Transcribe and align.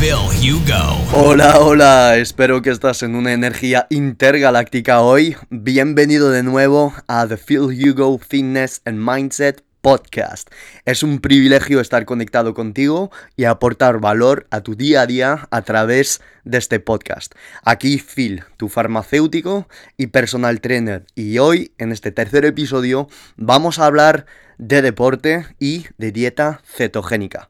Phil 0.00 0.14
Hugo. 0.14 0.96
Hola, 1.12 1.58
hola, 1.60 2.16
espero 2.16 2.62
que 2.62 2.70
estás 2.70 3.02
en 3.02 3.14
una 3.14 3.34
energía 3.34 3.86
intergaláctica 3.90 5.02
hoy. 5.02 5.36
Bienvenido 5.50 6.30
de 6.30 6.42
nuevo 6.42 6.94
a 7.06 7.26
The 7.28 7.36
Phil 7.36 7.68
Hugo 7.68 8.18
Fitness 8.18 8.80
and 8.86 8.96
Mindset 8.98 9.62
Podcast. 9.82 10.48
Es 10.86 11.02
un 11.02 11.18
privilegio 11.18 11.80
estar 11.80 12.06
conectado 12.06 12.54
contigo 12.54 13.10
y 13.36 13.44
aportar 13.44 14.00
valor 14.00 14.46
a 14.50 14.62
tu 14.62 14.74
día 14.74 15.02
a 15.02 15.06
día 15.06 15.48
a 15.50 15.60
través 15.60 16.22
de 16.44 16.56
este 16.56 16.80
podcast. 16.80 17.34
Aquí 17.62 17.98
Phil, 17.98 18.42
tu 18.56 18.70
farmacéutico 18.70 19.68
y 19.98 20.06
personal 20.06 20.62
trainer. 20.62 21.04
Y 21.14 21.36
hoy, 21.36 21.72
en 21.76 21.92
este 21.92 22.10
tercer 22.10 22.46
episodio, 22.46 23.06
vamos 23.36 23.78
a 23.78 23.84
hablar 23.84 24.24
de 24.56 24.80
deporte 24.80 25.44
y 25.58 25.84
de 25.98 26.10
dieta 26.10 26.62
cetogénica. 26.64 27.49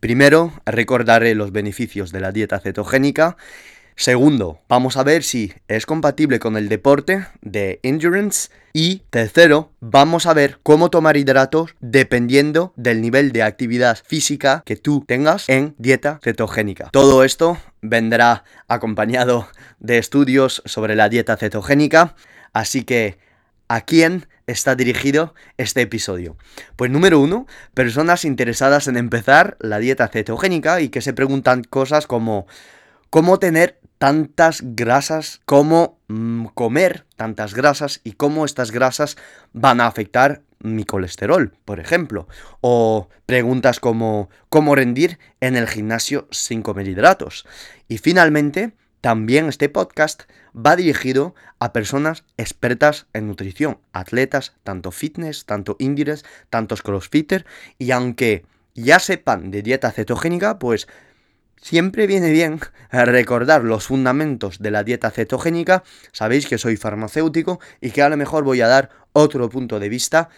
Primero, 0.00 0.52
recordaré 0.66 1.34
los 1.34 1.52
beneficios 1.52 2.12
de 2.12 2.20
la 2.20 2.32
dieta 2.32 2.60
cetogénica. 2.60 3.36
Segundo, 3.98 4.60
vamos 4.68 4.98
a 4.98 5.04
ver 5.04 5.22
si 5.22 5.54
es 5.68 5.86
compatible 5.86 6.38
con 6.38 6.58
el 6.58 6.68
deporte 6.68 7.26
de 7.40 7.80
endurance. 7.82 8.50
Y 8.74 9.04
tercero, 9.08 9.72
vamos 9.80 10.26
a 10.26 10.34
ver 10.34 10.58
cómo 10.62 10.90
tomar 10.90 11.16
hidratos 11.16 11.74
dependiendo 11.80 12.74
del 12.76 13.00
nivel 13.00 13.32
de 13.32 13.42
actividad 13.42 13.98
física 14.04 14.62
que 14.66 14.76
tú 14.76 15.02
tengas 15.06 15.48
en 15.48 15.74
dieta 15.78 16.20
cetogénica. 16.22 16.90
Todo 16.92 17.24
esto 17.24 17.56
vendrá 17.80 18.44
acompañado 18.68 19.48
de 19.78 19.96
estudios 19.96 20.62
sobre 20.66 20.94
la 20.94 21.08
dieta 21.08 21.38
cetogénica. 21.38 22.16
Así 22.52 22.84
que, 22.84 23.16
¿a 23.68 23.80
quién 23.80 24.26
está 24.46 24.74
dirigido 24.74 25.34
este 25.56 25.82
episodio? 25.82 26.36
Pues 26.76 26.90
número 26.90 27.20
uno, 27.20 27.46
personas 27.74 28.24
interesadas 28.24 28.88
en 28.88 28.96
empezar 28.96 29.56
la 29.60 29.78
dieta 29.78 30.08
cetogénica 30.08 30.80
y 30.80 30.88
que 30.88 31.00
se 31.00 31.12
preguntan 31.12 31.64
cosas 31.64 32.06
como 32.06 32.46
cómo 33.10 33.38
tener 33.38 33.80
tantas 33.98 34.60
grasas, 34.62 35.40
cómo 35.44 35.98
mm, 36.08 36.46
comer 36.54 37.06
tantas 37.16 37.54
grasas 37.54 38.00
y 38.04 38.12
cómo 38.12 38.44
estas 38.44 38.70
grasas 38.70 39.16
van 39.52 39.80
a 39.80 39.86
afectar 39.86 40.42
mi 40.58 40.84
colesterol, 40.84 41.54
por 41.64 41.80
ejemplo. 41.80 42.28
O 42.60 43.08
preguntas 43.24 43.80
como 43.80 44.28
cómo 44.48 44.74
rendir 44.74 45.18
en 45.40 45.56
el 45.56 45.66
gimnasio 45.66 46.28
sin 46.30 46.62
comer 46.62 46.88
hidratos. 46.88 47.46
Y 47.88 47.98
finalmente, 47.98 48.72
también 49.00 49.46
este 49.46 49.68
podcast 49.68 50.24
va 50.54 50.76
dirigido 50.76 51.34
a 51.58 51.72
personas 51.72 52.24
expertas 52.36 53.06
en 53.12 53.26
nutrición, 53.26 53.78
atletas, 53.92 54.54
tanto 54.64 54.90
fitness, 54.90 55.44
tanto 55.44 55.76
indies, 55.78 56.24
tantos 56.50 56.82
crossfitter, 56.82 57.46
y 57.78 57.90
aunque 57.90 58.44
ya 58.74 58.98
sepan 58.98 59.50
de 59.50 59.62
dieta 59.62 59.92
cetogénica, 59.92 60.58
pues 60.58 60.86
Siempre 61.60 62.06
viene 62.06 62.30
bien 62.30 62.60
recordar 62.90 63.64
los 63.64 63.86
fundamentos 63.86 64.58
de 64.60 64.70
la 64.70 64.84
dieta 64.84 65.10
cetogénica. 65.10 65.82
Sabéis 66.12 66.46
que 66.46 66.58
soy 66.58 66.76
farmacéutico 66.76 67.60
y 67.80 67.90
que 67.90 68.02
a 68.02 68.08
lo 68.08 68.16
mejor 68.16 68.44
voy 68.44 68.60
a 68.60 68.68
dar 68.68 68.90
otro 69.12 69.48
punto 69.48 69.80
de 69.80 69.88
vista, 69.88 70.28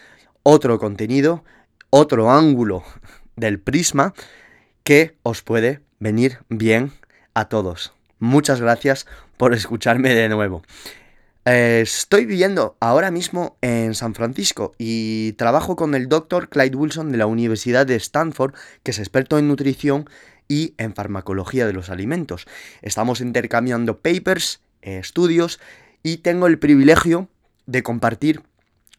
otro 0.43 0.79
contenido, 0.79 1.43
otro 1.89 2.31
ángulo 2.31 2.83
del 3.35 3.59
prisma 3.59 4.13
que 4.83 5.17
os 5.23 5.41
puede 5.41 5.81
venir 5.99 6.39
bien 6.49 6.93
a 7.33 7.45
todos. 7.45 7.93
Muchas 8.19 8.59
gracias 8.59 9.07
por 9.37 9.53
escucharme 9.53 10.13
de 10.13 10.29
nuevo. 10.29 10.61
Eh, 11.45 11.79
estoy 11.81 12.25
viviendo 12.25 12.75
ahora 12.81 13.11
mismo 13.11 13.57
en 13.61 13.95
San 13.95 14.13
Francisco 14.13 14.75
y 14.77 15.31
trabajo 15.33 15.75
con 15.77 15.95
el 15.95 16.09
doctor 16.09 16.49
Clyde 16.49 16.75
Wilson 16.75 17.11
de 17.11 17.17
la 17.17 17.25
Universidad 17.25 17.87
de 17.87 17.95
Stanford, 17.95 18.53
que 18.83 18.91
es 18.91 18.99
experto 18.99 19.39
en 19.39 19.47
nutrición 19.47 20.09
y 20.49 20.73
en 20.77 20.93
farmacología 20.93 21.65
de 21.65 21.73
los 21.73 21.89
alimentos. 21.89 22.45
Estamos 22.81 23.21
intercambiando 23.21 23.99
papers, 23.99 24.59
eh, 24.81 24.97
estudios 24.97 25.59
y 26.03 26.17
tengo 26.17 26.47
el 26.47 26.59
privilegio 26.59 27.29
de 27.67 27.83
compartir 27.83 28.43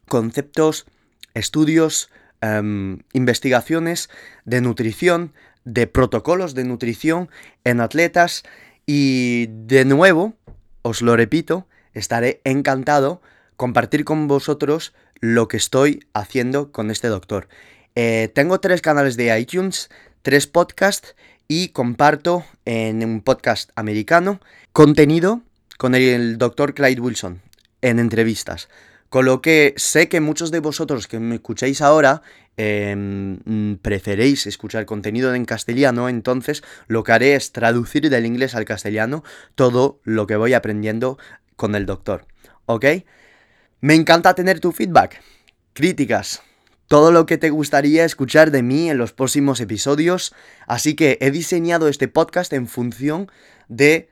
conceptos, 0.08 0.86
estudios, 1.34 2.08
em, 2.40 3.00
investigaciones 3.12 4.08
de 4.44 4.60
nutrición, 4.62 5.34
de 5.64 5.86
protocolos 5.86 6.54
de 6.54 6.64
nutrición 6.64 7.28
en 7.64 7.80
atletas 7.80 8.44
y 8.86 9.46
de 9.48 9.84
nuevo, 9.84 10.34
os 10.82 11.02
lo 11.02 11.16
repito, 11.16 11.66
estaré 11.94 12.40
encantado 12.44 13.20
compartir 13.56 14.04
con 14.04 14.28
vosotros 14.28 14.94
lo 15.20 15.48
que 15.48 15.56
estoy 15.56 16.06
haciendo 16.14 16.72
con 16.72 16.90
este 16.90 17.08
doctor. 17.08 17.48
Eh, 17.94 18.30
tengo 18.34 18.60
tres 18.60 18.80
canales 18.80 19.16
de 19.16 19.38
iTunes, 19.38 19.90
tres 20.22 20.46
podcasts 20.46 21.14
y 21.48 21.68
comparto 21.68 22.44
en 22.64 23.04
un 23.04 23.20
podcast 23.20 23.70
americano 23.74 24.40
contenido 24.72 25.42
con 25.78 25.94
el 25.94 26.38
doctor 26.38 26.74
Clyde 26.74 27.00
Wilson 27.00 27.42
en 27.82 27.98
entrevistas. 27.98 28.68
Con 29.10 29.24
lo 29.24 29.42
que 29.42 29.74
sé 29.76 30.08
que 30.08 30.20
muchos 30.20 30.52
de 30.52 30.60
vosotros 30.60 31.08
que 31.08 31.18
me 31.18 31.34
escucháis 31.34 31.82
ahora 31.82 32.22
em, 32.56 33.76
preferéis 33.82 34.46
escuchar 34.46 34.86
contenido 34.86 35.34
en 35.34 35.44
castellano, 35.44 36.08
entonces 36.08 36.62
lo 36.86 37.02
que 37.02 37.10
haré 37.10 37.34
es 37.34 37.50
traducir 37.50 38.08
del 38.08 38.24
inglés 38.24 38.54
al 38.54 38.64
castellano 38.64 39.24
todo 39.56 40.00
lo 40.04 40.28
que 40.28 40.36
voy 40.36 40.54
aprendiendo 40.54 41.18
con 41.56 41.74
el 41.74 41.86
doctor. 41.86 42.26
¿Ok? 42.66 42.86
Me 43.80 43.96
encanta 43.96 44.34
tener 44.34 44.60
tu 44.60 44.70
feedback, 44.70 45.20
críticas, 45.72 46.42
todo 46.86 47.10
lo 47.10 47.26
que 47.26 47.36
te 47.36 47.50
gustaría 47.50 48.04
escuchar 48.04 48.52
de 48.52 48.62
mí 48.62 48.90
en 48.90 48.98
los 48.98 49.12
próximos 49.12 49.60
episodios, 49.60 50.34
así 50.68 50.94
que 50.94 51.18
he 51.20 51.32
diseñado 51.32 51.88
este 51.88 52.06
podcast 52.06 52.52
en 52.52 52.68
función 52.68 53.28
de 53.68 54.08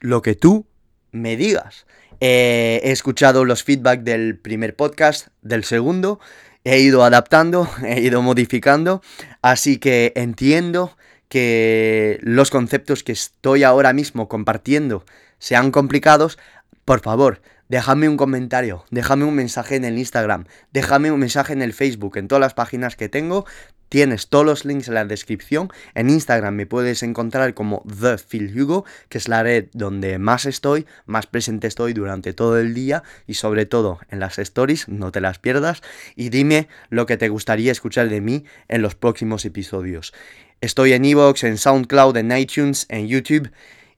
lo 0.00 0.20
que 0.20 0.34
tú 0.34 0.66
me 1.12 1.38
digas. 1.38 1.86
He 2.20 2.80
escuchado 2.84 3.44
los 3.44 3.64
feedback 3.64 4.00
del 4.00 4.38
primer 4.38 4.76
podcast, 4.76 5.28
del 5.42 5.64
segundo, 5.64 6.20
he 6.64 6.80
ido 6.80 7.04
adaptando, 7.04 7.68
he 7.84 8.00
ido 8.00 8.22
modificando, 8.22 9.02
así 9.42 9.78
que 9.78 10.12
entiendo 10.16 10.96
que 11.28 12.18
los 12.22 12.50
conceptos 12.50 13.02
que 13.02 13.12
estoy 13.12 13.64
ahora 13.64 13.92
mismo 13.92 14.28
compartiendo 14.28 15.04
sean 15.38 15.70
complicados, 15.70 16.38
por 16.84 17.00
favor, 17.00 17.40
déjame 17.68 18.08
un 18.08 18.16
comentario, 18.16 18.84
déjame 18.90 19.24
un 19.24 19.34
mensaje 19.34 19.76
en 19.76 19.84
el 19.84 19.98
Instagram, 19.98 20.46
déjame 20.72 21.10
un 21.10 21.20
mensaje 21.20 21.52
en 21.52 21.62
el 21.62 21.72
Facebook, 21.72 22.16
en 22.16 22.28
todas 22.28 22.40
las 22.40 22.54
páginas 22.54 22.96
que 22.96 23.08
tengo. 23.08 23.44
Tienes 23.88 24.28
todos 24.28 24.44
los 24.44 24.64
links 24.64 24.88
en 24.88 24.94
la 24.94 25.04
descripción. 25.04 25.70
En 25.94 26.10
Instagram 26.10 26.54
me 26.54 26.66
puedes 26.66 27.04
encontrar 27.04 27.54
como 27.54 27.84
The 27.86 28.18
Phil 28.18 28.52
Hugo, 28.58 28.84
que 29.08 29.18
es 29.18 29.28
la 29.28 29.44
red 29.44 29.66
donde 29.72 30.18
más 30.18 30.46
estoy, 30.46 30.86
más 31.06 31.26
presente 31.26 31.68
estoy 31.68 31.92
durante 31.92 32.32
todo 32.32 32.58
el 32.58 32.74
día 32.74 33.04
y 33.28 33.34
sobre 33.34 33.66
todo 33.66 34.00
en 34.08 34.18
las 34.18 34.38
stories, 34.38 34.88
no 34.88 35.12
te 35.12 35.20
las 35.20 35.38
pierdas. 35.38 35.82
Y 36.16 36.30
dime 36.30 36.66
lo 36.90 37.06
que 37.06 37.16
te 37.16 37.28
gustaría 37.28 37.70
escuchar 37.70 38.08
de 38.08 38.20
mí 38.20 38.44
en 38.66 38.82
los 38.82 38.96
próximos 38.96 39.44
episodios. 39.44 40.12
Estoy 40.60 40.92
en 40.94 41.04
Evox, 41.04 41.44
en 41.44 41.58
SoundCloud, 41.58 42.16
en 42.16 42.36
iTunes, 42.36 42.86
en 42.88 43.06
YouTube 43.06 43.52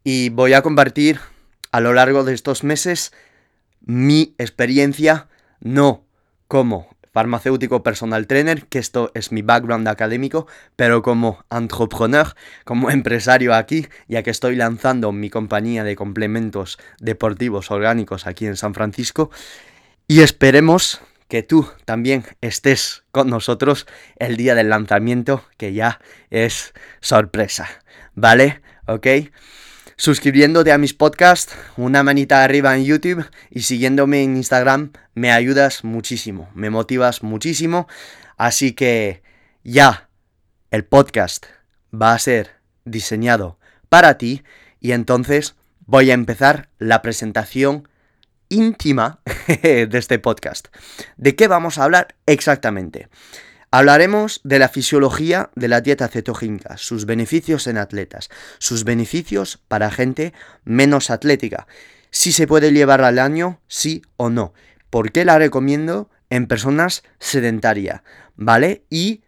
y 0.05 0.29
voy 0.29 0.53
a 0.53 0.63
compartir 0.63 1.21
a 1.73 1.81
lo 1.81 1.93
largo 1.93 2.23
de 2.23 2.35
estos 2.35 2.65
meses 2.65 3.13
mi 3.87 4.35
experiencia, 4.37 5.29
no 5.61 6.05
como 6.49 6.95
farmacéutico 7.13 7.83
personal 7.83 8.27
trainer, 8.27 8.67
que 8.67 8.79
esto 8.79 9.11
es 9.15 9.33
mi 9.33 9.41
background 9.41 9.89
académico, 9.89 10.47
pero 10.77 11.01
como 11.01 11.43
entrepreneur, 11.51 12.35
como 12.65 12.91
empresario 12.99 13.55
aquí, 13.55 13.87
ya 14.07 14.23
que 14.23 14.29
estoy 14.29 14.55
lanzando 14.55 15.13
mi 15.13 15.31
compañía 15.31 15.83
de 15.83 15.97
complementos 15.97 16.79
deportivos 17.01 17.71
orgánicos 17.71 18.27
aquí 18.27 18.45
en 18.45 18.57
San 18.57 18.75
Francisco. 18.75 19.31
Y 20.07 20.21
esperemos 20.21 21.01
que 21.29 21.43
tú 21.43 21.67
también 21.87 22.25
estés 22.43 23.05
con 23.13 23.31
nosotros 23.31 23.87
el 24.19 24.37
día 24.37 24.55
del 24.55 24.69
lanzamiento, 24.69 25.43
que 25.57 25.73
ya 25.73 26.01
es 26.29 26.75
sorpresa. 27.01 27.67
¿Vale? 28.15 28.61
¿Ok? 28.87 29.07
Suscribiéndote 29.97 30.73
a 30.73 30.79
mis 30.79 30.95
podcasts, 30.95 31.55
una 31.77 32.03
manita 32.03 32.45
arriba 32.45 32.77
en 32.77 32.85
YouTube 32.85 33.29
y 33.51 33.63
siguiéndome 33.63 34.23
en 34.23 34.37
Instagram 34.37 34.93
me 35.15 35.33
ayudas 35.33 35.85
muchísimo, 35.85 36.51
me 36.55 36.71
motivas 36.71 37.23
muchísimo. 37.23 37.89
Así 38.37 38.73
que 38.73 39.23
ya 39.65 40.09
el 40.71 40.85
podcast 40.85 41.47
va 41.93 42.13
a 42.13 42.19
ser 42.19 42.51
diseñado 42.85 43.59
para 43.89 44.19
ti 44.19 44.43
Y 44.81 44.93
entonces 44.93 45.57
voy 45.87 46.11
a 46.11 46.15
empezar 46.15 46.69
la 46.79 47.01
presentación 47.01 47.89
íntima 48.49 49.21
de 49.63 49.89
este 49.93 50.19
podcast. 50.19 50.69
¿De 51.17 51.35
qué 51.35 51.49
vamos 51.49 51.79
a 51.79 51.85
hablar 51.85 52.15
exactamente? 52.27 53.09
Hablaremos 53.71 54.41
de 54.45 54.59
la 54.59 54.69
fisiología 54.69 55.51
de 55.55 55.69
la 55.69 55.81
dieta 55.81 56.09
cetogénica, 56.09 56.77
sus 56.77 57.05
beneficios 57.05 57.67
en 57.67 57.79
atletas, 57.79 58.31
sus 58.59 58.85
beneficios 58.85 59.61
para 59.69 59.91
gente 59.91 60.33
menos 60.65 61.11
atlética, 61.11 61.67
si 62.11 62.33
se 62.33 62.47
puede 62.47 62.73
llevar 62.73 63.03
al 63.03 63.19
año, 63.19 63.61
sí 63.67 64.03
o 64.17 64.31
no, 64.31 64.55
por 64.89 65.13
qué 65.13 65.25
la 65.25 65.39
recomiendo 65.39 66.09
en 66.31 66.47
personas 66.47 67.03
sedentarias, 67.19 68.03
¿vale? 68.37 68.85
Y 68.89 69.25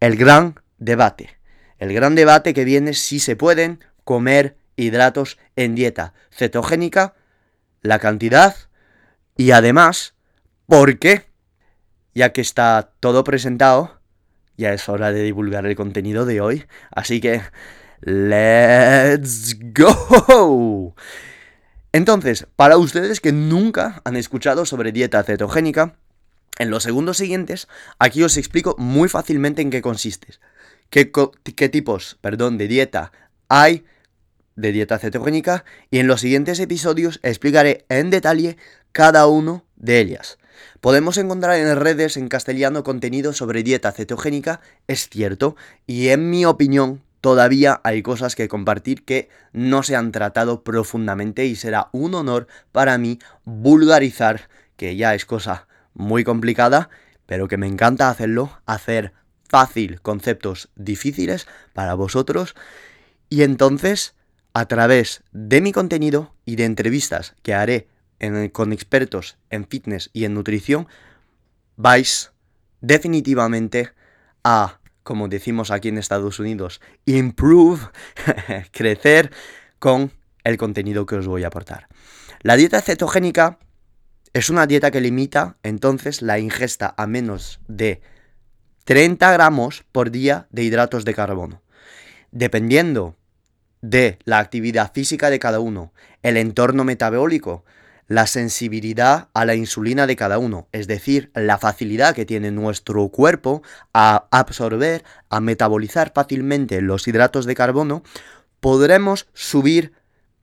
el 0.00 0.16
gran 0.16 0.60
debate, 0.78 1.36
el 1.78 1.92
gran 1.92 2.14
debate 2.14 2.54
que 2.54 2.64
viene 2.64 2.94
si 2.94 3.20
se 3.20 3.36
pueden 3.36 3.84
comer 4.04 4.56
hidratos 4.76 5.38
en 5.56 5.74
dieta 5.74 6.14
cetogénica, 6.30 7.14
la 7.82 7.98
cantidad 7.98 8.56
y 9.36 9.50
además, 9.50 10.14
¿por 10.66 10.98
qué? 10.98 11.31
Ya 12.14 12.32
que 12.32 12.40
está 12.40 12.92
todo 13.00 13.24
presentado, 13.24 14.00
ya 14.56 14.72
es 14.72 14.88
hora 14.88 15.12
de 15.12 15.22
divulgar 15.22 15.66
el 15.66 15.76
contenido 15.76 16.26
de 16.26 16.40
hoy, 16.40 16.66
así 16.90 17.20
que 17.20 17.42
¡Let's 18.04 19.56
go! 19.72 20.96
Entonces, 21.92 22.46
para 22.56 22.76
ustedes 22.76 23.20
que 23.20 23.30
nunca 23.30 24.02
han 24.04 24.16
escuchado 24.16 24.66
sobre 24.66 24.90
dieta 24.90 25.22
cetogénica, 25.22 25.94
en 26.58 26.70
los 26.70 26.82
segundos 26.82 27.18
siguientes, 27.18 27.68
aquí 27.98 28.22
os 28.24 28.36
explico 28.36 28.74
muy 28.76 29.08
fácilmente 29.08 29.62
en 29.62 29.70
qué 29.70 29.82
consiste, 29.82 30.34
qué, 30.90 31.68
tipos, 31.68 32.18
perdón, 32.20 32.58
de 32.58 32.68
dieta 32.68 33.12
hay 33.48 33.84
de 34.56 34.72
dieta 34.72 34.98
cetogénica 34.98 35.64
y 35.90 35.98
en 35.98 36.06
los 36.08 36.20
siguientes 36.20 36.58
episodios 36.58 37.20
explicaré 37.22 37.84
en 37.88 38.10
detalle 38.10 38.56
cada 38.90 39.26
uno 39.28 39.64
de 39.76 40.00
ellas. 40.00 40.38
Podemos 40.80 41.16
encontrar 41.18 41.56
en 41.56 41.76
redes 41.76 42.16
en 42.16 42.28
castellano 42.28 42.82
contenido 42.82 43.32
sobre 43.32 43.62
dieta 43.62 43.92
cetogénica, 43.92 44.60
es 44.86 45.08
cierto, 45.08 45.56
y 45.86 46.08
en 46.08 46.30
mi 46.30 46.44
opinión 46.44 47.02
todavía 47.20 47.80
hay 47.84 48.02
cosas 48.02 48.34
que 48.34 48.48
compartir 48.48 49.04
que 49.04 49.28
no 49.52 49.82
se 49.82 49.96
han 49.96 50.12
tratado 50.12 50.62
profundamente 50.62 51.46
y 51.46 51.56
será 51.56 51.88
un 51.92 52.14
honor 52.14 52.48
para 52.72 52.98
mí 52.98 53.18
vulgarizar, 53.44 54.48
que 54.76 54.96
ya 54.96 55.14
es 55.14 55.24
cosa 55.24 55.68
muy 55.94 56.24
complicada, 56.24 56.90
pero 57.26 57.48
que 57.48 57.56
me 57.56 57.66
encanta 57.66 58.10
hacerlo, 58.10 58.58
hacer 58.66 59.12
fácil 59.48 60.00
conceptos 60.00 60.70
difíciles 60.76 61.46
para 61.72 61.94
vosotros. 61.94 62.54
Y 63.28 63.42
entonces 63.42 64.14
a 64.54 64.66
través 64.66 65.22
de 65.32 65.60
mi 65.60 65.72
contenido 65.72 66.34
y 66.44 66.56
de 66.56 66.64
entrevistas 66.64 67.34
que 67.42 67.54
haré 67.54 67.88
con 68.52 68.72
expertos 68.72 69.36
en 69.50 69.66
fitness 69.66 70.10
y 70.12 70.24
en 70.24 70.34
nutrición, 70.34 70.86
vais 71.76 72.32
definitivamente 72.80 73.92
a, 74.44 74.80
como 75.02 75.28
decimos 75.28 75.70
aquí 75.70 75.88
en 75.88 75.98
Estados 75.98 76.38
Unidos, 76.38 76.80
improve, 77.04 77.80
crecer 78.70 79.32
con 79.78 80.12
el 80.44 80.56
contenido 80.56 81.06
que 81.06 81.16
os 81.16 81.26
voy 81.26 81.44
a 81.44 81.48
aportar. 81.48 81.88
La 82.40 82.56
dieta 82.56 82.80
cetogénica 82.80 83.58
es 84.32 84.50
una 84.50 84.66
dieta 84.66 84.90
que 84.90 85.00
limita 85.00 85.56
entonces 85.62 86.22
la 86.22 86.38
ingesta 86.38 86.94
a 86.96 87.06
menos 87.06 87.60
de 87.68 88.00
30 88.84 89.30
gramos 89.32 89.84
por 89.92 90.10
día 90.10 90.48
de 90.50 90.64
hidratos 90.64 91.04
de 91.04 91.14
carbono. 91.14 91.62
Dependiendo 92.30 93.16
de 93.80 94.18
la 94.24 94.38
actividad 94.38 94.92
física 94.92 95.28
de 95.30 95.38
cada 95.38 95.60
uno, 95.60 95.92
el 96.22 96.36
entorno 96.36 96.84
metabólico, 96.84 97.64
la 98.12 98.26
sensibilidad 98.26 99.28
a 99.32 99.46
la 99.46 99.54
insulina 99.54 100.06
de 100.06 100.16
cada 100.16 100.38
uno, 100.38 100.68
es 100.72 100.86
decir, 100.86 101.30
la 101.34 101.56
facilidad 101.56 102.14
que 102.14 102.26
tiene 102.26 102.50
nuestro 102.50 103.08
cuerpo 103.08 103.62
a 103.94 104.26
absorber, 104.30 105.02
a 105.30 105.40
metabolizar 105.40 106.12
fácilmente 106.14 106.82
los 106.82 107.08
hidratos 107.08 107.46
de 107.46 107.54
carbono, 107.54 108.02
podremos 108.60 109.28
subir 109.32 109.94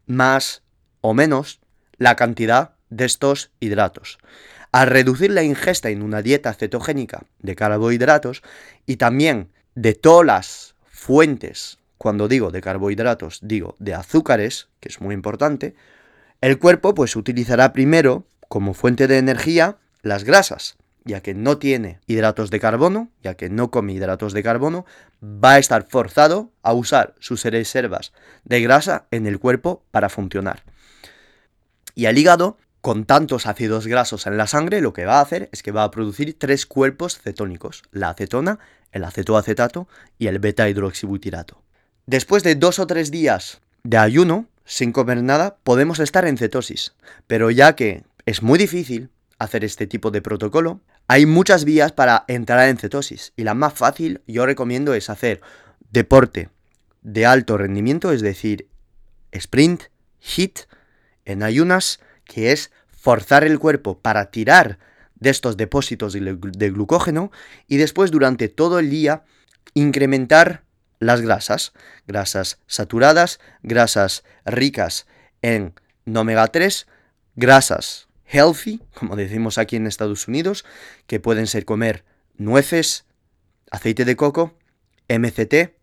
más 0.08 0.64
o 1.02 1.14
menos 1.14 1.60
la 1.98 2.16
cantidad 2.16 2.74
de 2.90 3.06
estos 3.06 3.52
hidratos. 3.60 4.18
Al 4.72 4.88
reducir 4.88 5.30
la 5.30 5.44
ingesta 5.44 5.90
en 5.90 6.02
una 6.02 6.24
dieta 6.24 6.56
cetogénica 6.56 7.22
de 7.38 7.56
carbohidratos 7.56 8.42
y 8.88 8.96
también 8.96 9.52
de 9.76 9.94
todas 9.94 10.26
las 10.26 10.76
fuentes 10.90 11.78
cuando 12.00 12.28
digo 12.28 12.50
de 12.50 12.62
carbohidratos, 12.62 13.40
digo 13.44 13.76
de 13.78 13.94
azúcares, 13.94 14.70
que 14.80 14.90
es 14.90 15.02
muy 15.02 15.14
importante, 15.14 15.76
el 16.42 16.60
cuerpo 16.60 16.94
pues 16.94 17.16
utilizará 17.16 17.74
primero 17.74 18.26
como 18.48 18.74
fuente 18.74 19.08
de 19.08 19.18
energía 19.18 19.78
las 20.02 20.24
grasas, 20.24 20.78
ya 21.04 21.22
que 21.22 21.34
no 21.34 21.58
tiene 21.58 22.00
hidratos 22.08 22.50
de 22.50 22.60
carbono, 22.60 23.10
ya 23.22 23.36
que 23.36 23.50
no 23.50 23.72
come 23.72 23.94
hidratos 23.94 24.34
de 24.34 24.44
carbono, 24.44 24.86
va 25.24 25.54
a 25.54 25.60
estar 25.60 25.88
forzado 25.90 26.52
a 26.62 26.74
usar 26.74 27.16
sus 27.20 27.44
reservas 27.44 28.14
de 28.44 28.62
grasa 28.62 29.08
en 29.12 29.28
el 29.28 29.40
cuerpo 29.40 29.84
para 29.92 30.10
funcionar. 30.10 30.64
Y 31.96 32.06
el 32.06 32.18
hígado, 32.18 32.58
con 32.82 33.04
tantos 33.06 33.46
ácidos 33.46 33.88
grasos 33.88 34.26
en 34.26 34.38
la 34.38 34.48
sangre, 34.48 34.80
lo 34.80 34.94
que 34.94 35.06
va 35.06 35.18
a 35.18 35.22
hacer 35.22 35.50
es 35.52 35.64
que 35.64 35.72
va 35.72 35.84
a 35.84 35.92
producir 35.92 36.38
tres 36.40 36.66
cuerpos 36.66 37.20
cetónicos, 37.20 37.84
la 37.92 38.12
acetona, 38.12 38.60
el 38.92 39.04
acetoacetato 39.04 39.88
y 40.18 40.28
el 40.28 40.40
beta 40.40 40.70
hidroxibutirato. 40.70 41.62
Después 42.06 42.44
de 42.44 42.56
dos 42.56 42.80
o 42.80 42.88
tres 42.88 43.12
días 43.12 43.62
de 43.84 43.98
ayuno, 43.98 44.48
sin 44.70 44.92
comer 44.92 45.24
nada, 45.24 45.58
podemos 45.64 46.00
estar 46.00 46.26
en 46.26 46.38
cetosis. 46.38 46.94
Pero 47.26 47.50
ya 47.50 47.76
que 47.76 48.04
es 48.28 48.44
muy 48.44 48.60
difícil 48.60 49.10
hacer 49.40 49.66
este 49.66 49.88
tipo 49.88 50.12
de 50.12 50.22
protocolo, 50.22 50.80
hay 51.08 51.26
muchas 51.26 51.66
vías 51.66 51.92
para 51.92 52.24
entrar 52.28 52.70
en 52.70 52.78
cetosis. 52.78 53.34
Y 53.36 53.46
la 53.46 53.56
más 53.56 53.74
fácil 53.74 54.22
yo 54.28 54.46
recomiendo 54.46 54.94
es 54.94 55.10
hacer 55.10 55.42
deporte 55.92 56.50
de 57.02 57.26
alto 57.26 57.58
rendimiento, 57.58 58.12
es 58.12 58.22
decir, 58.22 58.70
sprint, 59.32 59.86
hit, 60.20 60.60
en 61.26 61.42
ayunas, 61.42 62.00
que 62.24 62.52
es 62.52 62.72
forzar 62.90 63.44
el 63.44 63.58
cuerpo 63.58 63.98
para 63.98 64.30
tirar 64.30 64.78
de 65.16 65.32
estos 65.32 65.58
depósitos 65.58 66.14
de 66.14 66.70
glucógeno 66.70 67.32
y 67.68 67.78
después 67.78 68.12
durante 68.12 68.50
todo 68.50 68.78
el 68.78 68.92
día 68.92 69.24
incrementar 69.74 70.64
las 71.00 71.22
grasas, 71.22 71.74
grasas 72.08 72.60
saturadas, 72.68 73.40
grasas 73.64 74.24
ricas 74.46 75.08
en 75.42 75.74
omega 76.14 76.48
3, 76.48 76.88
grasas 77.36 78.10
healthy, 78.26 78.82
como 78.94 79.16
decimos 79.16 79.58
aquí 79.58 79.76
en 79.76 79.88
Estados 79.88 80.28
Unidos, 80.28 80.66
que 81.08 81.20
pueden 81.20 81.48
ser 81.48 81.66
comer 81.66 82.04
nueces, 82.38 83.06
aceite 83.72 84.06
de 84.06 84.16
coco, 84.16 84.54
MCT, 85.10 85.74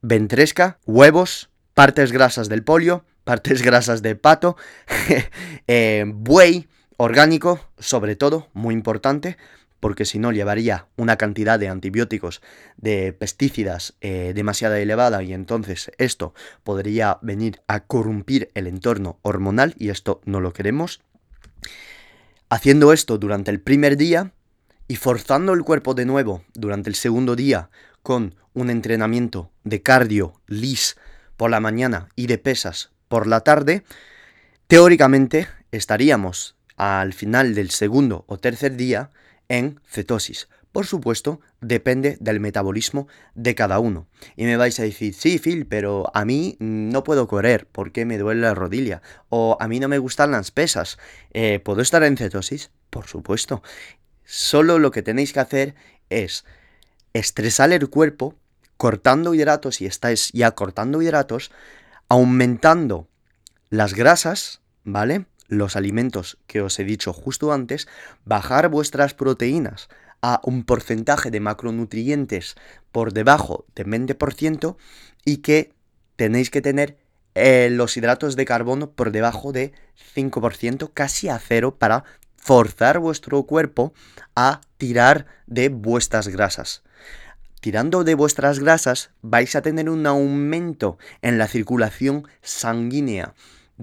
ventresca, 0.00 0.78
huevos, 0.86 1.50
partes 1.74 2.12
grasas 2.12 2.48
del 2.48 2.62
polio, 2.62 3.04
partes 3.24 3.62
grasas 3.64 4.02
de 4.02 4.14
pato, 4.16 4.56
eh, 5.66 6.04
buey 6.06 6.68
orgánico, 6.96 7.68
sobre 7.78 8.14
todo, 8.14 8.48
muy 8.52 8.74
importante, 8.74 9.36
porque 9.82 10.04
si 10.04 10.20
no 10.20 10.30
llevaría 10.30 10.86
una 10.94 11.16
cantidad 11.16 11.58
de 11.58 11.66
antibióticos, 11.66 12.40
de 12.76 13.12
pesticidas 13.12 13.96
eh, 14.00 14.30
demasiado 14.32 14.76
elevada 14.76 15.24
y 15.24 15.32
entonces 15.32 15.90
esto 15.98 16.34
podría 16.62 17.18
venir 17.20 17.62
a 17.66 17.80
corrompir 17.80 18.52
el 18.54 18.68
entorno 18.68 19.18
hormonal 19.22 19.74
y 19.76 19.88
esto 19.88 20.20
no 20.24 20.38
lo 20.38 20.52
queremos. 20.52 21.00
Haciendo 22.48 22.92
esto 22.92 23.18
durante 23.18 23.50
el 23.50 23.60
primer 23.60 23.96
día 23.96 24.30
y 24.86 24.94
forzando 24.94 25.52
el 25.52 25.64
cuerpo 25.64 25.94
de 25.94 26.04
nuevo 26.04 26.44
durante 26.54 26.88
el 26.88 26.94
segundo 26.94 27.34
día 27.34 27.68
con 28.04 28.36
un 28.54 28.70
entrenamiento 28.70 29.50
de 29.64 29.82
cardio 29.82 30.40
lis 30.46 30.96
por 31.36 31.50
la 31.50 31.58
mañana 31.58 32.06
y 32.14 32.28
de 32.28 32.38
pesas 32.38 32.92
por 33.08 33.26
la 33.26 33.40
tarde, 33.40 33.82
teóricamente 34.68 35.48
estaríamos 35.72 36.54
al 36.76 37.14
final 37.14 37.56
del 37.56 37.70
segundo 37.70 38.24
o 38.28 38.38
tercer 38.38 38.76
día 38.76 39.10
en 39.48 39.80
cetosis. 39.86 40.48
Por 40.72 40.86
supuesto, 40.86 41.40
depende 41.60 42.16
del 42.20 42.40
metabolismo 42.40 43.06
de 43.34 43.54
cada 43.54 43.78
uno. 43.78 44.06
Y 44.36 44.44
me 44.44 44.56
vais 44.56 44.80
a 44.80 44.84
decir, 44.84 45.12
sí, 45.12 45.38
Phil, 45.38 45.66
pero 45.66 46.10
a 46.14 46.24
mí 46.24 46.56
no 46.60 47.04
puedo 47.04 47.28
correr 47.28 47.68
porque 47.70 48.06
me 48.06 48.16
duele 48.16 48.40
la 48.40 48.54
rodilla. 48.54 49.02
O 49.28 49.58
a 49.60 49.68
mí 49.68 49.80
no 49.80 49.88
me 49.88 49.98
gustan 49.98 50.30
las 50.30 50.50
pesas. 50.50 50.98
Eh, 51.34 51.60
¿Puedo 51.62 51.82
estar 51.82 52.02
en 52.04 52.16
cetosis? 52.16 52.70
Por 52.88 53.06
supuesto. 53.06 53.62
Solo 54.24 54.78
lo 54.78 54.90
que 54.90 55.02
tenéis 55.02 55.34
que 55.34 55.40
hacer 55.40 55.74
es 56.08 56.46
estresar 57.12 57.70
el 57.72 57.90
cuerpo 57.90 58.34
cortando 58.78 59.34
hidratos 59.34 59.82
y 59.82 59.86
estáis 59.86 60.30
ya 60.32 60.52
cortando 60.52 61.02
hidratos, 61.02 61.52
aumentando 62.08 63.08
las 63.68 63.94
grasas, 63.94 64.62
¿vale? 64.84 65.26
Los 65.52 65.76
alimentos 65.76 66.38
que 66.46 66.62
os 66.62 66.78
he 66.78 66.84
dicho 66.84 67.12
justo 67.12 67.52
antes, 67.52 67.86
bajar 68.24 68.68
vuestras 68.68 69.14
proteínas 69.14 69.88
a 70.22 70.40
un 70.44 70.64
porcentaje 70.64 71.30
de 71.30 71.40
macronutrientes 71.40 72.56
por 72.90 73.12
debajo 73.12 73.66
de 73.74 73.84
20% 73.84 74.76
y 75.24 75.38
que 75.38 75.74
tenéis 76.16 76.50
que 76.50 76.62
tener 76.62 76.96
eh, 77.34 77.68
los 77.70 77.96
hidratos 77.96 78.34
de 78.36 78.44
carbono 78.44 78.90
por 78.90 79.10
debajo 79.10 79.52
de 79.52 79.72
5%, 80.14 80.90
casi 80.92 81.28
a 81.28 81.38
cero, 81.38 81.76
para 81.78 82.04
forzar 82.36 82.98
vuestro 82.98 83.42
cuerpo 83.44 83.92
a 84.34 84.60
tirar 84.78 85.26
de 85.46 85.68
vuestras 85.68 86.28
grasas. 86.28 86.82
Tirando 87.60 88.04
de 88.04 88.14
vuestras 88.14 88.58
grasas 88.58 89.10
vais 89.22 89.54
a 89.54 89.62
tener 89.62 89.88
un 89.88 90.06
aumento 90.06 90.98
en 91.20 91.38
la 91.38 91.46
circulación 91.46 92.26
sanguínea 92.42 93.34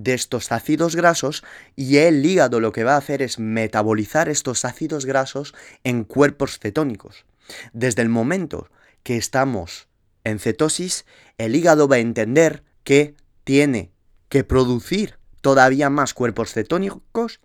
de 0.04 0.14
estos 0.14 0.52
ácidos 0.54 0.96
grasos 0.96 1.44
y 1.76 1.98
el 1.98 2.26
hígado 2.26 2.62
lo 2.62 2.72
que 2.72 2.86
va 2.86 2.94
a 2.94 2.98
hacer 2.98 3.22
es 3.22 3.38
metabolizar 3.38 4.30
estos 4.30 4.64
ácidos 4.64 5.06
grasos 5.06 5.54
en 5.84 6.06
cuerpos 6.06 6.58
cetónicos. 6.60 7.26
Desde 7.74 8.02
el 8.02 8.10
momento 8.10 8.70
que 9.04 9.18
estamos 9.18 9.88
en 10.24 10.40
cetosis, 10.40 11.06
el 11.38 11.56
hígado 11.56 11.88
va 11.90 11.98
a 11.98 12.00
entender 12.00 12.64
que 12.84 13.16
tiene 13.44 13.92
que 14.30 14.46
producir 14.46 15.18
todavía 15.42 15.90
más 15.90 16.14
cuerpos 16.14 16.54
cetónicos 16.54 17.42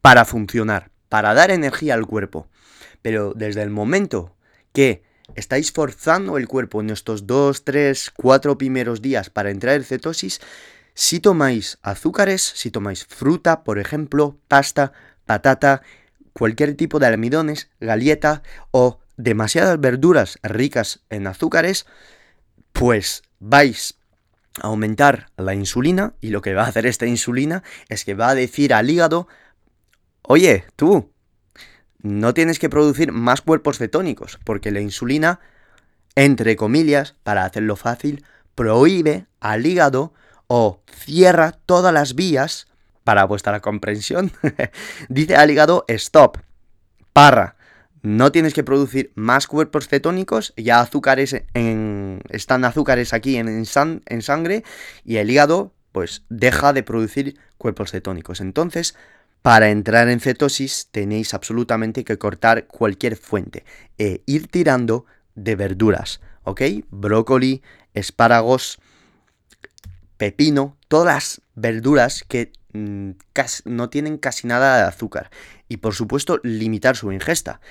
para 0.00 0.24
funcionar, 0.24 0.90
para 1.10 1.34
dar 1.34 1.50
energía 1.50 1.94
al 1.94 2.06
cuerpo. 2.06 2.48
Pero 3.02 3.34
desde 3.34 3.62
el 3.62 3.70
momento 3.70 4.34
que 4.72 5.02
estáis 5.34 5.70
forzando 5.70 6.38
el 6.38 6.48
cuerpo 6.48 6.80
en 6.80 6.90
estos 6.90 7.26
2, 7.26 7.64
3, 7.64 8.10
4 8.16 8.56
primeros 8.56 9.02
días 9.02 9.28
para 9.28 9.50
entrar 9.50 9.76
en 9.76 9.84
cetosis, 9.84 10.40
si 10.94 11.20
tomáis 11.20 11.78
azúcares, 11.82 12.42
si 12.42 12.70
tomáis 12.70 13.06
fruta, 13.06 13.64
por 13.64 13.78
ejemplo, 13.78 14.38
pasta, 14.48 14.92
patata, 15.26 15.82
cualquier 16.32 16.74
tipo 16.74 16.98
de 16.98 17.06
almidones, 17.06 17.70
galleta 17.80 18.42
o 18.70 19.00
demasiadas 19.16 19.80
verduras 19.80 20.38
ricas 20.42 21.00
en 21.10 21.26
azúcares, 21.26 21.86
pues 22.72 23.22
vais 23.38 23.98
a 24.62 24.68
aumentar 24.68 25.30
la 25.36 25.54
insulina 25.54 26.14
y 26.20 26.30
lo 26.30 26.42
que 26.42 26.54
va 26.54 26.64
a 26.64 26.68
hacer 26.68 26.86
esta 26.86 27.06
insulina 27.06 27.62
es 27.88 28.04
que 28.04 28.14
va 28.14 28.30
a 28.30 28.34
decir 28.34 28.74
al 28.74 28.90
hígado, 28.90 29.28
oye, 30.22 30.64
tú, 30.76 31.10
no 32.02 32.34
tienes 32.34 32.58
que 32.58 32.70
producir 32.70 33.12
más 33.12 33.42
cuerpos 33.42 33.78
cetónicos, 33.78 34.38
porque 34.44 34.70
la 34.70 34.80
insulina, 34.80 35.40
entre 36.14 36.56
comillas, 36.56 37.14
para 37.22 37.44
hacerlo 37.44 37.76
fácil, 37.76 38.24
prohíbe 38.54 39.26
al 39.40 39.66
hígado 39.66 40.12
o 40.52 40.82
cierra 40.92 41.52
todas 41.52 41.94
las 41.94 42.16
vías, 42.16 42.66
para 43.04 43.22
vuestra 43.22 43.60
comprensión, 43.60 44.32
dice 45.08 45.36
al 45.36 45.48
hígado, 45.48 45.84
stop, 45.86 46.38
para, 47.12 47.54
no 48.02 48.32
tienes 48.32 48.52
que 48.52 48.64
producir 48.64 49.12
más 49.14 49.46
cuerpos 49.46 49.86
cetónicos, 49.86 50.52
ya 50.56 50.80
azúcares 50.80 51.40
en, 51.54 52.20
están 52.30 52.64
azúcares 52.64 53.12
aquí 53.12 53.36
en, 53.36 53.46
en 53.48 54.22
sangre 54.22 54.64
y 55.04 55.18
el 55.18 55.30
hígado 55.30 55.72
pues 55.92 56.24
deja 56.28 56.72
de 56.72 56.82
producir 56.82 57.38
cuerpos 57.56 57.92
cetónicos. 57.92 58.40
Entonces, 58.40 58.96
para 59.42 59.70
entrar 59.70 60.08
en 60.08 60.18
cetosis 60.18 60.88
tenéis 60.90 61.32
absolutamente 61.32 62.02
que 62.02 62.18
cortar 62.18 62.66
cualquier 62.66 63.14
fuente 63.14 63.64
e 63.98 64.24
ir 64.26 64.48
tirando 64.48 65.06
de 65.36 65.54
verduras, 65.54 66.20
¿ok? 66.42 66.62
Brócoli, 66.90 67.62
espáragos, 67.94 68.80
pepino, 70.20 70.76
todas 70.88 71.06
las 71.14 71.40
verduras 71.54 72.24
que 72.28 72.52
mm, 72.74 73.12
no 73.64 73.88
tienen 73.88 74.18
casi 74.18 74.46
nada 74.46 74.76
de 74.76 74.82
azúcar. 74.82 75.30
Y 75.66 75.78
por 75.78 75.94
supuesto, 75.94 76.40
limitar 76.42 76.94
su 76.94 77.10
ingesta. 77.10 77.62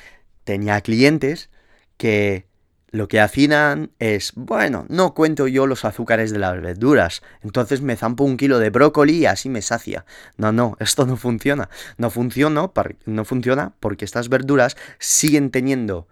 Tenía 0.45 0.81
clientes 0.81 1.51
que 1.97 2.47
lo 2.89 3.07
que 3.07 3.19
hacían 3.21 3.91
es, 3.99 4.33
bueno, 4.35 4.87
no 4.89 5.13
cuento 5.13 5.47
yo 5.47 5.67
los 5.67 5.85
azúcares 5.85 6.31
de 6.31 6.39
las 6.39 6.59
verduras, 6.59 7.21
entonces 7.43 7.81
me 7.81 7.95
zampo 7.95 8.23
un 8.23 8.35
kilo 8.35 8.57
de 8.57 8.71
brócoli 8.71 9.17
y 9.17 9.25
así 9.27 9.47
me 9.47 9.61
sacia. 9.61 10.05
No, 10.35 10.51
no, 10.51 10.75
esto 10.79 11.05
no 11.05 11.17
funciona. 11.17 11.69
No 11.97 12.09
funciona, 12.09 12.71
no 13.05 13.25
funciona 13.25 13.73
porque 13.79 14.05
estas 14.05 14.27
verduras 14.27 14.75
siguen 14.97 15.51
teniendo 15.51 16.07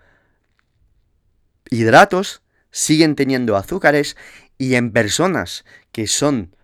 hidratos, 1.72 2.44
siguen 2.70 3.16
teniendo 3.16 3.56
azúcares 3.56 4.16
y 4.58 4.76
en 4.76 4.92
personas 4.92 5.66
que 5.92 6.08
son 6.08 6.56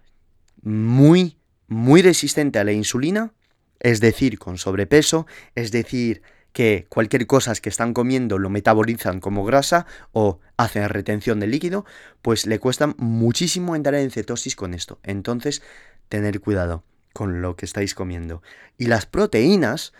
muy, 0.62 1.38
muy 1.68 2.02
resistentes 2.02 2.60
a 2.60 2.66
la 2.66 2.72
insulina, 2.72 3.34
es 3.80 4.00
decir, 4.00 4.40
con 4.40 4.58
sobrepeso, 4.58 5.28
es 5.56 5.72
decir, 5.72 6.22
que 6.54 6.86
cualquier 6.88 7.26
cosa 7.28 7.54
que 7.56 7.70
están 7.70 7.94
comiendo 7.94 8.38
lo 8.38 8.50
metabolizan 8.50 9.20
como 9.20 9.44
grasa 9.44 9.86
o 10.12 10.40
hacen 10.56 10.88
retención 10.88 11.40
de 11.40 11.48
líquido, 11.48 11.86
pues 12.22 12.46
le 12.46 12.60
cuesta 12.60 12.94
muchísimo 12.98 13.76
entrar 13.76 13.96
en 13.96 14.12
cetosis 14.12 14.56
con 14.56 14.74
esto. 14.74 15.00
Entonces, 15.04 15.64
tener 16.10 16.40
cuidado 16.40 16.84
con 17.12 17.42
lo 17.42 17.56
que 17.56 17.66
estáis 17.66 17.96
comiendo. 17.96 18.42
Y 18.78 18.86
las 18.86 19.06
proteínas, 19.06 19.94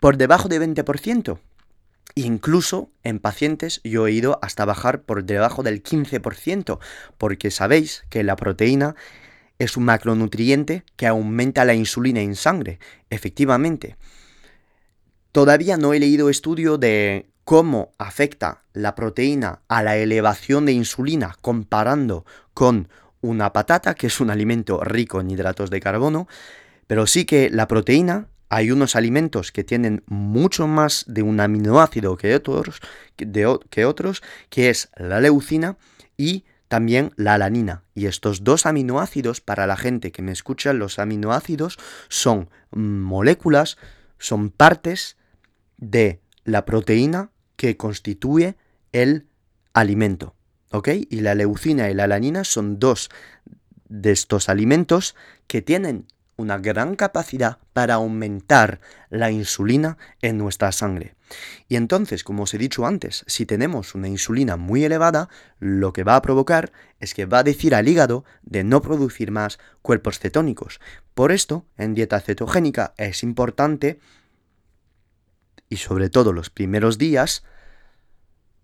por 0.00 0.16
debajo 0.16 0.48
de 0.48 0.60
20%. 0.60 1.38
Incluso 2.14 2.90
en 3.02 3.18
pacientes 3.18 3.80
yo 3.84 4.06
he 4.06 4.12
ido 4.12 4.38
hasta 4.42 4.64
bajar 4.64 5.02
por 5.02 5.24
debajo 5.24 5.62
del 5.62 5.82
15%, 5.82 6.78
porque 7.18 7.50
sabéis 7.50 8.04
que 8.08 8.22
la 8.22 8.36
proteína 8.36 8.96
es 9.58 9.76
un 9.76 9.84
macronutriente 9.84 10.84
que 10.96 11.06
aumenta 11.06 11.64
la 11.64 11.74
insulina 11.74 12.20
en 12.20 12.34
sangre, 12.34 12.78
efectivamente. 13.10 13.96
Todavía 15.32 15.76
no 15.76 15.92
he 15.92 16.00
leído 16.00 16.30
estudio 16.30 16.78
de 16.78 17.30
cómo 17.44 17.92
afecta 17.98 18.62
la 18.72 18.94
proteína 18.94 19.60
a 19.68 19.82
la 19.82 19.96
elevación 19.96 20.66
de 20.66 20.72
insulina 20.72 21.36
comparando 21.40 22.24
con 22.54 22.88
una 23.20 23.52
patata, 23.52 23.94
que 23.94 24.06
es 24.06 24.20
un 24.20 24.30
alimento 24.30 24.82
rico 24.82 25.20
en 25.20 25.30
hidratos 25.30 25.68
de 25.68 25.80
carbono, 25.80 26.26
pero 26.86 27.06
sí 27.06 27.24
que 27.24 27.50
la 27.50 27.68
proteína, 27.68 28.28
hay 28.50 28.72
unos 28.72 28.96
alimentos 28.96 29.52
que 29.52 29.62
tienen 29.62 30.02
mucho 30.06 30.66
más 30.66 31.04
de 31.06 31.22
un 31.22 31.38
aminoácido 31.38 32.16
que 32.16 32.34
otros, 32.34 32.80
que, 33.16 33.84
otros, 33.86 34.22
que 34.50 34.70
es 34.70 34.90
la 34.96 35.20
leucina 35.20 35.78
y 36.16 36.44
también 36.66 37.12
la 37.16 37.34
alanina. 37.34 37.84
Y 37.94 38.06
estos 38.06 38.42
dos 38.42 38.66
aminoácidos, 38.66 39.40
para 39.40 39.68
la 39.68 39.76
gente 39.76 40.10
que 40.10 40.22
me 40.22 40.32
escucha, 40.32 40.72
los 40.72 40.98
aminoácidos 40.98 41.78
son 42.08 42.50
moléculas, 42.72 43.78
son 44.18 44.50
partes 44.50 45.16
de 45.76 46.20
la 46.44 46.64
proteína 46.64 47.30
que 47.54 47.76
constituye 47.76 48.56
el 48.90 49.28
alimento. 49.72 50.34
¿Ok? 50.72 50.88
Y 51.08 51.20
la 51.20 51.36
leucina 51.36 51.88
y 51.88 51.94
la 51.94 52.04
alanina 52.04 52.42
son 52.42 52.80
dos 52.80 53.10
de 53.88 54.10
estos 54.10 54.48
alimentos 54.48 55.14
que 55.46 55.62
tienen 55.62 56.06
una 56.40 56.58
gran 56.58 56.96
capacidad 56.96 57.58
para 57.72 57.94
aumentar 57.94 58.80
la 59.08 59.30
insulina 59.30 59.98
en 60.20 60.38
nuestra 60.38 60.72
sangre. 60.72 61.14
Y 61.68 61.76
entonces, 61.76 62.24
como 62.24 62.42
os 62.42 62.54
he 62.54 62.58
dicho 62.58 62.86
antes, 62.86 63.24
si 63.26 63.46
tenemos 63.46 63.94
una 63.94 64.08
insulina 64.08 64.56
muy 64.56 64.84
elevada, 64.84 65.28
lo 65.58 65.92
que 65.92 66.04
va 66.04 66.16
a 66.16 66.22
provocar 66.22 66.72
es 66.98 67.14
que 67.14 67.26
va 67.26 67.38
a 67.38 67.44
decir 67.44 67.74
al 67.74 67.88
hígado 67.88 68.24
de 68.42 68.64
no 68.64 68.82
producir 68.82 69.30
más 69.30 69.58
cuerpos 69.82 70.18
cetónicos. 70.18 70.80
Por 71.14 71.32
esto, 71.32 71.66
en 71.76 71.94
dieta 71.94 72.20
cetogénica 72.20 72.94
es 72.96 73.22
importante 73.22 74.00
y 75.68 75.76
sobre 75.76 76.10
todo 76.10 76.32
los 76.32 76.50
primeros 76.50 76.98
días, 76.98 77.44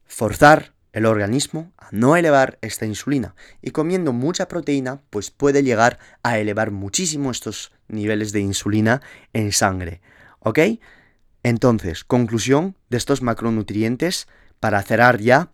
forzar 0.04 0.75
el 0.97 1.05
organismo 1.05 1.73
a 1.76 1.88
no 1.93 2.17
elevar 2.17 2.59
esta 2.62 2.87
insulina. 2.87 3.35
Y 3.61 3.73
comiendo 3.73 4.15
mucha 4.15 4.49
proteína, 4.49 5.03
pues 5.11 5.31
puede 5.31 5.62
llegar 5.62 5.99
a 6.23 6.38
elevar 6.38 6.71
muchísimo 6.71 7.31
estos 7.31 7.71
niveles 7.87 8.33
de 8.33 8.41
insulina 8.41 9.03
en 9.35 9.53
sangre. 9.53 10.00
¿Ok? 10.38 10.59
Entonces, 11.43 12.03
conclusión 12.03 12.76
de 12.88 12.97
estos 12.97 13.21
macronutrientes 13.21 14.26
para 14.59 14.83
cerrar 14.83 15.21
ya 15.21 15.50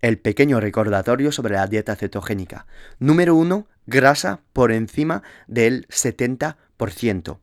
el 0.00 0.20
pequeño 0.20 0.60
recordatorio 0.60 1.32
sobre 1.32 1.54
la 1.54 1.66
dieta 1.66 1.96
cetogénica. 1.96 2.68
Número 3.00 3.34
1, 3.34 3.66
grasa 3.86 4.42
por 4.52 4.70
encima 4.70 5.24
del 5.48 5.88
70%. 5.88 7.38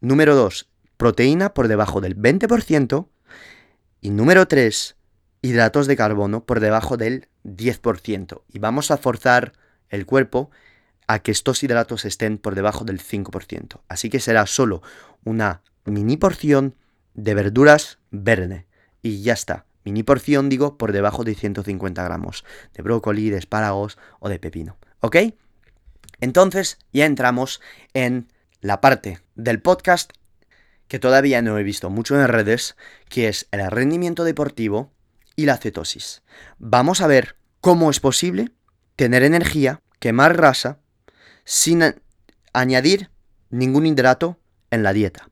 Número 0.00 0.34
2, 0.34 0.68
proteína 0.96 1.54
por 1.54 1.68
debajo 1.68 2.00
del 2.00 2.16
20% 2.16 3.06
y 4.00 4.10
número 4.10 4.48
3, 4.48 4.97
hidratos 5.42 5.86
de 5.86 5.96
carbono 5.96 6.44
por 6.44 6.60
debajo 6.60 6.96
del 6.96 7.28
10%. 7.44 8.42
Y 8.52 8.58
vamos 8.58 8.90
a 8.90 8.96
forzar 8.96 9.52
el 9.88 10.06
cuerpo 10.06 10.50
a 11.06 11.20
que 11.20 11.30
estos 11.30 11.62
hidratos 11.62 12.04
estén 12.04 12.38
por 12.38 12.54
debajo 12.54 12.84
del 12.84 13.00
5%. 13.00 13.80
Así 13.88 14.10
que 14.10 14.20
será 14.20 14.46
solo 14.46 14.82
una 15.24 15.62
mini 15.84 16.16
porción 16.16 16.74
de 17.14 17.34
verduras 17.34 17.98
verde. 18.10 18.66
Y 19.02 19.22
ya 19.22 19.32
está. 19.32 19.64
Mini 19.84 20.02
porción, 20.02 20.48
digo, 20.48 20.76
por 20.76 20.92
debajo 20.92 21.24
de 21.24 21.34
150 21.34 22.02
gramos 22.04 22.44
de 22.74 22.82
brócoli, 22.82 23.30
de 23.30 23.38
espárragos 23.38 23.96
o 24.20 24.28
de 24.28 24.38
pepino. 24.38 24.76
¿Ok? 25.00 25.16
Entonces 26.20 26.78
ya 26.92 27.06
entramos 27.06 27.60
en 27.94 28.28
la 28.60 28.80
parte 28.80 29.20
del 29.34 29.62
podcast 29.62 30.12
que 30.88 30.98
todavía 30.98 31.42
no 31.42 31.58
he 31.58 31.62
visto 31.62 31.90
mucho 31.90 32.20
en 32.20 32.26
redes, 32.28 32.76
que 33.08 33.28
es 33.28 33.46
el 33.50 33.70
rendimiento 33.70 34.24
deportivo 34.24 34.90
y 35.38 35.46
la 35.46 35.56
cetosis. 35.56 36.22
Vamos 36.58 37.00
a 37.00 37.06
ver 37.06 37.36
cómo 37.60 37.90
es 37.90 38.00
posible 38.00 38.50
tener 38.96 39.22
energía, 39.22 39.82
quemar 40.00 40.36
grasa 40.36 40.80
sin 41.44 41.94
añadir 42.52 43.10
ningún 43.48 43.86
hidrato 43.86 44.40
en 44.72 44.82
la 44.82 44.92
dieta. 44.92 45.30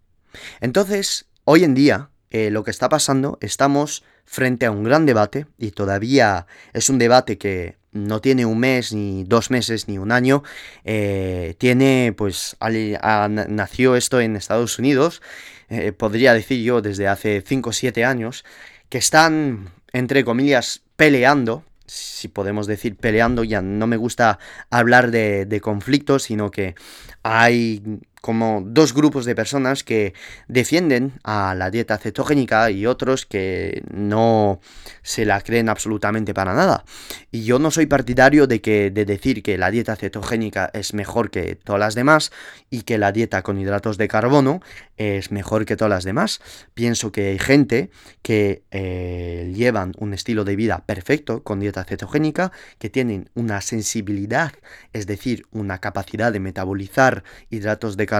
Entonces, 0.60 1.26
hoy 1.42 1.64
en 1.64 1.74
día, 1.74 2.10
eh, 2.30 2.50
lo 2.52 2.62
que 2.62 2.70
está 2.70 2.88
pasando, 2.88 3.36
estamos 3.40 4.04
frente 4.24 4.66
a 4.66 4.70
un 4.70 4.84
gran 4.84 5.06
debate 5.06 5.46
y 5.58 5.72
todavía 5.72 6.46
es 6.72 6.88
un 6.88 6.98
debate 6.98 7.36
que 7.36 7.76
no 7.90 8.20
tiene 8.20 8.46
un 8.46 8.60
mes, 8.60 8.92
ni 8.92 9.24
dos 9.24 9.50
meses, 9.50 9.88
ni 9.88 9.98
un 9.98 10.12
año. 10.12 10.44
Eh, 10.84 11.56
tiene, 11.58 12.14
pues, 12.16 12.56
nació 12.60 13.96
esto 13.96 14.20
en 14.20 14.36
Estados 14.36 14.78
Unidos, 14.78 15.20
eh, 15.68 15.90
podría 15.90 16.32
decir 16.32 16.62
yo 16.62 16.80
desde 16.80 17.08
hace 17.08 17.42
5 17.44 17.70
o 17.70 17.72
7 17.72 18.04
años, 18.04 18.44
que 18.88 18.98
están, 18.98 19.70
entre 19.96 20.24
comillas, 20.24 20.82
peleando 20.96 21.64
si 21.86 22.28
podemos 22.28 22.66
decir 22.66 22.96
peleando, 22.96 23.44
ya 23.44 23.62
no 23.62 23.86
me 23.86 23.96
gusta 23.96 24.38
hablar 24.70 25.10
de, 25.10 25.46
de 25.46 25.60
conflictos, 25.60 26.24
sino 26.24 26.50
que 26.50 26.74
hay 27.22 28.00
como 28.26 28.60
dos 28.66 28.92
grupos 28.92 29.24
de 29.24 29.36
personas 29.36 29.84
que 29.84 30.12
defienden 30.48 31.12
a 31.22 31.54
la 31.54 31.70
dieta 31.70 31.96
cetogénica 31.96 32.72
y 32.72 32.84
otros 32.84 33.24
que 33.24 33.84
no 33.92 34.58
se 35.04 35.24
la 35.24 35.40
creen 35.42 35.68
absolutamente 35.68 36.34
para 36.34 36.52
nada. 36.52 36.84
Y 37.30 37.44
yo 37.44 37.60
no 37.60 37.70
soy 37.70 37.86
partidario 37.86 38.48
de 38.48 38.60
que 38.60 38.90
de 38.90 39.04
decir 39.04 39.44
que 39.44 39.56
la 39.58 39.70
dieta 39.70 39.94
cetogénica 39.94 40.68
es 40.74 40.92
mejor 40.92 41.30
que 41.30 41.54
todas 41.54 41.78
las 41.78 41.94
demás 41.94 42.32
y 42.68 42.82
que 42.82 42.98
la 42.98 43.12
dieta 43.12 43.42
con 43.42 43.60
hidratos 43.60 43.96
de 43.96 44.08
carbono 44.08 44.60
es 44.96 45.30
mejor 45.30 45.64
que 45.64 45.76
todas 45.76 45.90
las 45.90 46.02
demás. 46.02 46.40
Pienso 46.74 47.12
que 47.12 47.28
hay 47.28 47.38
gente 47.38 47.90
que 48.22 48.64
eh, 48.72 49.52
llevan 49.54 49.92
un 49.98 50.14
estilo 50.14 50.42
de 50.42 50.56
vida 50.56 50.82
perfecto 50.84 51.44
con 51.44 51.60
dieta 51.60 51.84
cetogénica, 51.84 52.50
que 52.80 52.90
tienen 52.90 53.30
una 53.34 53.60
sensibilidad, 53.60 54.52
es 54.92 55.06
decir, 55.06 55.46
una 55.52 55.78
capacidad 55.78 56.32
de 56.32 56.40
metabolizar 56.40 57.22
hidratos 57.50 57.96
de 57.96 58.06
carbono 58.06 58.15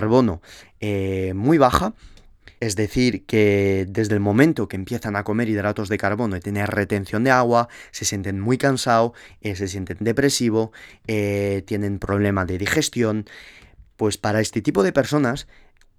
eh, 0.81 1.33
muy 1.35 1.59
baja. 1.59 1.95
Es 2.59 2.75
decir, 2.75 3.27
que 3.27 3.87
desde 3.89 4.15
el 4.15 4.21
momento 4.21 4.67
que 4.67 4.77
empiezan 4.77 5.15
a 5.15 5.25
comer 5.25 5.49
hidratos 5.49 5.91
de 5.91 5.99
carbono 5.99 6.37
y 6.37 6.41
tener 6.41 6.71
retención 6.71 7.23
de 7.23 7.31
agua, 7.31 7.69
se 7.91 8.07
sienten 8.07 8.41
muy 8.41 8.57
cansados, 8.57 9.13
eh, 9.43 9.57
se 9.57 9.69
sienten 9.69 9.99
depresivos, 10.01 10.71
tienen 11.07 11.99
problemas 11.99 12.47
de 12.47 12.57
digestión. 12.57 13.27
Pues 13.97 14.17
para 14.17 14.41
este 14.41 14.63
tipo 14.63 14.83
de 14.83 14.93
personas 14.93 15.47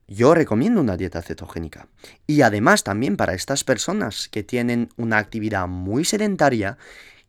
yo 0.08 0.34
recomiendo 0.34 0.80
una 0.82 0.98
dieta 0.98 1.22
cetogénica. 1.22 1.88
Y 2.26 2.42
además 2.42 2.84
también 2.84 3.18
para 3.18 3.34
estas 3.34 3.64
personas 3.64 4.30
que 4.30 4.44
tienen 4.44 4.90
una 4.96 5.18
actividad 5.18 5.68
muy 5.68 6.06
sedentaria, 6.06 6.78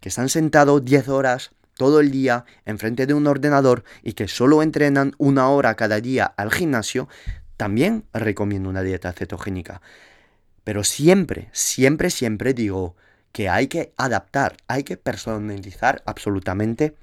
que 0.00 0.08
están 0.08 0.28
sentados 0.28 0.84
10 0.84 1.08
horas 1.08 1.50
todo 1.78 2.00
el 2.00 2.10
día 2.10 2.44
enfrente 2.66 3.06
de 3.06 3.14
un 3.14 3.28
ordenador 3.28 3.84
y 4.02 4.12
que 4.14 4.26
solo 4.26 4.62
entrenan 4.62 5.14
una 5.16 5.48
hora 5.48 5.76
cada 5.76 6.00
día 6.00 6.26
al 6.26 6.50
gimnasio, 6.50 7.08
también 7.56 8.04
recomiendo 8.12 8.68
una 8.68 8.82
dieta 8.82 9.12
cetogénica. 9.12 9.80
Pero 10.64 10.82
siempre, 10.82 11.48
siempre, 11.52 12.10
siempre 12.10 12.52
digo 12.52 12.96
que 13.32 13.48
hay 13.48 13.68
que 13.68 13.92
adaptar, 13.96 14.56
hay 14.66 14.82
que 14.82 14.96
personalizar 14.96 16.02
absolutamente 16.04 16.96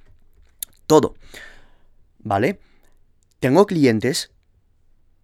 todo. 0.88 1.16
¿Vale? 2.20 2.60
Tengo 3.40 3.66
clientes 3.66 4.32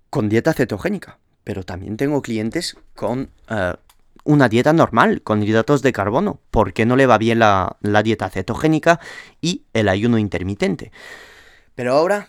con 0.09 0.29
dieta 0.29 0.53
cetogénica, 0.53 1.19
pero 1.43 1.63
también 1.63 1.97
tengo 1.97 2.21
clientes 2.21 2.77
con 2.95 3.29
eh, 3.49 3.73
una 4.23 4.49
dieta 4.49 4.73
normal, 4.73 5.21
con 5.21 5.43
hidratos 5.43 5.81
de 5.81 5.93
carbono. 5.93 6.39
¿Por 6.51 6.73
qué 6.73 6.85
no 6.85 6.95
le 6.95 7.05
va 7.05 7.17
bien 7.17 7.39
la, 7.39 7.77
dieta 8.03 8.29
cetogénica 8.29 8.99
y 9.41 9.63
el 9.73 9.89
ayuno 9.89 10.17
intermitente? 10.17 10.91
Pero 11.75 11.93
ahora 11.93 12.27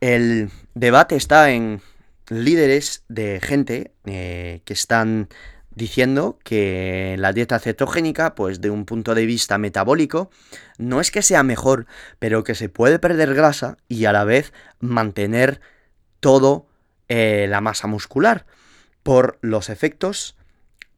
el 0.00 0.50
debate 0.74 1.16
está 1.16 1.50
en 1.50 1.80
líderes 2.28 3.04
de 3.08 3.40
gente 3.42 3.92
eh, 4.04 4.60
que 4.64 4.72
están 4.72 5.28
diciendo 5.70 6.38
que 6.42 7.16
la 7.18 7.32
dieta 7.32 7.58
cetogénica, 7.58 8.34
pues 8.34 8.60
de 8.60 8.70
un 8.70 8.84
punto 8.84 9.14
de 9.14 9.26
vista 9.26 9.58
metabólico, 9.58 10.30
no 10.76 11.00
es 11.00 11.10
que 11.10 11.22
sea 11.22 11.42
mejor, 11.42 11.86
pero 12.18 12.44
que 12.44 12.54
se 12.54 12.68
puede 12.68 12.98
perder 12.98 13.34
grasa 13.34 13.78
y 13.88 14.04
a 14.04 14.12
la 14.12 14.24
vez 14.24 14.52
mantener 14.80 15.60
todo 16.20 16.66
eh, 17.08 17.46
la 17.48 17.60
masa 17.60 17.86
muscular 17.86 18.44
por 19.02 19.38
los 19.40 19.70
efectos 19.70 20.37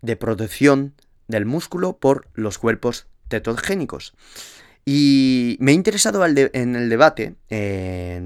de 0.03 0.17
protección 0.17 0.95
del 1.29 1.47
músculo 1.47 1.97
por 1.97 2.29
los 2.35 2.59
cuerpos 2.59 3.07
tetogénicos. 3.29 4.15
Y 4.85 5.57
me 5.61 5.73
he 5.73 5.75
interesado 5.75 6.25
en 6.27 6.75
el 6.75 6.89
debate, 6.89 7.35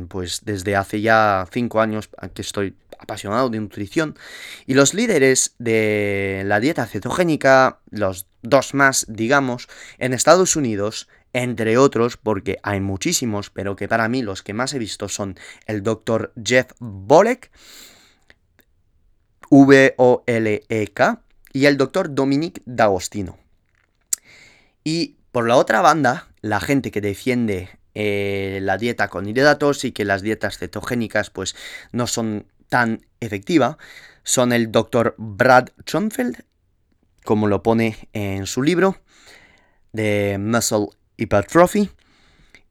pues 0.08 0.42
desde 0.44 0.76
hace 0.76 1.00
ya 1.00 1.46
cinco 1.52 1.80
años 1.80 2.08
que 2.32 2.42
estoy 2.42 2.76
apasionado 2.98 3.50
de 3.50 3.60
nutrición, 3.60 4.16
y 4.64 4.74
los 4.74 4.94
líderes 4.94 5.56
de 5.58 6.42
la 6.46 6.60
dieta 6.60 6.86
cetogénica, 6.86 7.80
los 7.90 8.28
dos 8.42 8.72
más, 8.72 9.04
digamos, 9.08 9.68
en 9.98 10.14
Estados 10.14 10.56
Unidos, 10.56 11.08
entre 11.32 11.76
otros, 11.76 12.16
porque 12.16 12.58
hay 12.62 12.80
muchísimos, 12.80 13.50
pero 13.50 13.74
que 13.74 13.88
para 13.88 14.08
mí 14.08 14.22
los 14.22 14.42
que 14.42 14.54
más 14.54 14.72
he 14.72 14.78
visto 14.78 15.08
son 15.08 15.36
el 15.66 15.82
doctor 15.82 16.32
Jeff 16.42 16.70
Bolek, 16.78 17.50
V-O-L-E-K, 19.50 21.20
y 21.54 21.66
el 21.66 21.78
doctor 21.78 22.14
Dominic 22.14 22.60
D'Agostino. 22.66 23.38
Y 24.82 25.16
por 25.32 25.48
la 25.48 25.56
otra 25.56 25.80
banda, 25.80 26.28
la 26.42 26.60
gente 26.60 26.90
que 26.90 27.00
defiende 27.00 27.70
eh, 27.94 28.58
la 28.60 28.76
dieta 28.76 29.08
con 29.08 29.26
hidratos 29.26 29.84
y 29.84 29.92
que 29.92 30.04
las 30.04 30.20
dietas 30.20 30.58
cetogénicas 30.58 31.30
pues 31.30 31.54
no 31.92 32.06
son 32.06 32.46
tan 32.68 33.06
efectivas, 33.20 33.76
son 34.24 34.52
el 34.52 34.72
doctor 34.72 35.14
Brad 35.16 35.68
Schoenfeld, 35.86 36.44
como 37.24 37.46
lo 37.46 37.62
pone 37.62 38.08
en 38.12 38.46
su 38.46 38.62
libro, 38.62 39.00
de 39.92 40.38
Muscle 40.40 40.88
Hypertrophy, 41.16 41.88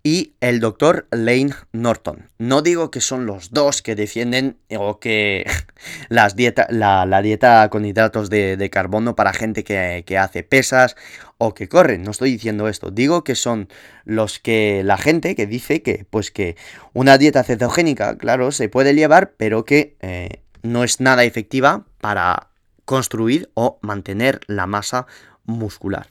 y 0.04 0.34
el 0.42 0.60
doctor 0.60 1.08
Lane 1.12 1.52
Norton. 1.72 2.30
No 2.38 2.62
digo 2.62 2.92
que 2.92 3.00
son 3.00 3.26
los 3.26 3.52
dos 3.52 3.82
que 3.82 3.96
defienden 3.96 4.58
o 4.78 5.00
que 5.00 5.50
las 6.10 6.36
dieta, 6.36 6.68
la, 6.70 7.22
dieta 7.22 7.70
con 7.70 7.86
hidratos 7.86 8.30
de, 8.30 8.70
carbono 8.70 9.16
para 9.16 9.34
gente 9.34 9.64
que, 9.64 10.04
que, 10.06 10.18
hace 10.18 10.44
pesas 10.44 10.98
o 11.38 11.54
que 11.54 11.70
corre. 11.70 11.98
No 11.98 12.12
estoy 12.12 12.32
diciendo 12.32 12.68
esto. 12.68 12.92
Digo 12.92 13.24
que 13.24 13.36
son 13.36 13.70
los 14.04 14.40
que 14.40 14.82
la 14.84 14.98
gente 14.98 15.36
que 15.36 15.48
dice 15.48 15.82
que 15.82 16.06
pues 16.10 16.32
que 16.32 16.58
una 16.92 17.18
dieta 17.18 17.44
cetogénica, 17.44 18.18
claro, 18.18 18.52
se 18.52 18.68
puede 18.68 18.94
llevar, 18.94 19.32
pero 19.38 19.64
que 19.64 19.96
eh, 20.02 20.42
no 20.64 20.84
es 20.84 21.00
nada 21.00 21.24
efectiva 21.24 21.86
para 22.02 22.50
construir 22.84 23.50
o 23.54 23.80
mantener 23.82 24.42
la 24.48 24.68
masa 24.68 25.08
muscular. 25.46 26.10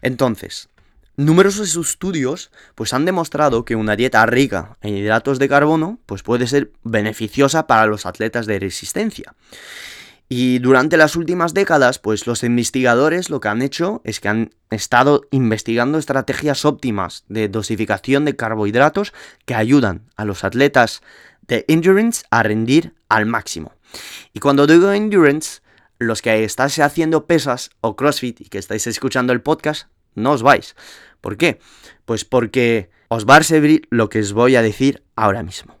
Entonces, 0.00 0.68
Numerosos 1.16 1.76
estudios 1.76 2.50
pues, 2.74 2.92
han 2.92 3.06
demostrado 3.06 3.64
que 3.64 3.74
una 3.74 3.96
dieta 3.96 4.24
rica 4.26 4.76
en 4.82 4.96
hidratos 4.96 5.38
de 5.38 5.48
carbono 5.48 5.98
pues, 6.04 6.22
puede 6.22 6.46
ser 6.46 6.72
beneficiosa 6.84 7.66
para 7.66 7.86
los 7.86 8.04
atletas 8.04 8.46
de 8.46 8.58
resistencia. 8.58 9.34
Y 10.28 10.58
durante 10.58 10.96
las 10.96 11.14
últimas 11.14 11.54
décadas, 11.54 12.00
pues 12.00 12.26
los 12.26 12.42
investigadores 12.42 13.30
lo 13.30 13.40
que 13.40 13.48
han 13.48 13.62
hecho 13.62 14.02
es 14.04 14.18
que 14.18 14.28
han 14.28 14.50
estado 14.70 15.22
investigando 15.30 15.98
estrategias 15.98 16.64
óptimas 16.64 17.24
de 17.28 17.48
dosificación 17.48 18.24
de 18.24 18.34
carbohidratos 18.34 19.14
que 19.44 19.54
ayudan 19.54 20.02
a 20.16 20.24
los 20.24 20.42
atletas 20.42 21.00
de 21.46 21.64
endurance 21.68 22.24
a 22.30 22.42
rendir 22.42 22.94
al 23.08 23.26
máximo. 23.26 23.72
Y 24.32 24.40
cuando 24.40 24.66
digo 24.66 24.90
endurance, 24.92 25.60
los 25.98 26.22
que 26.22 26.42
estáis 26.42 26.78
haciendo 26.80 27.26
pesas 27.26 27.70
o 27.80 27.94
CrossFit 27.94 28.40
y 28.40 28.44
que 28.46 28.58
estáis 28.58 28.86
escuchando 28.88 29.32
el 29.32 29.42
podcast, 29.42 29.88
no 30.16 30.32
os 30.32 30.42
vais. 30.42 30.74
¿Por 31.20 31.36
qué? 31.36 31.60
Pues 32.04 32.24
porque 32.24 32.90
os 33.08 33.26
va 33.26 33.36
a 33.36 33.42
servir 33.42 33.86
lo 33.90 34.08
que 34.08 34.20
os 34.20 34.32
voy 34.32 34.56
a 34.56 34.62
decir 34.62 35.04
ahora 35.14 35.42
mismo. 35.42 35.76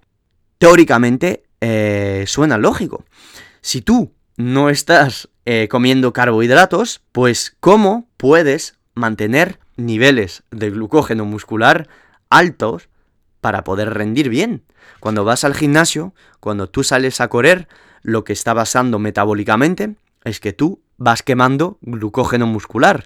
Teóricamente 0.58 1.44
eh, 1.60 2.24
suena 2.26 2.58
lógico. 2.58 3.04
Si 3.60 3.82
tú 3.82 4.12
no 4.36 4.70
estás 4.70 5.28
eh, 5.44 5.68
comiendo 5.68 6.12
carbohidratos, 6.12 7.02
pues 7.12 7.56
¿cómo 7.60 8.08
puedes 8.16 8.78
mantener 8.94 9.58
niveles 9.76 10.42
de 10.50 10.70
glucógeno 10.70 11.24
muscular 11.24 11.88
altos 12.30 12.88
para 13.40 13.64
poder 13.64 13.94
rendir 13.94 14.28
bien? 14.28 14.62
Cuando 15.00 15.24
vas 15.24 15.44
al 15.44 15.54
gimnasio, 15.54 16.14
cuando 16.40 16.68
tú 16.68 16.84
sales 16.84 17.20
a 17.20 17.28
correr, 17.28 17.68
lo 18.02 18.24
que 18.24 18.32
está 18.32 18.54
pasando 18.54 18.98
metabólicamente 18.98 19.96
es 20.24 20.40
que 20.40 20.52
tú 20.52 20.80
vas 20.96 21.22
quemando 21.22 21.78
glucógeno 21.80 22.46
muscular. 22.46 23.04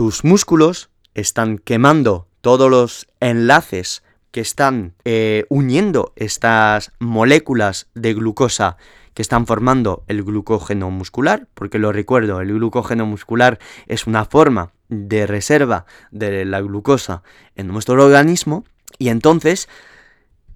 Tus 0.00 0.24
músculos 0.24 0.88
están 1.12 1.58
quemando 1.58 2.26
todos 2.40 2.70
los 2.70 3.06
enlaces 3.20 4.02
que 4.30 4.40
están 4.40 4.94
eh, 5.04 5.44
uniendo 5.50 6.14
estas 6.16 6.92
moléculas 7.00 7.86
de 7.92 8.14
glucosa 8.14 8.78
que 9.12 9.20
están 9.20 9.46
formando 9.46 10.02
el 10.08 10.22
glucógeno 10.22 10.90
muscular, 10.90 11.48
porque 11.52 11.78
lo 11.78 11.92
recuerdo, 11.92 12.40
el 12.40 12.50
glucógeno 12.54 13.04
muscular 13.04 13.58
es 13.88 14.06
una 14.06 14.24
forma 14.24 14.72
de 14.88 15.26
reserva 15.26 15.84
de 16.10 16.46
la 16.46 16.62
glucosa 16.62 17.22
en 17.54 17.66
nuestro 17.66 18.02
organismo 18.02 18.64
Y 18.98 19.10
entonces, 19.10 19.68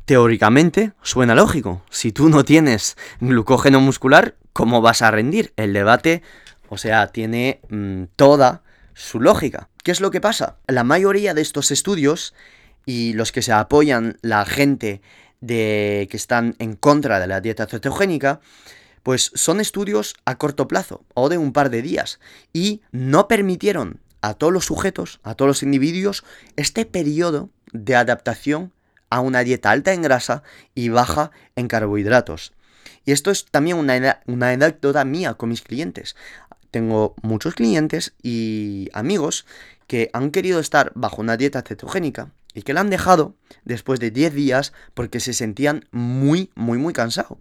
teóricamente, 0.06 0.92
suena 1.02 1.34
lógico. 1.34 1.82
Si 1.90 2.12
tú 2.12 2.30
no 2.30 2.46
tienes 2.46 2.96
glucógeno 3.20 3.82
muscular, 3.82 4.36
¿cómo 4.54 4.80
vas 4.80 5.02
a 5.02 5.10
rendir? 5.10 5.52
El 5.56 5.74
debate, 5.74 6.22
o 6.70 6.78
sea, 6.78 7.08
tiene 7.08 7.60
mm, 7.68 8.04
toda 8.16 8.63
su 8.94 9.20
lógica. 9.20 9.68
¿Qué 9.82 9.90
es 9.90 10.00
lo 10.00 10.10
que 10.10 10.20
pasa? 10.20 10.56
La 10.66 10.84
mayoría 10.84 11.34
de 11.34 11.42
estos 11.42 11.70
estudios 11.70 12.34
y 12.86 13.12
los 13.14 13.32
que 13.32 13.42
se 13.42 13.52
apoyan 13.52 14.18
la 14.22 14.44
gente 14.44 15.02
de 15.40 16.08
que 16.10 16.16
están 16.16 16.56
en 16.58 16.74
contra 16.76 17.20
de 17.20 17.26
la 17.26 17.40
dieta 17.40 17.66
cetogénica, 17.66 18.40
pues 19.02 19.30
son 19.34 19.60
estudios 19.60 20.14
a 20.24 20.36
corto 20.36 20.66
plazo 20.66 21.04
o 21.12 21.28
de 21.28 21.38
un 21.38 21.52
par 21.52 21.70
de 21.70 21.82
días 21.82 22.18
y 22.52 22.80
no 22.92 23.28
permitieron 23.28 24.00
a 24.22 24.34
todos 24.34 24.52
los 24.52 24.64
sujetos, 24.64 25.20
a 25.22 25.34
todos 25.34 25.48
los 25.48 25.62
individuos, 25.62 26.24
este 26.56 26.86
periodo 26.86 27.50
de 27.72 27.94
adaptación 27.94 28.72
a 29.10 29.20
una 29.20 29.44
dieta 29.44 29.70
alta 29.70 29.92
en 29.92 30.00
grasa 30.00 30.42
y 30.74 30.88
baja 30.88 31.30
en 31.56 31.68
carbohidratos. 31.68 32.54
Y 33.04 33.12
esto 33.12 33.30
es 33.30 33.44
también 33.44 33.76
una, 33.76 34.22
una 34.26 34.48
anécdota 34.48 35.04
mía 35.04 35.34
con 35.34 35.50
mis 35.50 35.60
clientes. 35.60 36.16
Tengo 36.74 37.14
muchos 37.22 37.54
clientes 37.54 38.14
y 38.20 38.88
amigos 38.94 39.46
que 39.86 40.10
han 40.12 40.32
querido 40.32 40.58
estar 40.58 40.90
bajo 40.96 41.22
una 41.22 41.36
dieta 41.36 41.62
cetogénica 41.62 42.32
y 42.52 42.62
que 42.62 42.74
la 42.74 42.80
han 42.80 42.90
dejado 42.90 43.36
después 43.64 44.00
de 44.00 44.10
10 44.10 44.34
días 44.34 44.72
porque 44.92 45.20
se 45.20 45.34
sentían 45.34 45.84
muy, 45.92 46.50
muy, 46.56 46.78
muy 46.78 46.92
cansados. 46.92 47.38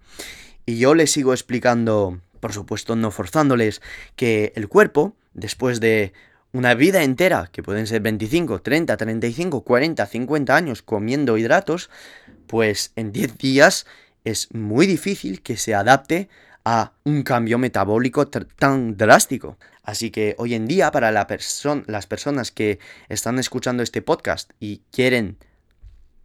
Y 0.68 0.78
yo 0.78 0.94
les 0.94 1.10
sigo 1.10 1.34
explicando, 1.34 2.20
por 2.42 2.54
supuesto 2.54 2.96
no 2.96 3.10
forzándoles, 3.10 3.82
que 4.16 4.54
el 4.56 4.68
cuerpo, 4.68 5.16
después 5.34 5.80
de 5.80 6.14
una 6.52 6.76
vida 6.76 7.02
entera, 7.02 7.50
que 7.52 7.64
pueden 7.64 7.88
ser 7.88 8.04
25, 8.04 8.62
30, 8.62 8.96
35, 8.98 9.64
40, 9.64 10.06
50 10.06 10.56
años 10.56 10.84
comiendo 10.84 11.40
hidratos, 11.40 11.90
pues 12.46 12.92
en 12.96 13.12
10 13.12 13.40
días 13.40 13.88
es 14.26 14.54
muy 14.54 14.86
difícil 14.86 15.42
que 15.42 15.58
se 15.58 15.74
adapte 15.74 16.30
a 16.66 16.94
un 17.04 17.24
cambio 17.24 17.58
metabólico 17.58 18.28
tan 18.28 18.98
drástico. 18.98 19.58
Así 19.84 20.12
que 20.12 20.36
hoy 20.38 20.54
en 20.54 20.66
día 20.66 20.92
para 20.92 21.12
la 21.12 21.28
las 21.88 22.08
personas 22.08 22.52
que 22.52 22.80
están 23.10 23.40
escuchando 23.40 23.84
este 23.84 24.02
podcast 24.02 24.52
y 24.60 24.82
quieren 24.92 25.38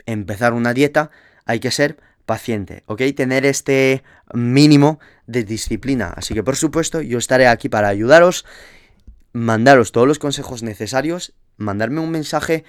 empezar 0.07 0.53
una 0.53 0.75
dieta, 0.75 1.11
hay 1.45 1.61
que 1.61 1.71
ser 1.71 1.99
paciente, 2.25 2.85
¿ok? 2.87 3.03
Tener 3.17 3.47
este 3.47 4.05
mínimo 4.33 5.01
de 5.27 5.45
disciplina. 5.45 6.13
Así 6.15 6.35
que 6.35 6.45
por 6.45 6.57
supuesto 6.57 7.01
yo 7.01 7.19
estaré 7.19 7.49
aquí 7.49 7.69
para 7.69 7.89
ayudaros, 7.89 8.45
mandaros 9.33 9.93
todos 9.93 10.07
los 10.07 10.19
consejos 10.19 10.63
necesarios, 10.63 11.33
mandarme 11.57 12.01
un 12.01 12.11
mensaje 12.11 12.65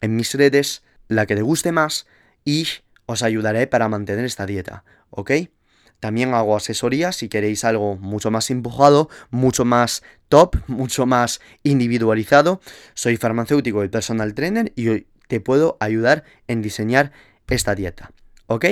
en 0.00 0.16
mis 0.16 0.34
redes, 0.34 0.82
la 1.08 1.26
que 1.26 1.34
te 1.34 1.42
guste 1.42 1.72
más, 1.72 2.06
y 2.44 2.66
os 3.06 3.22
ayudaré 3.22 3.66
para 3.66 3.88
mantener 3.88 4.24
esta 4.24 4.46
dieta, 4.46 4.84
¿ok? 5.10 5.32
También 6.00 6.34
hago 6.34 6.56
asesoría 6.56 7.12
si 7.12 7.28
queréis 7.28 7.64
algo 7.64 7.96
mucho 7.96 8.30
más 8.30 8.50
empujado, 8.50 9.10
mucho 9.30 9.64
más 9.64 10.02
top, 10.28 10.56
mucho 10.66 11.06
más 11.06 11.40
individualizado. 11.62 12.60
Soy 12.94 13.16
farmacéutico 13.16 13.84
y 13.84 13.88
personal 13.88 14.34
trainer 14.34 14.72
y 14.76 15.06
te 15.28 15.40
puedo 15.40 15.76
ayudar 15.78 16.24
en 16.48 16.62
diseñar 16.62 17.12
esta 17.48 17.74
dieta. 17.74 18.10
¿Ok? 18.46 18.66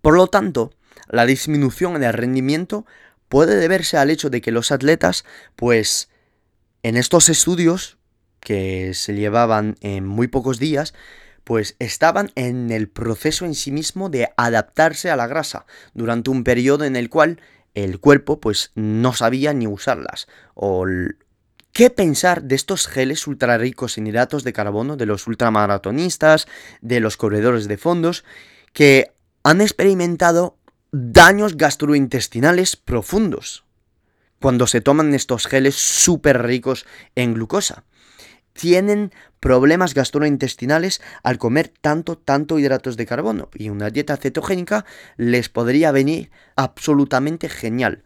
Por 0.00 0.16
lo 0.16 0.28
tanto, 0.28 0.72
la 1.08 1.26
disminución 1.26 1.96
en 1.96 2.04
el 2.04 2.12
rendimiento 2.12 2.86
puede 3.28 3.56
deberse 3.56 3.98
al 3.98 4.10
hecho 4.10 4.30
de 4.30 4.40
que 4.40 4.52
los 4.52 4.72
atletas, 4.72 5.24
pues, 5.56 6.08
en 6.82 6.96
estos 6.96 7.28
estudios 7.28 7.98
que 8.40 8.94
se 8.94 9.14
llevaban 9.14 9.76
en 9.80 10.06
muy 10.06 10.28
pocos 10.28 10.58
días, 10.58 10.94
pues 11.46 11.76
estaban 11.78 12.32
en 12.34 12.72
el 12.72 12.88
proceso 12.88 13.44
en 13.44 13.54
sí 13.54 13.70
mismo 13.70 14.10
de 14.10 14.30
adaptarse 14.36 15.12
a 15.12 15.16
la 15.16 15.28
grasa 15.28 15.64
durante 15.94 16.28
un 16.28 16.42
periodo 16.42 16.84
en 16.84 16.96
el 16.96 17.08
cual 17.08 17.40
el 17.74 18.00
cuerpo 18.00 18.40
pues 18.40 18.72
no 18.74 19.12
sabía 19.12 19.54
ni 19.54 19.68
usarlas 19.68 20.26
o 20.54 20.84
¿Qué 21.72 21.90
pensar 21.90 22.42
de 22.42 22.56
estos 22.56 22.88
geles 22.88 23.28
ultra 23.28 23.58
ricos 23.58 23.96
en 23.96 24.08
hidratos 24.08 24.42
de 24.42 24.52
carbono, 24.52 24.96
de 24.96 25.06
los 25.06 25.28
ultramaratonistas, 25.28 26.48
de 26.80 26.98
los 26.98 27.16
corredores 27.16 27.68
de 27.68 27.76
fondos, 27.76 28.24
que 28.72 29.12
han 29.44 29.60
experimentado 29.60 30.56
daños 30.90 31.56
gastrointestinales 31.56 32.74
profundos 32.74 33.64
cuando 34.40 34.66
se 34.66 34.80
toman 34.80 35.14
estos 35.14 35.46
geles 35.46 35.76
súper 35.76 36.42
ricos 36.42 36.86
en 37.14 37.34
glucosa? 37.34 37.84
Tienen 38.56 39.12
problemas 39.40 39.94
gastrointestinales 39.94 41.00
al 41.22 41.38
comer 41.38 41.72
tanto, 41.80 42.18
tanto 42.18 42.58
hidratos 42.58 42.96
de 42.96 43.06
carbono. 43.06 43.48
Y 43.54 43.68
una 43.68 43.90
dieta 43.90 44.16
cetogénica 44.16 44.84
les 45.16 45.48
podría 45.48 45.92
venir 45.92 46.30
absolutamente 46.56 47.48
genial. 47.48 48.02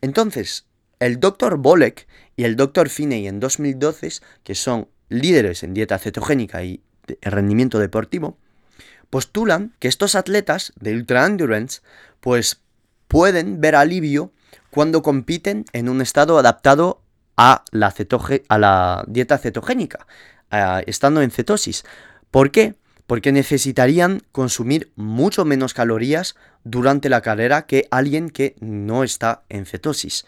Entonces, 0.00 0.66
el 0.98 1.20
Dr. 1.20 1.58
Bolek 1.58 2.06
y 2.36 2.44
el 2.44 2.56
Dr. 2.56 2.88
Finney 2.88 3.28
en 3.28 3.40
2012, 3.40 4.20
que 4.42 4.54
son 4.54 4.88
líderes 5.08 5.62
en 5.62 5.74
dieta 5.74 5.98
cetogénica 5.98 6.64
y 6.64 6.82
rendimiento 7.22 7.78
deportivo, 7.78 8.38
postulan 9.10 9.74
que 9.78 9.88
estos 9.88 10.14
atletas 10.14 10.72
de 10.80 10.94
ultra 10.94 11.26
endurance 11.26 11.82
pues 12.20 12.62
pueden 13.06 13.60
ver 13.60 13.76
alivio 13.76 14.32
cuando 14.70 15.02
compiten 15.02 15.66
en 15.72 15.88
un 15.88 16.00
estado 16.00 16.38
adaptado 16.38 17.03
a 17.36 17.64
la, 17.70 17.94
a 18.48 18.58
la 18.58 19.04
dieta 19.06 19.38
cetogénica, 19.38 20.06
estando 20.86 21.22
en 21.22 21.30
cetosis. 21.30 21.84
¿Por 22.30 22.50
qué? 22.50 22.74
Porque 23.06 23.32
necesitarían 23.32 24.22
consumir 24.32 24.92
mucho 24.96 25.44
menos 25.44 25.74
calorías 25.74 26.36
durante 26.64 27.08
la 27.08 27.20
carrera 27.20 27.66
que 27.66 27.86
alguien 27.90 28.30
que 28.30 28.56
no 28.60 29.04
está 29.04 29.42
en 29.48 29.66
cetosis. 29.66 30.24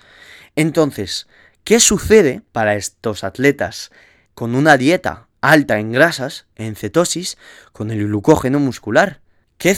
Entonces, 0.57 1.27
¿qué 1.65 1.81
sucede 1.81 2.43
para 2.53 2.75
estos 2.75 3.25
atletas 3.25 3.91
con 4.35 4.55
una 4.55 4.77
dieta 4.77 5.29
alta 5.41 5.79
en 5.79 5.93
grasas, 5.93 6.47
en 6.57 6.77
cetosis, 6.77 7.39
con 7.73 7.91
el 7.91 8.07
glucógeno 8.07 8.59
muscular? 8.59 9.21
¿Qué, 9.59 9.77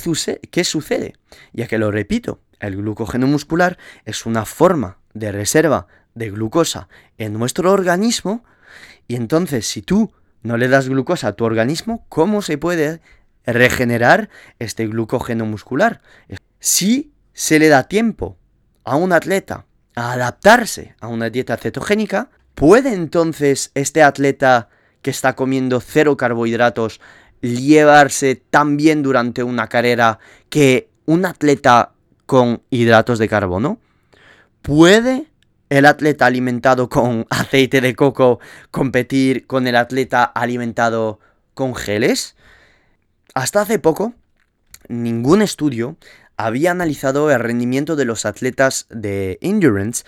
¿Qué 0.51 0.65
sucede? 0.65 1.15
Ya 1.53 1.69
que 1.69 1.79
lo 1.79 1.93
repito, 1.93 2.41
el 2.59 2.77
glucógeno 2.77 3.27
muscular 3.27 3.79
es 4.05 4.27
una 4.27 4.45
forma 4.45 4.99
de 5.15 5.31
reserva 5.31 5.87
de 6.19 6.31
glucosa 6.31 6.89
en 7.17 7.33
nuestro 7.33 7.73
organismo 7.73 8.45
y 9.07 9.17
entonces 9.17 9.67
si 9.67 9.83
tú 9.83 10.13
no 10.43 10.57
le 10.57 10.69
das 10.69 10.89
glucosa 10.89 11.29
a 11.29 11.33
tu 11.33 11.45
organismo, 11.45 12.05
¿cómo 12.09 12.43
se 12.43 12.59
puede 12.59 13.01
regenerar 13.47 14.29
este 14.59 14.87
glucógeno 14.87 15.47
muscular? 15.47 16.03
Si 16.61 17.13
se 17.33 17.59
le 17.59 17.69
da 17.69 17.85
tiempo 17.85 18.37
a 18.85 18.97
un 18.97 19.13
atleta 19.13 19.67
a 19.95 20.13
adaptarse 20.13 20.95
a 21.01 21.09
una 21.09 21.31
dieta 21.31 21.57
cetogénica, 21.57 22.31
¿puede 22.55 22.93
entonces 22.93 23.71
este 23.75 24.03
atleta 24.03 24.69
que 25.03 25.11
está 25.11 25.35
comiendo 25.35 25.81
cero 25.81 26.17
carbohidratos 26.17 27.01
llevarse 27.41 28.37
tan 28.37 28.77
bien 28.77 29.03
durante 29.03 29.43
una 29.43 29.69
carrera 29.69 30.19
que 30.51 30.91
un 31.07 31.25
atleta 31.25 31.93
con 32.27 32.63
hidratos 32.71 33.19
de 33.19 33.29
carbono? 33.29 33.81
¿Puede 34.63 35.29
el 35.71 35.87
atleta 35.87 36.27
alimentado 36.27 36.89
con 36.89 37.27
aceite 37.31 37.81
de 37.81 37.95
coco 37.95 38.41
competir 38.71 39.47
con 39.47 39.67
el 39.67 39.77
atleta 39.77 40.25
alimentado 40.25 41.21
con 41.55 41.75
geles? 41.75 42.37
Hasta 43.35 43.61
hace 43.61 43.79
poco, 43.79 44.15
ningún 44.89 45.43
estudio 45.43 45.97
había 46.37 46.71
analizado 46.71 47.31
el 47.31 47.41
rendimiento 47.41 47.97
de 47.97 48.05
los 48.05 48.25
atletas 48.25 48.87
de 48.91 49.39
endurance 49.41 50.05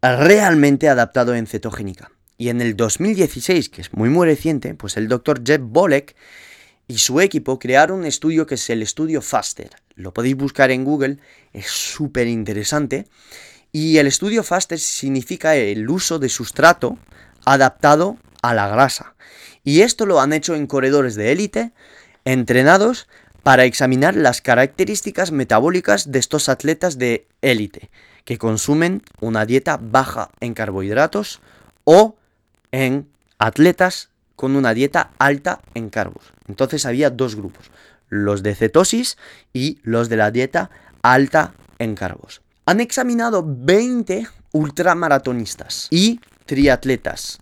realmente 0.00 0.88
adaptado 0.88 1.34
en 1.34 1.46
cetogénica. 1.46 2.12
Y 2.36 2.50
en 2.50 2.60
el 2.60 2.76
2016, 2.76 3.68
que 3.68 3.80
es 3.80 3.92
muy 3.92 4.08
muy 4.08 4.26
reciente, 4.26 4.74
pues 4.74 4.96
el 4.96 5.08
doctor 5.08 5.42
Jeff 5.44 5.60
Bolek 5.60 6.14
y 6.86 6.98
su 6.98 7.20
equipo 7.20 7.58
crearon 7.58 8.00
un 8.00 8.06
estudio 8.06 8.46
que 8.46 8.54
es 8.54 8.70
el 8.70 8.80
estudio 8.80 9.20
Faster. 9.20 9.70
Lo 9.96 10.14
podéis 10.14 10.36
buscar 10.36 10.70
en 10.70 10.84
Google, 10.84 11.18
es 11.52 11.66
súper 11.66 12.28
interesante. 12.28 13.06
Y 13.72 13.98
el 13.98 14.06
estudio 14.06 14.42
FASTER 14.42 14.78
significa 14.78 15.54
el 15.54 15.88
uso 15.90 16.18
de 16.18 16.28
sustrato 16.28 16.98
adaptado 17.44 18.16
a 18.42 18.54
la 18.54 18.68
grasa. 18.68 19.14
Y 19.62 19.82
esto 19.82 20.06
lo 20.06 20.20
han 20.20 20.32
hecho 20.32 20.54
en 20.54 20.66
corredores 20.66 21.14
de 21.16 21.32
élite, 21.32 21.72
entrenados 22.24 23.08
para 23.42 23.64
examinar 23.64 24.16
las 24.16 24.40
características 24.40 25.32
metabólicas 25.32 26.10
de 26.10 26.18
estos 26.18 26.48
atletas 26.48 26.98
de 26.98 27.26
élite, 27.42 27.90
que 28.24 28.38
consumen 28.38 29.02
una 29.20 29.44
dieta 29.44 29.78
baja 29.80 30.30
en 30.40 30.54
carbohidratos 30.54 31.40
o 31.84 32.16
en 32.72 33.08
atletas 33.38 34.08
con 34.34 34.56
una 34.56 34.72
dieta 34.72 35.10
alta 35.18 35.60
en 35.74 35.90
carbos. 35.90 36.32
Entonces 36.46 36.86
había 36.86 37.10
dos 37.10 37.36
grupos, 37.36 37.70
los 38.08 38.42
de 38.42 38.54
cetosis 38.54 39.18
y 39.52 39.78
los 39.82 40.08
de 40.08 40.16
la 40.16 40.30
dieta 40.30 40.70
alta 41.02 41.54
en 41.78 41.94
carbos 41.94 42.42
han 42.68 42.80
examinado 42.80 43.42
20 43.46 44.28
ultramaratonistas 44.52 45.88
y 45.90 46.20
triatletas 46.44 47.38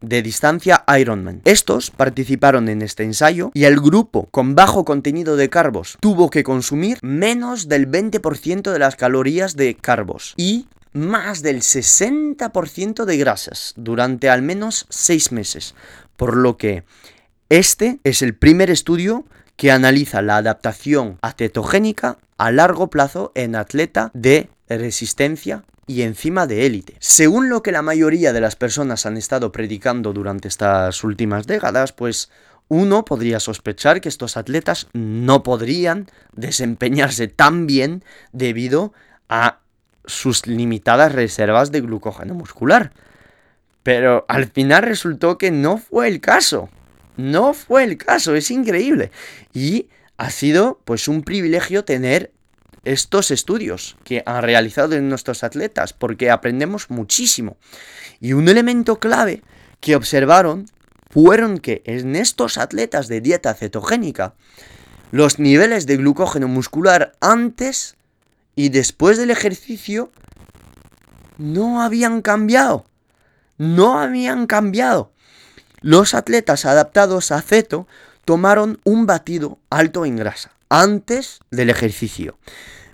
de 0.00 0.22
distancia 0.22 0.84
Ironman. 0.98 1.42
Estos 1.44 1.90
participaron 1.90 2.70
en 2.70 2.80
este 2.80 3.02
ensayo 3.02 3.50
y 3.52 3.64
el 3.64 3.78
grupo 3.78 4.26
con 4.30 4.54
bajo 4.54 4.86
contenido 4.86 5.36
de 5.36 5.50
carbos 5.50 5.98
tuvo 6.00 6.30
que 6.30 6.44
consumir 6.44 6.98
menos 7.02 7.68
del 7.68 7.90
20% 7.90 8.72
de 8.72 8.78
las 8.78 8.96
calorías 8.96 9.54
de 9.54 9.74
carbos 9.74 10.32
y 10.38 10.66
más 10.94 11.42
del 11.42 11.60
60% 11.60 13.04
de 13.04 13.16
grasas 13.18 13.74
durante 13.76 14.30
al 14.30 14.40
menos 14.40 14.86
6 14.88 15.30
meses. 15.32 15.74
Por 16.16 16.38
lo 16.38 16.56
que 16.56 16.84
este 17.50 17.98
es 18.02 18.22
el 18.22 18.34
primer 18.34 18.70
estudio 18.70 19.26
que 19.56 19.70
analiza 19.70 20.22
la 20.22 20.38
adaptación 20.38 21.18
acetogénica 21.20 22.16
a 22.38 22.50
largo 22.50 22.88
plazo 22.88 23.30
en 23.34 23.56
atleta 23.56 24.10
de 24.14 24.48
resistencia 24.68 25.64
y 25.86 26.02
encima 26.02 26.46
de 26.46 26.66
élite. 26.66 26.96
Según 26.98 27.48
lo 27.48 27.62
que 27.62 27.72
la 27.72 27.82
mayoría 27.82 28.32
de 28.32 28.40
las 28.40 28.56
personas 28.56 29.06
han 29.06 29.16
estado 29.16 29.52
predicando 29.52 30.12
durante 30.12 30.48
estas 30.48 31.04
últimas 31.04 31.46
décadas, 31.46 31.92
pues 31.92 32.30
uno 32.68 33.04
podría 33.04 33.40
sospechar 33.40 34.00
que 34.00 34.08
estos 34.08 34.36
atletas 34.36 34.88
no 34.92 35.42
podrían 35.42 36.08
desempeñarse 36.32 37.28
tan 37.28 37.66
bien 37.66 38.04
debido 38.32 38.92
a 39.28 39.60
sus 40.06 40.46
limitadas 40.46 41.12
reservas 41.12 41.72
de 41.72 41.80
glucógeno 41.80 42.34
muscular. 42.34 42.92
Pero 43.82 44.24
al 44.28 44.46
final 44.46 44.82
resultó 44.82 45.36
que 45.36 45.50
no 45.50 45.76
fue 45.76 46.08
el 46.08 46.20
caso. 46.20 46.70
No 47.16 47.52
fue 47.52 47.84
el 47.84 47.98
caso, 47.98 48.34
es 48.34 48.50
increíble. 48.50 49.10
Y 49.52 49.88
ha 50.16 50.30
sido 50.30 50.80
pues 50.84 51.06
un 51.06 51.22
privilegio 51.22 51.84
tener 51.84 52.32
estos 52.84 53.30
estudios 53.30 53.96
que 54.04 54.22
han 54.26 54.42
realizado 54.42 54.94
en 54.94 55.08
nuestros 55.08 55.44
atletas, 55.44 55.92
porque 55.92 56.30
aprendemos 56.30 56.90
muchísimo. 56.90 57.56
Y 58.20 58.32
un 58.32 58.48
elemento 58.48 58.98
clave 58.98 59.42
que 59.80 59.96
observaron 59.96 60.66
fueron 61.10 61.58
que 61.58 61.82
en 61.84 62.16
estos 62.16 62.58
atletas 62.58 63.08
de 63.08 63.20
dieta 63.20 63.54
cetogénica, 63.54 64.34
los 65.10 65.38
niveles 65.38 65.86
de 65.86 65.96
glucógeno 65.96 66.48
muscular 66.48 67.12
antes 67.20 67.96
y 68.56 68.70
después 68.70 69.18
del 69.18 69.30
ejercicio 69.30 70.10
no 71.38 71.82
habían 71.82 72.22
cambiado. 72.22 72.86
No 73.58 74.00
habían 74.00 74.46
cambiado. 74.46 75.12
Los 75.80 76.14
atletas 76.14 76.64
adaptados 76.64 77.30
a 77.30 77.40
ceto 77.42 77.86
tomaron 78.24 78.80
un 78.84 79.06
batido 79.06 79.58
alto 79.70 80.06
en 80.06 80.16
grasa 80.16 80.53
antes 80.80 81.38
del 81.52 81.70
ejercicio, 81.70 82.36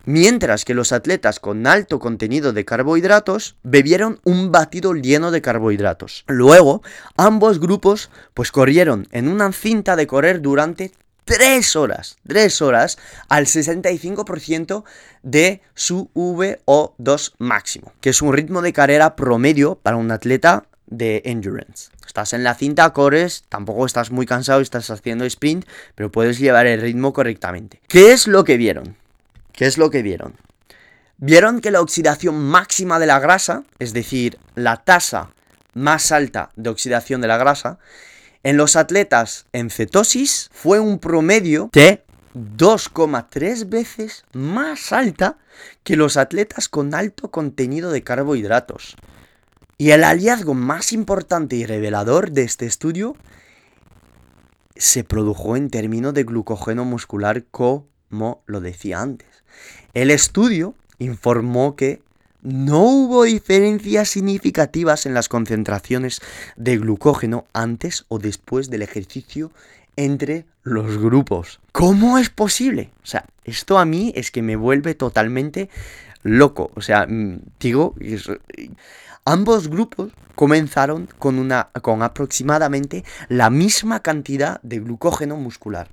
mientras 0.04 0.66
que 0.66 0.74
los 0.74 0.92
atletas 0.92 1.40
con 1.40 1.66
alto 1.66 1.98
contenido 1.98 2.52
de 2.52 2.66
carbohidratos 2.66 3.56
bebieron 3.62 4.20
un 4.24 4.52
batido 4.52 4.92
lleno 4.92 5.30
de 5.30 5.40
carbohidratos. 5.40 6.24
Luego, 6.26 6.82
ambos 7.16 7.58
grupos 7.58 8.10
pues 8.34 8.52
corrieron 8.52 9.08
en 9.12 9.28
una 9.28 9.50
cinta 9.52 9.96
de 9.96 10.06
correr 10.06 10.42
durante 10.42 10.92
3 11.24 11.76
horas, 11.76 12.18
3 12.26 12.60
horas 12.60 12.98
al 13.30 13.46
65% 13.46 14.84
de 15.22 15.62
su 15.74 16.10
VO2 16.14 17.32
máximo, 17.38 17.94
que 18.02 18.10
es 18.10 18.20
un 18.20 18.34
ritmo 18.34 18.60
de 18.60 18.74
carrera 18.74 19.16
promedio 19.16 19.76
para 19.76 19.96
un 19.96 20.10
atleta 20.10 20.66
de 20.90 21.22
endurance. 21.24 21.90
Estás 22.06 22.32
en 22.32 22.44
la 22.44 22.54
cinta, 22.54 22.92
corres, 22.92 23.44
tampoco 23.48 23.86
estás 23.86 24.10
muy 24.10 24.26
cansado, 24.26 24.60
estás 24.60 24.90
haciendo 24.90 25.24
sprint, 25.24 25.64
pero 25.94 26.10
puedes 26.10 26.38
llevar 26.38 26.66
el 26.66 26.80
ritmo 26.80 27.12
correctamente. 27.12 27.80
¿Qué 27.88 28.12
es 28.12 28.26
lo 28.26 28.44
que 28.44 28.56
vieron? 28.56 28.96
¿Qué 29.52 29.66
es 29.66 29.78
lo 29.78 29.90
que 29.90 30.02
vieron? 30.02 30.34
Vieron 31.16 31.60
que 31.60 31.70
la 31.70 31.80
oxidación 31.80 32.42
máxima 32.42 32.98
de 32.98 33.06
la 33.06 33.20
grasa, 33.20 33.64
es 33.78 33.92
decir, 33.92 34.38
la 34.54 34.78
tasa 34.78 35.30
más 35.74 36.12
alta 36.12 36.50
de 36.56 36.70
oxidación 36.70 37.20
de 37.20 37.28
la 37.28 37.36
grasa, 37.36 37.78
en 38.42 38.56
los 38.56 38.74
atletas 38.74 39.46
en 39.52 39.68
cetosis 39.68 40.48
fue 40.52 40.80
un 40.80 40.98
promedio 40.98 41.68
de 41.72 42.02
2,3 42.34 43.68
veces 43.68 44.24
más 44.32 44.92
alta 44.92 45.36
que 45.84 45.96
los 45.96 46.16
atletas 46.16 46.68
con 46.68 46.94
alto 46.94 47.30
contenido 47.30 47.90
de 47.90 48.02
carbohidratos. 48.02 48.96
Y 49.80 49.92
el 49.92 50.04
hallazgo 50.04 50.52
más 50.52 50.92
importante 50.92 51.56
y 51.56 51.64
revelador 51.64 52.32
de 52.32 52.42
este 52.42 52.66
estudio 52.66 53.16
se 54.76 55.04
produjo 55.04 55.56
en 55.56 55.70
términos 55.70 56.12
de 56.12 56.24
glucógeno 56.24 56.84
muscular 56.84 57.44
como 57.50 58.42
lo 58.44 58.60
decía 58.60 59.00
antes. 59.00 59.42
El 59.94 60.10
estudio 60.10 60.74
informó 60.98 61.76
que 61.76 62.02
no 62.42 62.82
hubo 62.82 63.22
diferencias 63.22 64.10
significativas 64.10 65.06
en 65.06 65.14
las 65.14 65.30
concentraciones 65.30 66.20
de 66.56 66.76
glucógeno 66.76 67.46
antes 67.54 68.04
o 68.08 68.18
después 68.18 68.68
del 68.68 68.82
ejercicio 68.82 69.50
entre 69.96 70.44
los 70.62 70.98
grupos. 70.98 71.58
¿Cómo 71.72 72.18
es 72.18 72.28
posible? 72.28 72.90
O 73.02 73.06
sea, 73.06 73.24
esto 73.44 73.78
a 73.78 73.86
mí 73.86 74.12
es 74.14 74.30
que 74.30 74.42
me 74.42 74.56
vuelve 74.56 74.94
totalmente 74.94 75.70
loco. 76.22 76.70
O 76.74 76.82
sea, 76.82 77.06
mm, 77.06 77.40
digo, 77.58 77.94
Ambos 79.24 79.68
grupos 79.68 80.12
comenzaron 80.34 81.08
con, 81.18 81.38
una, 81.38 81.68
con 81.82 82.02
aproximadamente 82.02 83.04
la 83.28 83.50
misma 83.50 84.00
cantidad 84.00 84.60
de 84.62 84.80
glucógeno 84.80 85.36
muscular 85.36 85.88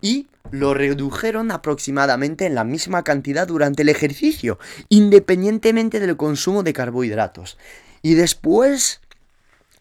y 0.00 0.28
lo 0.50 0.74
redujeron 0.74 1.50
aproximadamente 1.50 2.46
en 2.46 2.54
la 2.54 2.64
misma 2.64 3.02
cantidad 3.02 3.46
durante 3.46 3.82
el 3.82 3.88
ejercicio, 3.88 4.58
independientemente 4.88 6.00
del 6.00 6.16
consumo 6.16 6.62
de 6.62 6.72
carbohidratos. 6.72 7.58
Y 8.02 8.14
después 8.14 9.00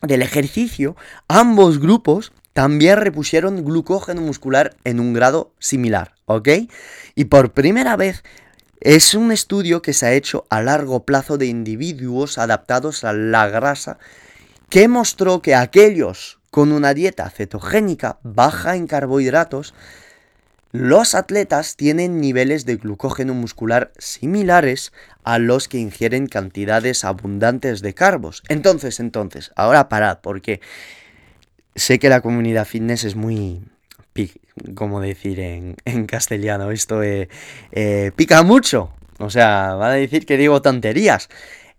del 0.01 0.21
ejercicio, 0.21 0.95
ambos 1.27 1.79
grupos 1.79 2.33
también 2.53 2.97
repusieron 2.97 3.63
glucógeno 3.63 4.21
muscular 4.21 4.75
en 4.83 4.99
un 4.99 5.13
grado 5.13 5.51
similar, 5.59 6.15
¿ok? 6.25 6.49
Y 7.15 7.25
por 7.25 7.51
primera 7.53 7.95
vez 7.95 8.23
es 8.79 9.13
un 9.13 9.31
estudio 9.31 9.81
que 9.81 9.93
se 9.93 10.05
ha 10.05 10.13
hecho 10.13 10.45
a 10.49 10.61
largo 10.61 11.03
plazo 11.03 11.37
de 11.37 11.47
individuos 11.47 12.37
adaptados 12.37 13.03
a 13.03 13.13
la 13.13 13.47
grasa 13.47 13.97
que 14.69 14.87
mostró 14.87 15.41
que 15.41 15.55
aquellos 15.55 16.39
con 16.51 16.71
una 16.71 16.93
dieta 16.93 17.29
cetogénica 17.29 18.19
baja 18.23 18.75
en 18.75 18.87
carbohidratos, 18.87 19.73
los 20.71 21.15
atletas 21.15 21.75
tienen 21.75 22.19
niveles 22.19 22.65
de 22.65 22.75
glucógeno 22.77 23.33
muscular 23.33 23.91
similares 23.97 24.91
a 25.23 25.39
los 25.39 25.67
que 25.67 25.77
ingieren 25.77 26.27
cantidades 26.27 27.03
abundantes 27.03 27.81
de 27.81 27.93
carbos. 27.93 28.43
Entonces, 28.49 28.99
entonces, 28.99 29.51
ahora 29.55 29.89
parad, 29.89 30.19
porque 30.21 30.59
sé 31.75 31.99
que 31.99 32.09
la 32.09 32.21
comunidad 32.21 32.65
fitness 32.65 33.03
es 33.03 33.15
muy, 33.15 33.61
como 34.75 35.01
decir 35.01 35.39
en, 35.39 35.75
castellano, 36.07 36.71
esto 36.71 37.03
eh, 37.03 37.29
eh, 37.71 38.11
pica 38.15 38.43
mucho. 38.43 38.91
O 39.19 39.29
sea, 39.29 39.73
van 39.75 39.91
a 39.91 39.95
decir 39.95 40.25
que 40.25 40.37
digo 40.37 40.61
tonterías. 40.61 41.29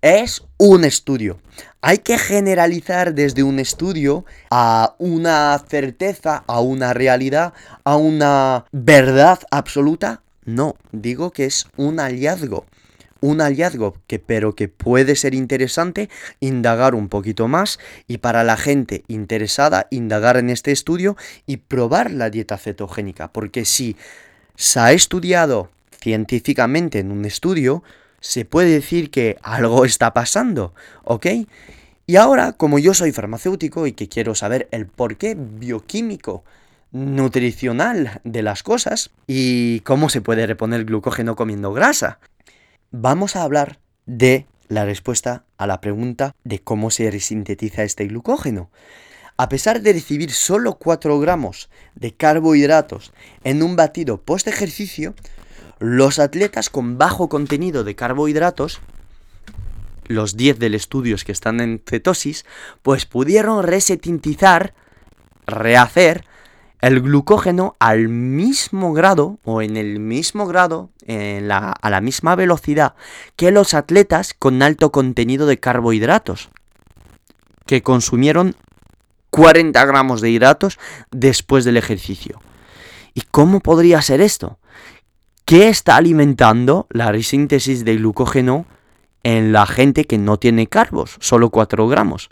Es 0.00 0.44
un 0.58 0.84
estudio. 0.84 1.40
Hay 1.80 1.98
que 1.98 2.18
generalizar 2.18 3.14
desde 3.14 3.42
un 3.42 3.58
estudio 3.58 4.24
a 4.50 4.94
una 4.98 5.58
certeza, 5.68 6.44
a 6.46 6.60
una 6.60 6.94
realidad, 6.94 7.52
a 7.84 7.96
una 7.96 8.64
verdad 8.72 9.40
absoluta. 9.50 10.22
No, 10.44 10.76
digo 10.92 11.30
que 11.30 11.46
es 11.46 11.66
un 11.76 11.98
hallazgo 11.98 12.64
un 13.20 13.40
hallazgo 13.40 13.96
que 14.06 14.18
pero 14.18 14.54
que 14.54 14.68
puede 14.68 15.16
ser 15.16 15.34
interesante 15.34 16.08
indagar 16.40 16.94
un 16.94 17.08
poquito 17.08 17.48
más 17.48 17.78
y 18.06 18.18
para 18.18 18.44
la 18.44 18.56
gente 18.56 19.04
interesada 19.08 19.86
indagar 19.90 20.36
en 20.36 20.50
este 20.50 20.72
estudio 20.72 21.16
y 21.46 21.58
probar 21.58 22.10
la 22.10 22.30
dieta 22.30 22.58
cetogénica 22.58 23.28
porque 23.32 23.64
si 23.64 23.96
se 24.56 24.80
ha 24.80 24.92
estudiado 24.92 25.70
científicamente 26.00 26.98
en 26.98 27.10
un 27.10 27.24
estudio 27.24 27.82
se 28.20 28.44
puede 28.44 28.70
decir 28.70 29.10
que 29.10 29.36
algo 29.42 29.84
está 29.84 30.12
pasando, 30.12 30.74
¿ok? 31.04 31.26
Y 32.06 32.16
ahora, 32.16 32.52
como 32.52 32.78
yo 32.78 32.94
soy 32.94 33.12
farmacéutico 33.12 33.86
y 33.86 33.92
que 33.92 34.08
quiero 34.08 34.34
saber 34.34 34.68
el 34.70 34.86
porqué 34.86 35.36
bioquímico 35.38 36.42
nutricional 36.90 38.20
de 38.24 38.42
las 38.42 38.62
cosas 38.62 39.10
y 39.26 39.80
cómo 39.80 40.08
se 40.08 40.22
puede 40.22 40.46
reponer 40.46 40.84
glucógeno 40.84 41.36
comiendo 41.36 41.72
grasa, 41.72 42.18
vamos 42.90 43.36
a 43.36 43.42
hablar 43.42 43.80
de 44.06 44.46
la 44.68 44.84
respuesta 44.84 45.44
a 45.56 45.66
la 45.66 45.80
pregunta 45.80 46.34
de 46.44 46.60
cómo 46.60 46.90
se 46.90 47.10
resintetiza 47.10 47.82
este 47.82 48.06
glucógeno. 48.06 48.70
A 49.36 49.48
pesar 49.48 49.80
de 49.82 49.92
recibir 49.92 50.32
solo 50.32 50.78
4 50.78 51.18
gramos 51.20 51.70
de 51.94 52.12
carbohidratos 52.12 53.12
en 53.44 53.62
un 53.62 53.76
batido 53.76 54.20
post 54.20 54.48
ejercicio, 54.48 55.14
los 55.78 56.18
atletas 56.18 56.70
con 56.70 56.98
bajo 56.98 57.28
contenido 57.28 57.84
de 57.84 57.94
carbohidratos, 57.94 58.80
los 60.06 60.36
10 60.36 60.58
del 60.58 60.74
estudio 60.74 61.16
que 61.24 61.32
están 61.32 61.60
en 61.60 61.82
cetosis, 61.86 62.44
pues 62.82 63.06
pudieron 63.06 63.62
resetintizar, 63.62 64.74
rehacer 65.46 66.24
el 66.80 67.00
glucógeno 67.00 67.76
al 67.78 68.08
mismo 68.08 68.92
grado 68.92 69.38
o 69.44 69.62
en 69.62 69.76
el 69.76 69.98
mismo 69.98 70.46
grado, 70.46 70.90
a 71.08 71.90
la 71.90 72.00
misma 72.00 72.36
velocidad 72.36 72.94
que 73.36 73.50
los 73.50 73.74
atletas 73.74 74.34
con 74.38 74.62
alto 74.62 74.92
contenido 74.92 75.46
de 75.46 75.58
carbohidratos. 75.58 76.50
que 77.66 77.82
consumieron 77.82 78.56
40 79.30 79.84
gramos 79.84 80.22
de 80.22 80.30
hidratos 80.30 80.78
después 81.10 81.64
del 81.64 81.76
ejercicio. 81.76 82.40
¿Y 83.12 83.22
cómo 83.30 83.60
podría 83.60 84.00
ser 84.00 84.22
esto? 84.22 84.58
¿Qué 85.44 85.68
está 85.68 85.96
alimentando 85.96 86.86
la 86.90 87.12
resíntesis 87.12 87.84
de 87.84 87.96
glucógeno 87.96 88.64
en 89.22 89.52
la 89.52 89.66
gente 89.66 90.06
que 90.06 90.16
no 90.16 90.38
tiene 90.38 90.66
carbos, 90.66 91.18
solo 91.20 91.50
4 91.50 91.86
gramos? 91.88 92.30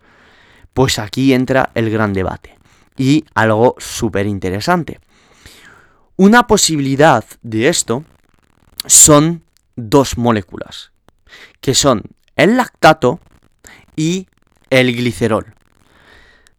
Pues 0.72 0.98
aquí 0.98 1.34
entra 1.34 1.70
el 1.74 1.90
gran 1.90 2.14
debate 2.14 2.55
y 2.96 3.24
algo 3.34 3.74
súper 3.78 4.26
interesante. 4.26 5.00
Una 6.16 6.46
posibilidad 6.46 7.24
de 7.42 7.68
esto 7.68 8.04
son 8.86 9.42
dos 9.76 10.16
moléculas, 10.16 10.92
que 11.60 11.74
son 11.74 12.02
el 12.36 12.56
lactato 12.56 13.20
y 13.96 14.26
el 14.70 14.94
glicerol. 14.94 15.54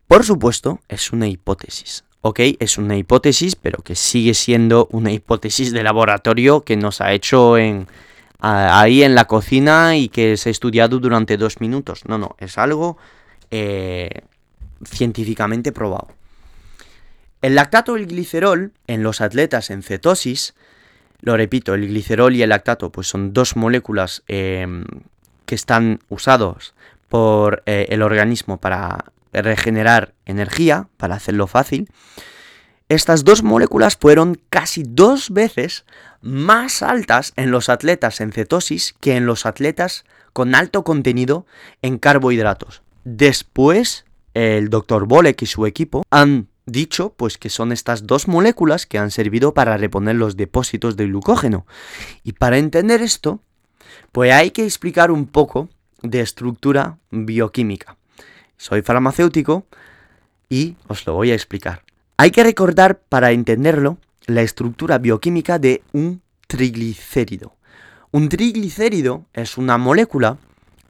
Por 0.08 0.23
supuesto, 0.23 0.80
es 0.88 1.12
una 1.12 1.28
hipótesis, 1.28 2.04
¿ok? 2.21 2.39
Es 2.60 2.78
una 2.78 2.95
hipótesis, 2.95 3.56
pero 3.56 3.84
que 3.84 3.95
sigue 3.95 4.34
siendo 4.34 4.88
una 4.91 5.12
hipótesis 5.12 5.71
de 5.71 5.84
laboratorio 5.84 6.62
que 6.62 6.78
nos 6.78 7.02
ha 7.02 7.12
hecho 7.13 7.58
en, 7.58 7.88
ahí 8.39 9.04
en 9.04 9.15
la 9.15 9.26
cocina 9.26 9.97
y 9.97 10.10
que 10.10 10.38
se 10.38 10.50
ha 10.50 10.52
estudiado 10.52 11.00
durante 11.00 11.38
dos 11.38 11.60
minutos. 11.60 12.04
No, 12.08 12.17
no, 12.17 12.36
es 12.39 12.58
algo 12.58 12.97
eh, 13.52 14.21
científicamente 14.86 15.71
probado. 15.71 16.10
El 17.41 17.56
lactato 17.56 17.97
y 17.97 18.02
el 18.02 18.08
glicerol 18.08 18.71
en 18.88 19.04
los 19.04 19.21
atletas 19.21 19.69
en 19.69 19.84
cetosis, 19.84 20.56
lo 21.21 21.38
repito, 21.38 21.73
el 21.73 21.88
glicerol 21.88 22.36
y 22.36 22.41
el 22.41 22.50
lactato 22.50 22.91
pues 22.91 23.08
son 23.08 23.34
dos 23.34 23.56
moléculas 23.56 24.23
em, 24.28 24.86
que 25.45 25.56
están 25.56 26.00
usados 26.10 26.73
por 27.10 27.63
eh, 27.65 27.88
el 27.89 28.02
organismo 28.02 28.58
para 28.58 29.06
regenerar 29.34 30.13
energía, 30.26 30.88
para 30.97 31.15
hacerlo 31.15 31.47
fácil, 31.47 31.89
estas 32.89 33.26
dos 33.26 33.43
moléculas 33.43 33.97
fueron 33.97 34.39
casi 34.50 34.84
dos 34.88 35.32
veces 35.32 35.86
más 36.21 36.82
altas 36.82 37.34
en 37.36 37.52
los 37.52 37.67
atletas 37.67 38.21
en 38.21 38.32
cetosis 38.32 38.95
que 39.02 39.17
en 39.17 39.26
los 39.26 39.45
atletas 39.45 40.06
con 40.32 40.56
alto 40.56 40.84
contenido 40.84 41.45
en 41.82 41.97
carbohidratos. 41.97 42.82
Después, 43.04 44.06
el 44.34 44.69
Dr. 44.69 45.06
Bolek 45.06 45.41
y 45.41 45.45
su 45.47 45.65
equipo 45.65 46.04
han 46.10 46.47
dicho 46.68 47.14
pues 47.18 47.40
que 47.40 47.50
son 47.50 47.72
estas 47.72 48.06
dos 48.06 48.28
moléculas 48.28 48.86
que 48.86 49.00
han 49.00 49.10
servido 49.10 49.56
para 49.56 49.78
reponer 49.78 50.16
los 50.16 50.38
depósitos 50.38 50.96
de 50.96 51.08
glucógeno. 51.08 51.66
Y 52.24 52.34
para 52.34 52.60
entender 52.60 53.02
esto, 53.02 53.40
pues 54.12 54.32
hay 54.34 54.52
que 54.52 54.66
explicar 54.66 55.10
un 55.10 55.26
poco 55.26 55.70
de 56.04 56.22
estructura 56.22 57.00
bioquímica. 57.10 57.98
Soy 58.58 58.82
farmacéutico 58.84 59.66
y 60.50 60.76
os 60.88 61.06
lo 61.08 61.14
voy 61.14 61.32
a 61.32 61.36
explicar. 61.36 61.84
Hay 62.18 62.32
que 62.32 62.44
recordar 62.44 63.00
para 63.00 63.32
entenderlo 63.32 63.98
la 64.26 64.42
estructura 64.42 64.98
bioquímica 64.98 65.60
de 65.60 65.84
un 65.94 66.22
triglicérido. 66.48 67.56
Un 68.12 68.30
triglicérido 68.30 69.26
es 69.34 69.58
una 69.58 69.78
molécula 69.78 70.38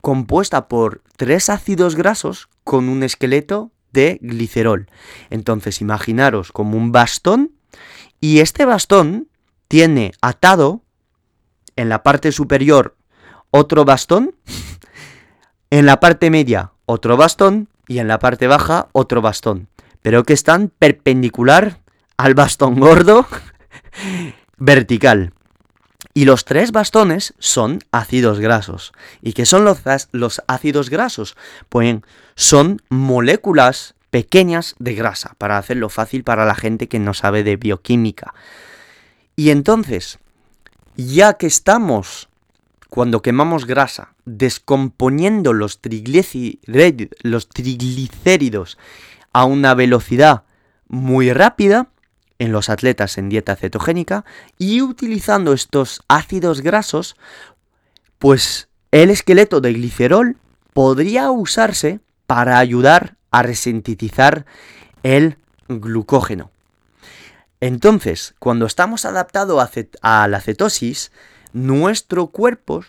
compuesta 0.01 0.67
por 0.67 1.01
tres 1.17 1.49
ácidos 1.49 1.95
grasos 1.95 2.49
con 2.63 2.89
un 2.89 3.03
esqueleto 3.03 3.71
de 3.91 4.19
glicerol. 4.21 4.87
Entonces 5.29 5.81
imaginaros 5.81 6.51
como 6.51 6.77
un 6.77 6.91
bastón 6.91 7.51
y 8.19 8.39
este 8.39 8.65
bastón 8.65 9.27
tiene 9.67 10.13
atado 10.21 10.81
en 11.75 11.89
la 11.89 12.03
parte 12.03 12.31
superior 12.31 12.95
otro 13.51 13.85
bastón, 13.85 14.35
en 15.69 15.85
la 15.85 15.99
parte 15.99 16.29
media 16.29 16.71
otro 16.85 17.17
bastón 17.17 17.69
y 17.87 17.99
en 17.99 18.07
la 18.07 18.19
parte 18.19 18.47
baja 18.47 18.87
otro 18.91 19.21
bastón, 19.21 19.67
pero 20.01 20.23
que 20.23 20.33
están 20.33 20.69
perpendicular 20.69 21.79
al 22.17 22.33
bastón 22.33 22.79
gordo 22.79 23.25
vertical. 24.57 25.33
Y 26.13 26.25
los 26.25 26.45
tres 26.45 26.71
bastones 26.71 27.35
son 27.37 27.79
ácidos 27.91 28.39
grasos. 28.39 28.91
¿Y 29.21 29.33
qué 29.33 29.45
son 29.45 29.63
los, 29.63 29.83
los 30.11 30.41
ácidos 30.47 30.89
grasos? 30.89 31.37
Pues 31.69 31.97
son 32.37 32.81
moléculas 32.89 33.95
pequeñas 34.11 34.75
de 34.77 34.93
grasa, 34.93 35.33
para 35.39 35.57
hacerlo 35.57 35.89
fácil 35.89 36.23
para 36.23 36.45
la 36.45 36.53
gente 36.53 36.87
que 36.87 36.99
no 36.99 37.15
sabe 37.15 37.43
de 37.43 37.57
bioquímica. 37.57 38.35
Y 39.35 39.49
entonces, 39.49 40.19
ya 40.95 41.33
que 41.33 41.47
estamos 41.47 42.29
cuando 42.89 43.23
quemamos 43.23 43.65
grasa, 43.65 44.13
descomponiendo 44.25 45.51
los, 45.51 45.81
triglicéridos 45.81 48.77
a 49.33 49.45
una 49.45 49.73
velocidad 49.73 50.43
muy 50.87 51.33
rápida 51.33 51.89
en 52.37 52.51
los 52.51 52.69
atletas 52.69 53.17
en 53.17 53.29
dieta 53.29 53.55
cetogénica 53.55 54.25
y 54.59 54.83
utilizando 54.83 55.53
estos 55.53 56.03
ácidos 56.07 56.61
grasos, 56.61 57.15
pues 58.19 58.69
el 58.91 59.09
esqueleto 59.09 59.59
de 59.59 59.73
glicerol 59.73 60.37
podría 60.73 61.31
usarse 61.31 61.99
para 62.27 62.59
ayudar 62.59 63.15
a 63.31 63.41
resintetizar 63.41 64.45
el 65.03 65.37
glucógeno. 65.67 66.51
Entonces, 67.59 68.35
cuando 68.37 68.65
estamos 68.67 69.05
adaptados 69.05 69.71
a, 70.01 70.27
la 70.27 70.41
cetosis, 70.41 71.11
nuestro 71.53 72.27
cuerpo, 72.27 72.83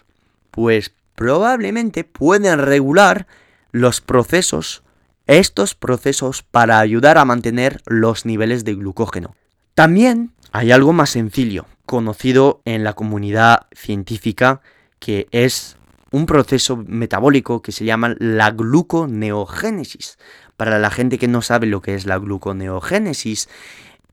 pues 0.51 0.93
probablemente 1.15 2.05
pueden 2.05 2.59
regular 2.59 3.27
los 3.73 4.01
procesos, 4.01 4.83
estos 5.27 5.75
procesos 5.75 6.43
para 6.43 6.81
ayudar 6.81 7.17
a 7.17 7.25
mantener 7.25 7.81
los 7.87 8.27
niveles 8.27 8.65
de 8.65 8.75
glucógeno. 8.75 9.35
También 9.75 10.33
hay 10.53 10.73
algo 10.73 10.93
más 10.93 11.11
sencillo, 11.11 11.67
conocido 11.87 12.61
en 12.65 12.85
la 12.85 12.93
comunidad 12.93 13.67
científica, 13.73 14.61
que 14.99 15.29
es 15.31 15.78
un 16.11 16.27
proceso 16.27 16.77
metabólico 16.87 17.63
que 17.63 17.73
se 17.73 17.85
llama 17.85 18.15
la 18.19 18.51
gluconeogénesis. 18.51 20.19
Para 20.57 20.79
la 20.79 20.91
gente 20.91 21.19
que 21.19 21.29
no 21.29 21.43
sabe 21.43 21.67
lo 21.67 21.83
que 21.83 21.95
es 21.95 22.07
la 22.07 22.19
gluconeogénesis, 22.19 23.49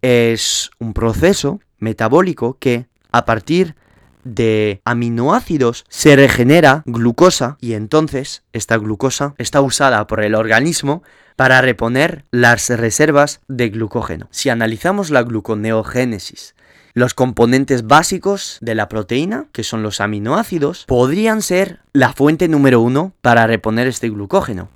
es 0.02 0.72
un 0.80 0.94
proceso 0.94 1.60
metabólico 1.80 2.58
que 2.60 2.88
a 3.12 3.26
partir 3.26 3.76
de 4.24 4.82
aminoácidos 4.84 5.86
se 5.88 6.16
regenera 6.16 6.84
glucosa 6.86 7.58
y 7.62 7.74
entonces 7.74 8.44
esta 8.54 8.78
glucosa 8.78 9.36
está 9.38 9.62
usada 9.62 10.06
por 10.08 10.24
el 10.24 10.36
organismo 10.36 11.04
para 11.36 11.62
reponer 11.62 12.26
las 12.32 12.70
reservas 12.70 13.42
de 13.48 13.70
glucógeno. 13.70 14.28
Si 14.32 14.50
analizamos 14.50 15.12
la 15.12 15.24
gluconeogénesis, 15.24 16.55
los 16.96 17.14
componentes 17.14 17.86
básicos 17.86 18.58
de 18.62 18.74
la 18.74 18.88
proteína, 18.88 19.48
que 19.52 19.66
son 19.66 19.84
los 19.84 20.00
aminoácidos, 20.00 20.86
podrían 20.88 21.42
ser 21.42 21.82
la 21.92 22.14
fuente 22.14 22.48
número 22.48 22.80
uno 22.80 23.12
para 23.22 23.46
reponer 23.46 23.86
este 23.86 24.10
glucógeno. 24.10 24.70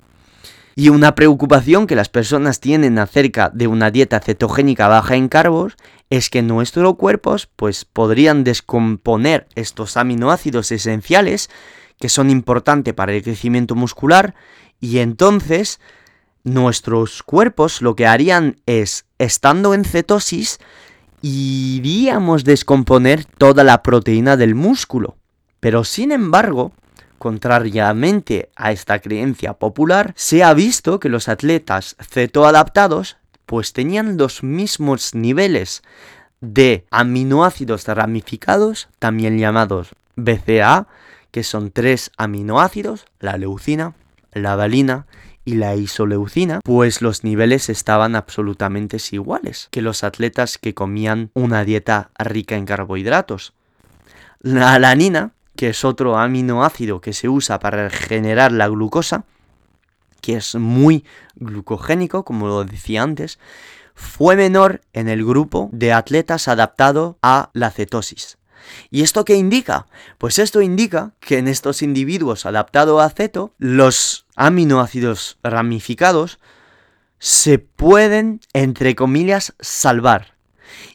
Y 0.76 0.90
una 0.90 1.14
preocupación 1.14 1.86
que 1.86 1.96
las 1.96 2.10
personas 2.10 2.60
tienen 2.60 2.98
acerca 2.98 3.48
de 3.48 3.66
una 3.66 3.90
dieta 3.90 4.20
cetogénica 4.20 4.86
baja 4.86 5.16
en 5.16 5.28
carbos 5.28 5.76
es 6.10 6.28
que 6.28 6.42
nuestros 6.42 6.94
cuerpos 6.96 7.48
pues 7.56 7.86
podrían 7.86 8.44
descomponer 8.44 9.48
estos 9.54 9.96
aminoácidos 9.96 10.72
esenciales 10.72 11.48
que 11.98 12.10
son 12.10 12.28
importantes 12.28 12.92
para 12.92 13.14
el 13.14 13.22
crecimiento 13.22 13.74
muscular 13.74 14.34
y 14.78 14.98
entonces 14.98 15.80
nuestros 16.44 17.22
cuerpos 17.22 17.80
lo 17.80 17.96
que 17.96 18.06
harían 18.06 18.60
es 18.66 19.06
estando 19.18 19.72
en 19.72 19.84
cetosis 19.84 20.58
iríamos 21.22 22.44
descomponer 22.44 23.24
toda 23.24 23.64
la 23.64 23.82
proteína 23.82 24.36
del 24.36 24.54
músculo. 24.54 25.16
Pero 25.60 25.84
sin 25.84 26.12
embargo, 26.12 26.72
Contrariamente 27.20 28.48
a 28.56 28.72
esta 28.72 28.98
creencia 28.98 29.52
popular, 29.52 30.14
se 30.16 30.42
ha 30.42 30.54
visto 30.54 30.98
que 30.98 31.10
los 31.10 31.28
atletas 31.28 31.94
cetoadaptados 32.00 33.18
pues 33.44 33.74
tenían 33.74 34.16
los 34.16 34.42
mismos 34.42 35.14
niveles 35.14 35.82
de 36.40 36.86
aminoácidos 36.90 37.84
ramificados, 37.86 38.88
también 38.98 39.38
llamados 39.38 39.90
BCA, 40.16 40.86
que 41.30 41.44
son 41.44 41.70
tres 41.70 42.10
aminoácidos, 42.16 43.04
la 43.18 43.36
leucina, 43.36 43.92
la 44.32 44.56
valina 44.56 45.04
y 45.44 45.54
la 45.54 45.74
isoleucina, 45.74 46.60
pues 46.62 47.02
los 47.02 47.24
niveles 47.24 47.68
estaban 47.68 48.14
absolutamente 48.14 48.98
iguales 49.12 49.68
que 49.70 49.82
los 49.82 50.04
atletas 50.04 50.58
que 50.58 50.74
comían 50.74 51.30
una 51.34 51.64
dieta 51.64 52.10
rica 52.18 52.56
en 52.56 52.66
carbohidratos. 52.66 53.54
La 54.40 54.74
alanina 54.74 55.32
que 55.60 55.68
es 55.68 55.84
otro 55.84 56.16
aminoácido 56.16 57.02
que 57.02 57.12
se 57.12 57.28
usa 57.28 57.58
para 57.58 57.90
generar 57.90 58.50
la 58.50 58.66
glucosa, 58.66 59.24
que 60.22 60.36
es 60.36 60.54
muy 60.54 61.04
glucogénico, 61.34 62.24
como 62.24 62.46
lo 62.46 62.64
decía 62.64 63.02
antes, 63.02 63.38
fue 63.94 64.36
menor 64.36 64.80
en 64.94 65.08
el 65.08 65.22
grupo 65.22 65.68
de 65.72 65.92
atletas 65.92 66.48
adaptado 66.48 67.18
a 67.20 67.50
la 67.52 67.70
cetosis. 67.70 68.38
¿Y 68.90 69.02
esto 69.02 69.24
qué 69.24 69.34
indica? 69.34 69.86
Pues 70.18 70.38
esto 70.38 70.60
indica 70.60 71.12
que 71.20 71.38
en 71.38 71.48
estos 71.48 71.82
individuos 71.82 72.46
adaptados 72.46 73.02
a 73.02 73.10
ceto, 73.10 73.54
los 73.58 74.26
aminoácidos 74.36 75.38
ramificados 75.42 76.38
se 77.18 77.58
pueden, 77.58 78.40
entre 78.52 78.94
comillas, 78.94 79.54
salvar. 79.60 80.34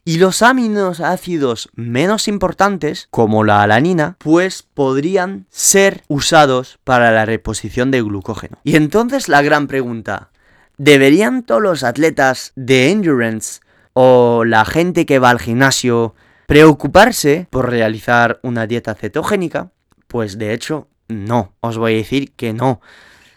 Y 0.03 0.17
los 0.17 0.41
aminoácidos 0.41 1.69
menos 1.75 2.27
importantes, 2.27 3.07
como 3.11 3.43
la 3.43 3.61
alanina, 3.61 4.17
pues 4.19 4.63
podrían 4.63 5.47
ser 5.49 6.03
usados 6.07 6.79
para 6.83 7.11
la 7.11 7.25
reposición 7.25 7.91
de 7.91 8.01
glucógeno. 8.01 8.57
Y 8.63 8.75
entonces 8.75 9.29
la 9.29 9.41
gran 9.41 9.67
pregunta, 9.67 10.29
¿deberían 10.77 11.43
todos 11.43 11.61
los 11.61 11.83
atletas 11.83 12.51
de 12.55 12.91
endurance 12.91 13.61
o 13.93 14.43
la 14.45 14.65
gente 14.65 15.05
que 15.05 15.19
va 15.19 15.29
al 15.29 15.39
gimnasio 15.39 16.15
preocuparse 16.45 17.47
por 17.49 17.69
realizar 17.69 18.39
una 18.43 18.67
dieta 18.67 18.95
cetogénica? 18.95 19.71
Pues 20.07 20.37
de 20.37 20.53
hecho, 20.53 20.87
no, 21.07 21.53
os 21.59 21.77
voy 21.77 21.93
a 21.93 21.97
decir 21.97 22.31
que 22.33 22.53
no. 22.53 22.81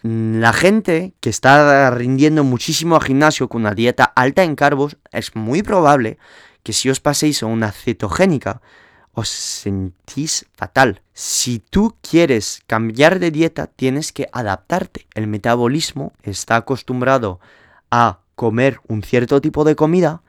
La 0.01 0.53
gente 0.53 1.13
que 1.19 1.29
está 1.29 1.91
rindiendo 1.91 2.43
muchísimo 2.43 2.95
al 2.95 3.03
gimnasio 3.03 3.49
con 3.49 3.61
una 3.61 3.73
dieta 3.73 4.05
alta 4.05 4.43
en 4.43 4.55
carbos, 4.55 4.97
es 5.11 5.35
muy 5.35 5.61
probable 5.61 6.17
que 6.63 6.73
si 6.73 6.89
os 6.89 6.99
paséis 6.99 7.43
a 7.43 7.47
una 7.47 7.71
cetogénica, 7.71 8.61
os 9.13 9.27
sentís 9.27 10.45
fatal. 10.53 11.01
Si 11.13 11.59
tú 11.59 11.95
quieres 12.01 12.61
cambiar 12.67 13.19
de 13.19 13.31
dieta, 13.31 13.67
tienes 13.67 14.13
que 14.13 14.29
adaptarte. 14.31 15.07
El 15.13 15.27
metabolismo 15.27 16.13
está 16.23 16.55
acostumbrado 16.55 17.39
a 17.91 18.19
comer 18.35 18.79
un 18.87 19.03
cierto 19.03 19.41
tipo 19.41 19.65
de 19.65 19.75
comida. 19.75 20.21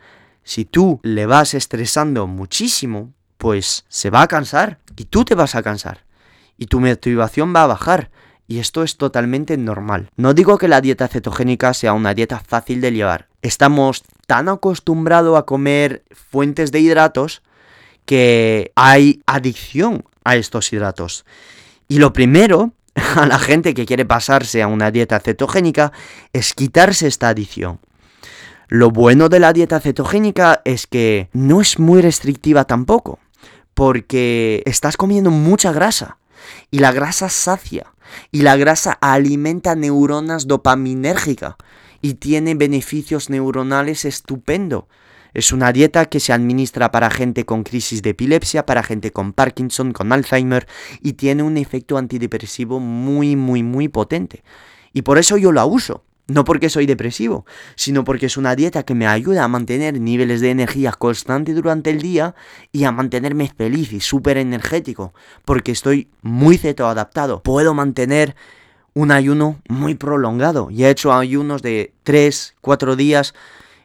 Si 0.51 0.65
tú 0.65 0.99
le 1.05 1.27
vas 1.27 1.55
estresando 1.55 2.27
muchísimo, 2.27 3.13
pues 3.39 3.85
se 3.89 4.11
va 4.11 4.23
a 4.23 4.27
cansar 4.27 4.81
y 4.97 5.05
tú 5.05 5.25
te 5.25 5.37
vas 5.37 5.55
a 5.55 5.63
cansar 5.63 6.03
y 6.59 6.67
tu 6.67 6.81
motivación 6.81 7.55
va 7.55 7.63
a 7.63 7.69
bajar 7.69 8.11
y 8.49 8.59
esto 8.59 8.83
es 8.83 8.97
totalmente 8.97 9.57
normal. 9.57 10.11
No 10.17 10.35
digo 10.35 10.59
que 10.59 10.67
la 10.67 10.81
dieta 10.81 11.07
cetogénica 11.07 11.73
sea 11.73 11.93
una 11.93 12.15
dieta 12.15 12.41
fácil 12.41 12.81
de 12.81 12.91
llevar. 12.91 13.29
Estamos 13.43 14.03
tan 14.27 14.49
acostumbrados 14.49 15.39
a 15.39 15.45
comer 15.45 16.03
fuentes 16.11 16.73
de 16.73 16.81
hidratos 16.81 17.43
que 18.05 18.73
hay 18.75 19.23
adicción 19.27 20.05
a 20.25 20.35
estos 20.35 20.73
hidratos. 20.73 21.25
Y 21.87 22.01
lo 22.01 22.13
primero 22.13 22.73
a 23.15 23.25
la 23.25 23.39
gente 23.39 23.73
que 23.73 23.87
quiere 23.87 24.05
pasarse 24.05 24.63
a 24.63 24.67
una 24.67 24.91
dieta 24.91 25.21
cetogénica 25.21 25.93
es 26.33 26.55
quitarse 26.55 27.07
esta 27.07 27.29
adicción. 27.29 27.79
Lo 28.73 28.93
bueno 28.93 29.29
de 29.29 29.41
la 29.41 29.53
dieta 29.53 29.81
cetogénica 29.81 30.63
es 30.65 30.87
que 30.87 31.29
no 31.33 31.61
es 31.61 31.81
muy 31.81 32.01
restrictiva 32.01 32.67
tampoco, 32.67 33.19
porque 33.75 34.63
estás 34.65 34.97
comiendo 34.97 35.33
mucha 35.33 35.73
grasa 35.73 36.19
y 36.71 36.79
la 36.79 36.93
grasa 36.93 37.29
sacia 37.31 37.93
y 38.31 38.43
la 38.43 38.57
grasa 38.57 38.93
alimenta 39.01 39.75
neuronas 39.75 40.47
dopaminérgicas 40.47 41.57
y 42.01 42.15
tiene 42.15 42.55
beneficios 42.55 43.29
neuronales 43.29 44.05
estupendo. 44.05 44.87
Es 45.35 45.53
una 45.53 45.73
dieta 45.73 46.07
que 46.07 46.21
se 46.21 46.33
administra 46.33 46.93
para 46.93 47.11
gente 47.11 47.45
con 47.45 47.65
crisis 47.65 48.03
de 48.03 48.11
epilepsia, 48.11 48.67
para 48.67 48.85
gente 48.85 49.11
con 49.11 49.33
Parkinson, 49.33 49.93
con 49.93 50.13
Alzheimer 50.13 50.69
y 51.03 51.15
tiene 51.15 51.43
un 51.43 51.57
efecto 51.57 51.99
antidepresivo 51.99 52.79
muy, 52.79 53.35
muy, 53.35 53.65
muy 53.65 53.89
potente. 53.89 54.45
Y 54.93 55.03
por 55.03 55.19
eso 55.19 55.37
yo 55.37 55.51
la 55.51 55.65
uso. 55.65 56.05
No 56.31 56.45
porque 56.45 56.71
soy 56.71 56.87
depresivo, 56.87 57.45
sino 57.75 58.05
porque 58.05 58.27
es 58.27 58.37
una 58.37 58.55
dieta 58.55 58.85
que 58.85 58.95
me 58.95 59.09
ayuda 59.09 59.43
a 59.43 59.49
mantener 59.49 60.01
niveles 60.01 60.41
de 60.41 60.51
energía 60.51 60.93
constante 60.93 61.53
durante 61.55 61.91
el 61.91 62.01
día 62.01 62.37
y 62.71 62.85
a 62.85 62.93
mantenerme 62.93 63.49
feliz 63.49 63.93
y 63.93 63.99
súper 63.99 64.37
energético, 64.37 65.13
porque 65.45 65.73
estoy 65.73 66.09
muy 66.23 66.57
ceto 66.57 66.87
adaptado. 66.87 67.43
Puedo 67.43 67.75
mantener 67.75 68.37
un 68.95 69.11
ayuno 69.11 69.61
muy 69.69 69.97
prolongado 69.97 70.69
y 70.71 70.85
he 70.85 70.91
hecho 70.91 71.13
ayunos 71.13 71.63
de 71.63 71.95
3, 72.05 72.55
4 72.61 72.95
días 72.95 73.35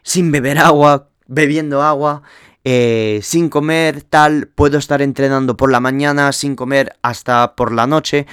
sin 0.03 0.31
beber 0.31 0.59
agua, 0.59 1.09
bebiendo 1.25 1.81
agua, 1.81 2.21
eh, 2.63 3.21
sin 3.23 3.49
comer, 3.49 4.03
tal, 4.03 4.49
puedo 4.53 4.77
estar 4.77 5.01
entrenando 5.01 5.57
por 5.57 5.71
la 5.71 5.79
mañana 5.79 6.31
sin 6.31 6.55
comer 6.55 6.95
hasta 7.01 7.55
por 7.55 7.71
la 7.71 7.87
noche, 7.87 8.27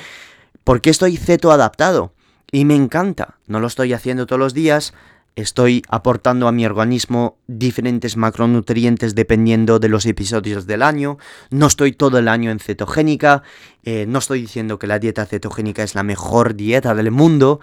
porque 0.64 0.90
estoy 0.90 1.16
ceto 1.16 1.50
adaptado. 1.50 2.12
Y 2.54 2.66
me 2.66 2.76
encanta, 2.76 3.38
no 3.46 3.60
lo 3.60 3.66
estoy 3.66 3.94
haciendo 3.94 4.26
todos 4.26 4.38
los 4.38 4.52
días, 4.52 4.92
estoy 5.36 5.82
aportando 5.88 6.46
a 6.48 6.52
mi 6.52 6.66
organismo 6.66 7.38
diferentes 7.46 8.18
macronutrientes 8.18 9.14
dependiendo 9.14 9.78
de 9.78 9.88
los 9.88 10.04
episodios 10.04 10.66
del 10.66 10.82
año, 10.82 11.16
no 11.48 11.66
estoy 11.66 11.92
todo 11.92 12.18
el 12.18 12.28
año 12.28 12.50
en 12.50 12.58
cetogénica, 12.58 13.42
eh, 13.84 14.04
no 14.06 14.18
estoy 14.18 14.42
diciendo 14.42 14.78
que 14.78 14.86
la 14.86 14.98
dieta 14.98 15.24
cetogénica 15.24 15.82
es 15.82 15.94
la 15.94 16.02
mejor 16.02 16.54
dieta 16.54 16.94
del 16.94 17.10
mundo, 17.10 17.60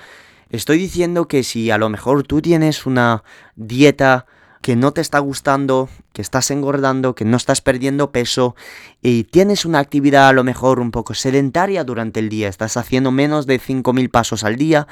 estoy 0.49 0.79
diciendo 0.79 1.27
que 1.27 1.43
si 1.43 1.69
a 1.69 1.77
lo 1.77 1.89
mejor 1.89 2.23
tú 2.23 2.41
tienes 2.41 2.87
una 2.87 3.23
dieta 3.55 4.25
que 4.61 4.75
no 4.75 4.91
te 4.91 5.01
está 5.01 5.19
gustando, 5.19 5.89
que 6.13 6.21
estás 6.21 6.51
engordando, 6.51 7.15
que 7.15 7.25
no 7.25 7.37
estás 7.37 7.61
perdiendo 7.61 8.11
peso 8.11 8.55
y 9.01 9.23
tienes 9.23 9.65
una 9.65 9.79
actividad 9.79 10.27
a 10.27 10.33
lo 10.33 10.43
mejor 10.43 10.79
un 10.79 10.91
poco 10.91 11.13
sedentaria 11.13 11.83
durante 11.83 12.19
el 12.19 12.29
día, 12.29 12.49
estás 12.49 12.77
haciendo 12.77 13.11
menos 13.11 13.45
de 13.45 13.59
5.000 13.59 14.09
pasos 14.09 14.43
al 14.43 14.57
día, 14.57 14.87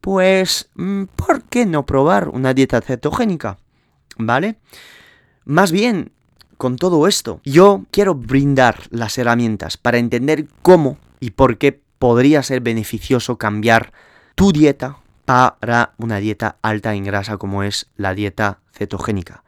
pues 0.00 0.70
mm, 0.74 1.04
¿por 1.16 1.42
qué 1.44 1.66
no 1.66 1.86
probar 1.86 2.28
una 2.28 2.54
dieta 2.54 2.80
cetogénica? 2.80 3.58
¿Vale? 4.16 4.58
Más 5.44 5.70
bien, 5.70 6.12
con 6.56 6.76
todo 6.76 7.06
esto, 7.06 7.40
yo 7.44 7.84
quiero 7.92 8.16
brindar 8.16 8.80
las 8.90 9.16
herramientas 9.16 9.76
para 9.76 9.98
entender 9.98 10.46
cómo 10.62 10.98
y 11.20 11.30
por 11.30 11.56
qué 11.56 11.80
podría 11.98 12.42
ser 12.42 12.60
beneficioso 12.60 13.38
cambiar 13.38 13.92
tu 14.34 14.52
dieta 14.52 14.98
para 15.28 15.92
una 15.98 16.20
dieta 16.20 16.56
alta 16.62 16.94
en 16.94 17.04
grasa 17.04 17.36
como 17.36 17.62
es 17.62 17.90
la 17.98 18.14
dieta 18.14 18.60
cetogénica. 18.72 19.44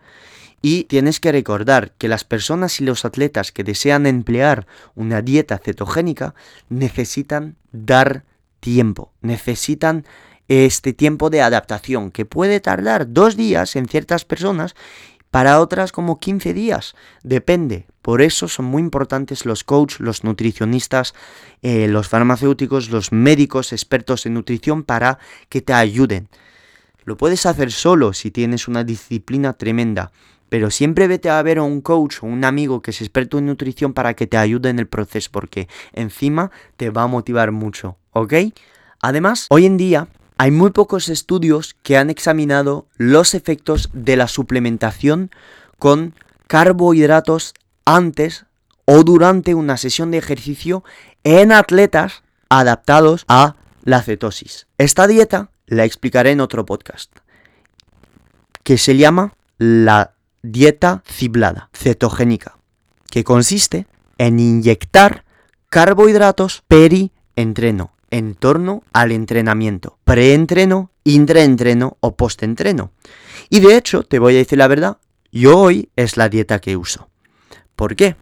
Y 0.61 0.85
tienes 0.85 1.21
que 1.21 1.33
recordar 1.33 1.93
que 1.93 2.07
las 2.07 2.23
personas 2.23 2.83
y 2.83 2.85
los 2.85 3.07
atletas 3.07 3.51
que 3.51 3.65
desean 3.65 4.05
emplear 4.05 4.67
una 4.95 5.23
dieta 5.23 5.57
cetogénica 5.57 6.35
necesitan 6.69 7.57
dar 7.73 8.25
tiempo, 8.61 9.15
necesitan 9.23 10.05
este 10.49 10.93
tiempo 10.93 11.31
de 11.31 11.41
adaptación 11.41 12.11
que 12.11 12.27
puede 12.27 12.61
tardar 12.61 13.11
dos 13.15 13.35
días 13.35 13.75
en 13.75 13.89
ciertas 13.89 14.27
personas 14.27 14.75
para 15.31 15.61
otras 15.61 15.93
como 15.93 16.19
15 16.19 16.53
días, 16.55 16.95
depende. 17.23 17.87
Por 18.03 18.23
eso 18.23 18.49
son 18.49 18.65
muy 18.65 18.83
importantes 18.83 19.47
los 19.47 19.63
coaches, 19.63 20.01
los 20.01 20.25
nutricionistas, 20.25 21.15
eh, 21.63 21.87
los 21.87 22.09
farmacéuticos, 22.09 22.91
los 22.91 23.13
médicos 23.13 23.73
expertos 23.73 24.27
en 24.27 24.35
nutrición 24.35 24.83
para 24.83 25.19
que 25.49 25.61
te 25.61 25.73
ayuden. 25.73 26.29
Lo 27.05 27.17
puedes 27.17 27.47
hacer 27.47 27.71
solo 27.73 28.13
si 28.13 28.31
tienes 28.31 28.69
una 28.69 28.85
disciplina 28.85 29.53
tremenda, 29.53 30.13
pero 30.49 30.71
siempre 30.71 31.07
vete 31.07 31.31
a 31.31 31.43
ver 31.43 31.59
a 31.59 31.63
un 31.63 31.81
coach 31.81 32.23
o 32.23 32.27
un 32.27 32.45
amigo 32.45 32.83
que 32.83 32.91
es 32.91 33.01
experto 33.01 33.39
en 33.39 33.47
nutrición 33.47 33.93
para 33.93 34.15
que 34.15 34.27
te 34.27 34.37
ayude 34.37 34.69
en 34.69 34.79
el 34.79 34.89
proceso, 34.89 35.31
porque 35.33 35.69
encima 35.93 36.51
te 36.77 36.91
va 36.91 37.05
a 37.05 37.07
motivar 37.07 37.53
mucho, 37.53 37.97
¿ok? 38.13 38.35
Además, 39.01 39.47
hoy 39.51 39.67
en 39.67 39.77
día 39.77 40.09
hay 40.41 40.51
muy 40.51 40.71
pocos 40.71 41.11
estudios 41.11 41.77
que 41.83 41.99
han 41.99 42.09
examinado 42.09 42.87
los 42.97 43.35
efectos 43.35 43.91
de 43.93 44.17
la 44.17 44.27
suplementación 44.27 45.31
con 45.79 46.15
carbohidratos 46.47 47.53
antes 47.85 48.47
o 48.87 49.03
durante 49.03 49.55
una 49.55 49.77
sesión 49.77 50.11
de 50.11 50.17
ejercicio 50.17 50.83
en 51.25 51.53
atletas 51.53 52.23
adaptados 52.49 53.27
a 53.29 53.57
la 53.85 54.01
cetosis. 54.01 54.67
Esta 54.79 55.07
dieta 55.07 55.51
la 55.67 55.85
explicaré 55.85 56.31
en 56.31 56.41
otro 56.41 56.65
podcast, 56.65 57.15
que 58.63 58.79
se 58.79 58.97
llama 58.97 59.35
la 59.59 60.15
dieta 60.41 61.03
ciblada, 61.07 61.69
cetogénica, 61.75 62.57
que 63.11 63.25
consiste 63.25 63.87
en 64.17 64.41
inyectar 64.41 65.27
carbohidratos 65.69 66.63
peri-entreno 66.67 67.93
en 68.11 68.35
torno 68.35 68.83
al 68.93 69.13
entrenamiento, 69.13 69.99
preentreno, 70.05 70.91
intraentreno 71.05 71.97
o 72.01 72.17
postentreno. 72.17 72.93
Y 73.49 73.61
de 73.61 73.77
hecho, 73.77 74.03
te 74.03 74.19
voy 74.19 74.35
a 74.35 74.39
decir 74.39 74.59
la 74.59 74.69
verdad, 74.69 74.99
yo 75.33 75.59
hoy 75.59 75.91
es 75.97 76.17
la 76.17 76.29
dieta 76.29 76.61
que 76.61 76.77
uso. 76.77 77.09
¿Por 77.77 77.97
qué? 77.97 78.17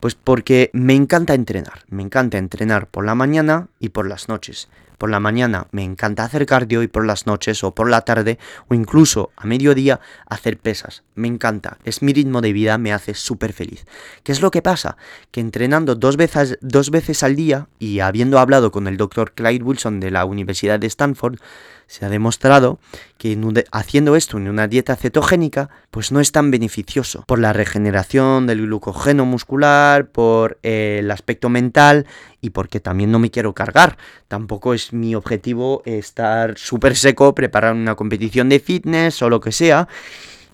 Pues 0.00 0.14
porque 0.14 0.70
me 0.72 0.94
encanta 0.94 1.34
entrenar, 1.34 1.84
me 1.88 2.02
encanta 2.02 2.38
entrenar 2.38 2.88
por 2.88 3.04
la 3.04 3.14
mañana 3.14 3.68
y 3.78 3.90
por 3.90 4.08
las 4.08 4.28
noches. 4.28 4.68
Por 4.98 5.10
la 5.10 5.20
mañana 5.20 5.66
me 5.72 5.82
encanta 5.84 6.24
hacer 6.24 6.46
cardio 6.46 6.82
y 6.82 6.88
por 6.88 7.06
las 7.06 7.26
noches 7.26 7.64
o 7.64 7.74
por 7.74 7.88
la 7.88 8.02
tarde 8.02 8.38
o 8.68 8.74
incluso 8.74 9.30
a 9.36 9.46
mediodía 9.46 10.00
hacer 10.26 10.58
pesas. 10.58 11.02
Me 11.14 11.28
encanta, 11.28 11.78
es 11.84 12.02
mi 12.02 12.12
ritmo 12.12 12.40
de 12.40 12.52
vida, 12.52 12.78
me 12.78 12.92
hace 12.92 13.14
súper 13.14 13.52
feliz. 13.52 13.86
¿Qué 14.22 14.32
es 14.32 14.40
lo 14.40 14.50
que 14.50 14.62
pasa? 14.62 14.96
Que 15.30 15.40
entrenando 15.40 15.94
dos 15.94 16.16
veces, 16.16 16.58
dos 16.60 16.90
veces 16.90 17.22
al 17.22 17.36
día 17.36 17.68
y 17.78 18.00
habiendo 18.00 18.38
hablado 18.38 18.70
con 18.70 18.88
el 18.88 18.96
doctor 18.96 19.32
Clyde 19.32 19.64
Wilson 19.64 20.00
de 20.00 20.10
la 20.10 20.24
Universidad 20.24 20.78
de 20.78 20.86
Stanford, 20.86 21.38
se 21.86 22.04
ha 22.04 22.08
demostrado 22.08 22.78
que 23.18 23.38
haciendo 23.72 24.16
esto 24.16 24.38
en 24.38 24.48
una 24.48 24.68
dieta 24.68 24.96
cetogénica, 24.96 25.70
pues 25.90 26.12
no 26.12 26.20
es 26.20 26.32
tan 26.32 26.50
beneficioso 26.50 27.24
por 27.26 27.38
la 27.38 27.52
regeneración 27.52 28.46
del 28.46 28.62
glucógeno 28.62 29.24
muscular, 29.24 30.08
por 30.08 30.58
el 30.62 31.10
aspecto 31.10 31.48
mental 31.48 32.06
y 32.40 32.50
porque 32.50 32.80
también 32.80 33.10
no 33.10 33.18
me 33.18 33.30
quiero 33.30 33.54
cargar. 33.54 33.96
Tampoco 34.28 34.74
es 34.74 34.83
mi 34.92 35.14
objetivo 35.14 35.82
estar 35.84 36.58
súper 36.58 36.96
seco, 36.96 37.34
preparar 37.34 37.74
una 37.74 37.94
competición 37.94 38.48
de 38.48 38.60
fitness 38.60 39.22
o 39.22 39.30
lo 39.30 39.40
que 39.40 39.52
sea. 39.52 39.88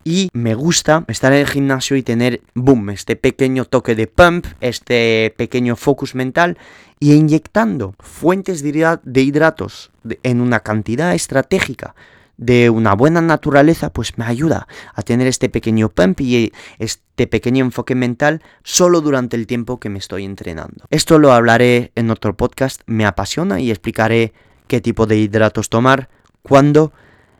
Y 0.02 0.30
me 0.32 0.54
gusta 0.54 1.04
estar 1.08 1.32
en 1.32 1.40
el 1.40 1.46
gimnasio 1.46 1.96
y 1.96 2.02
tener, 2.02 2.40
boom, 2.54 2.90
este 2.90 3.16
pequeño 3.16 3.66
toque 3.66 3.94
de 3.94 4.06
pump, 4.06 4.46
este 4.60 5.34
pequeño 5.36 5.76
focus 5.76 6.14
mental 6.14 6.56
y 6.98 7.12
inyectando 7.12 7.94
fuentes 7.98 8.62
de 8.62 9.22
hidratos 9.22 9.90
en 10.22 10.40
una 10.40 10.60
cantidad 10.60 11.14
estratégica 11.14 11.94
de 12.40 12.70
una 12.70 12.94
buena 12.94 13.20
naturaleza, 13.20 13.92
pues 13.92 14.16
me 14.16 14.24
ayuda 14.24 14.66
a 14.94 15.02
tener 15.02 15.26
este 15.26 15.50
pequeño 15.50 15.90
pump 15.90 16.22
y 16.22 16.52
este 16.78 17.26
pequeño 17.26 17.62
enfoque 17.64 17.94
mental 17.94 18.42
solo 18.64 19.02
durante 19.02 19.36
el 19.36 19.46
tiempo 19.46 19.78
que 19.78 19.90
me 19.90 19.98
estoy 19.98 20.24
entrenando. 20.24 20.86
Esto 20.88 21.18
lo 21.18 21.32
hablaré 21.32 21.92
en 21.94 22.10
otro 22.10 22.36
podcast, 22.36 22.80
me 22.86 23.04
apasiona 23.04 23.60
y 23.60 23.70
explicaré 23.70 24.32
qué 24.68 24.80
tipo 24.80 25.06
de 25.06 25.18
hidratos 25.18 25.68
tomar, 25.68 26.08
cuándo, 26.40 26.92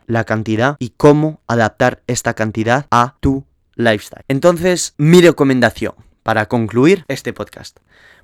la 0.07 0.25
cantidad 0.25 0.77
y 0.79 0.91
cómo 0.91 1.41
adaptar 1.47 2.03
esta 2.07 2.35
cantidad 2.35 2.87
a 2.91 3.17
tu 3.21 3.47
lifestyle. 3.77 4.25
Entonces, 4.29 4.95
mi 4.99 5.23
recomendación 5.23 5.95
para 6.23 6.47
concluir 6.47 7.07
este 7.09 7.33
podcast. 7.33 7.79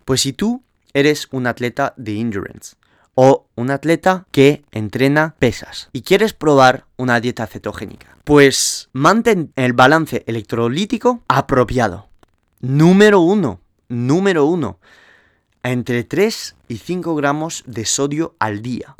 Pues 0.04 0.20
si 0.20 0.34
tú 0.34 0.62
eres 0.92 1.28
un 1.30 1.46
atleta 1.46 1.94
de 1.96 2.20
endurance, 2.20 2.76
o 3.16 3.46
un 3.56 3.70
atleta 3.70 4.26
que 4.30 4.62
entrena 4.70 5.34
pesas 5.38 5.88
y 5.92 6.02
quieres 6.02 6.34
probar 6.34 6.84
una 6.96 7.18
dieta 7.18 7.46
cetogénica, 7.46 8.16
pues 8.22 8.90
mantén 8.92 9.52
el 9.56 9.72
balance 9.72 10.22
electrolítico 10.26 11.22
apropiado. 11.26 12.08
Número 12.60 13.20
uno, 13.20 13.60
número 13.88 14.44
uno, 14.44 14.78
entre 15.62 16.04
3 16.04 16.56
y 16.68 16.76
5 16.76 17.14
gramos 17.16 17.64
de 17.66 17.86
sodio 17.86 18.36
al 18.38 18.62
día. 18.62 18.96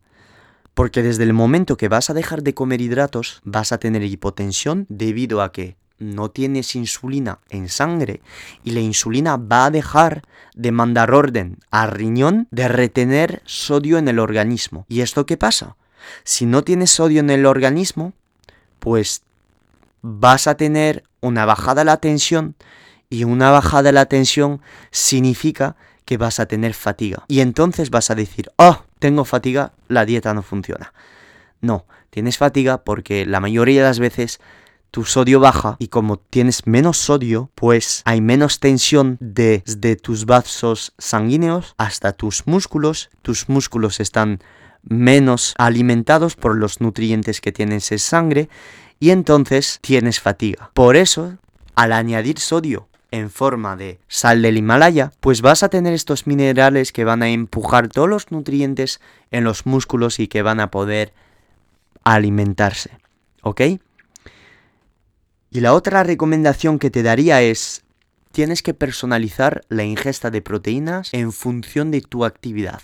Porque 0.75 1.03
desde 1.03 1.23
el 1.23 1.33
momento 1.33 1.77
que 1.77 1.89
vas 1.89 2.11
a 2.11 2.15
dejar 2.15 2.43
de 2.43 2.55
comer 2.55 2.81
hidratos, 2.81 3.41
vas 3.45 3.73
a 3.73 3.79
tener 3.79 4.03
hipotensión 4.03 4.87
debido 4.89 5.43
a 5.43 5.53
que 5.53 5.77
no 5.99 6.31
tienes 6.31 6.75
insulina 6.75 7.39
en 7.49 7.69
sangre 7.69 8.21
y 8.65 8.73
la 8.73 8.81
insulina 8.81 9.37
va 9.37 9.67
a 9.67 9.71
dejar 9.71 10.23
de 10.55 10.73
mandar 10.73 11.13
orden 11.13 11.59
al 11.71 11.91
riñón 11.91 12.49
de 12.51 12.69
retener 12.69 13.43
sodio 13.45 13.99
en 13.99 14.09
el 14.09 14.19
organismo. 14.19 14.87
¿Y 14.89 15.01
esto 15.01 15.27
qué 15.27 15.37
pasa? 15.37 15.77
Si 16.25 16.47
no 16.47 16.63
tienes 16.63 16.91
sodio 16.91 17.21
en 17.21 17.31
el 17.31 17.47
organismo, 17.47 18.13
pues 18.79 19.23
vas 20.03 20.47
a 20.47 20.57
tener 20.57 21.05
una 21.21 21.45
bajada 21.45 21.81
de 21.81 21.87
la 21.87 21.97
tensión 21.97 22.55
y 23.11 23.25
una 23.25 23.51
bajada 23.51 23.85
de 23.85 23.93
la 23.93 24.07
tensión 24.07 24.61
significa 24.91 25.77
que 26.05 26.17
vas 26.17 26.39
a 26.41 26.47
tener 26.47 26.75
fatiga. 26.75 27.25
Y 27.29 27.41
entonces 27.41 27.91
vas 27.91 28.11
a 28.11 28.15
decir, 28.15 28.51
oh, 28.57 28.85
tengo 28.99 29.25
fatiga, 29.25 29.73
la 29.89 30.05
dieta 30.05 30.33
no 30.35 30.43
funciona. 30.43 30.93
No, 31.61 31.87
tienes 32.11 32.39
fatiga 32.39 32.85
porque 32.85 33.27
la 33.27 33.41
mayoría 33.41 33.83
de 33.83 33.89
las 33.89 33.99
veces 33.99 34.41
tu 34.97 35.05
sodio 35.05 35.41
baja 35.41 35.77
y 35.79 35.89
como 35.89 36.17
tienes 36.17 36.67
menos 36.67 36.97
sodio, 36.97 37.51
pues 37.55 38.01
hay 38.07 38.23
menos 38.23 38.61
tensión 38.61 39.19
desde 39.21 39.95
tus 39.95 40.25
vasos 40.25 40.95
sanguíneos 40.97 41.75
hasta 41.77 42.15
tus 42.15 42.47
músculos. 42.47 43.11
Tus 43.21 43.51
músculos 43.51 44.01
están 44.01 44.41
menos 44.83 45.53
alimentados 45.59 46.35
por 46.35 46.57
los 46.57 46.81
nutrientes 46.81 47.43
que 47.43 47.53
tienes 47.53 47.93
en 47.93 47.99
sangre 47.99 48.49
y 48.99 49.11
entonces 49.11 49.81
tienes 49.83 50.19
fatiga. 50.19 50.71
Por 50.73 50.97
eso, 50.97 51.37
al 51.75 51.93
añadir 51.93 52.39
sodio 52.39 52.89
en 53.11 53.29
forma 53.29 53.77
de 53.77 54.01
sal 54.09 54.41
del 54.41 54.57
Himalaya, 54.57 55.13
pues 55.21 55.43
vas 55.43 55.63
a 55.63 55.69
tener 55.69 55.93
estos 55.93 56.27
minerales 56.27 56.91
que 56.93 57.05
van 57.05 57.23
a 57.23 57.29
empujar 57.29 57.89
todos 57.89 58.09
los 58.09 58.33
nutrientes 58.33 59.03
en 59.31 59.45
los 59.45 59.67
músculos 59.67 60.21
y 60.21 60.27
que 60.27 60.41
van 60.41 60.59
a 60.59 60.71
poder 60.71 61.13
alimentarse. 62.03 62.93
¿Ok? 63.43 63.61
Y 65.51 65.61
la 65.61 65.75
otra 65.75 66.03
recomendación 66.03 66.79
que 66.79 66.91
te 66.91 67.03
daría 67.03 67.43
es, 67.43 67.85
tienes 68.33 68.63
que 68.63 68.75
personalizar 68.75 69.65
la 69.69 69.85
ingesta 69.85 70.31
de 70.31 70.43
proteínas 70.43 71.09
en 71.13 71.33
función 71.33 71.91
de 71.91 72.03
tu 72.03 72.25
actividad. 72.25 72.83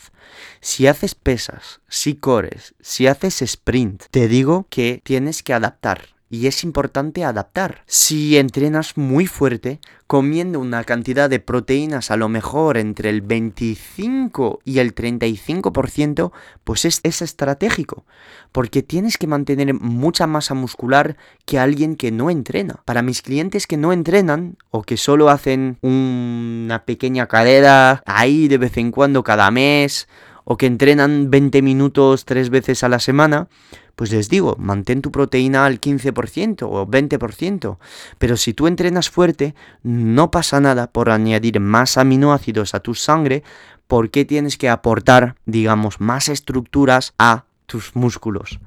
Si 0.61 0.87
haces 0.87 1.15
pesas, 1.15 1.81
si 1.89 2.15
corres, 2.15 2.75
si 2.81 3.07
haces 3.07 3.43
sprint, 3.43 4.05
te 4.11 4.29
digo 4.29 4.67
que 4.71 5.01
tienes 5.05 5.43
que 5.43 5.53
adaptar 5.53 6.09
y 6.33 6.47
es 6.47 6.65
importante 6.65 7.27
adaptar. 7.27 7.83
Si 7.85 8.39
entrenas 8.39 8.97
muy 8.97 9.27
fuerte, 9.27 9.81
comiendo 10.07 10.61
una 10.61 10.83
cantidad 10.83 11.29
de 11.29 11.41
proteínas 11.41 12.11
a 12.11 12.17
lo 12.17 12.31
mejor 12.31 12.79
entre 12.79 13.11
el 13.11 13.21
25 13.21 14.61
y 14.65 14.79
el 14.79 14.95
35%, 14.95 16.33
pues 16.65 16.87
es, 16.87 17.01
es 17.03 17.21
estratégico, 17.21 18.07
porque 18.51 18.83
tienes 18.83 19.19
que 19.19 19.27
mantener 19.27 19.75
mucha 19.75 20.27
masa 20.27 20.55
muscular 20.55 21.19
que 21.45 21.59
alguien 21.59 21.97
que 21.97 22.11
no 22.11 22.31
entrena. 22.31 22.81
Para 22.87 23.03
mis 23.03 23.21
clientes 23.21 23.67
que 23.67 23.77
no 23.77 23.93
entrenan 23.93 24.57
o 24.71 24.85
que 24.85 24.97
solo 24.97 25.29
hacen 25.29 25.77
una 25.83 26.87
pequeña 26.87 27.27
cadera 27.27 28.03
ahí 28.07 28.49
de 28.49 28.57
vez 28.57 28.79
en 28.79 28.91
cuando 28.91 29.23
cada 29.23 29.51
mes, 29.51 30.09
o 30.45 30.57
que 30.57 30.67
entrenan 30.67 31.31
20 31.31 31.63
minutos 31.63 32.25
tres 32.25 32.51
veces 32.51 32.83
a 32.85 32.89
la 32.89 32.99
semana, 32.99 33.49
pues 33.97 34.11
les 34.11 34.29
digo, 34.29 34.57
mantén 34.59 35.03
tu 35.03 35.13
proteína 35.13 35.67
al 35.67 35.81
15% 35.81 36.63
o 36.63 36.87
20%. 36.87 37.79
Pero 38.19 38.37
si 38.37 38.55
tú 38.55 38.67
entrenas 38.67 39.11
fuerte, 39.11 39.55
no 39.83 40.31
pasa 40.31 40.61
nada 40.61 40.91
por 40.91 41.11
añadir 41.11 41.61
más 41.61 41.99
aminoácidos 41.99 42.75
a 42.75 42.81
tu 42.81 42.95
sangre, 42.95 43.43
porque 43.87 44.25
tienes 44.25 44.57
que 44.57 44.71
aportar, 44.71 45.37
digamos, 45.45 46.01
más 46.01 46.29
estructuras 46.29 47.13
a 47.19 47.45
tus 47.67 47.95
músculos. 47.95 48.61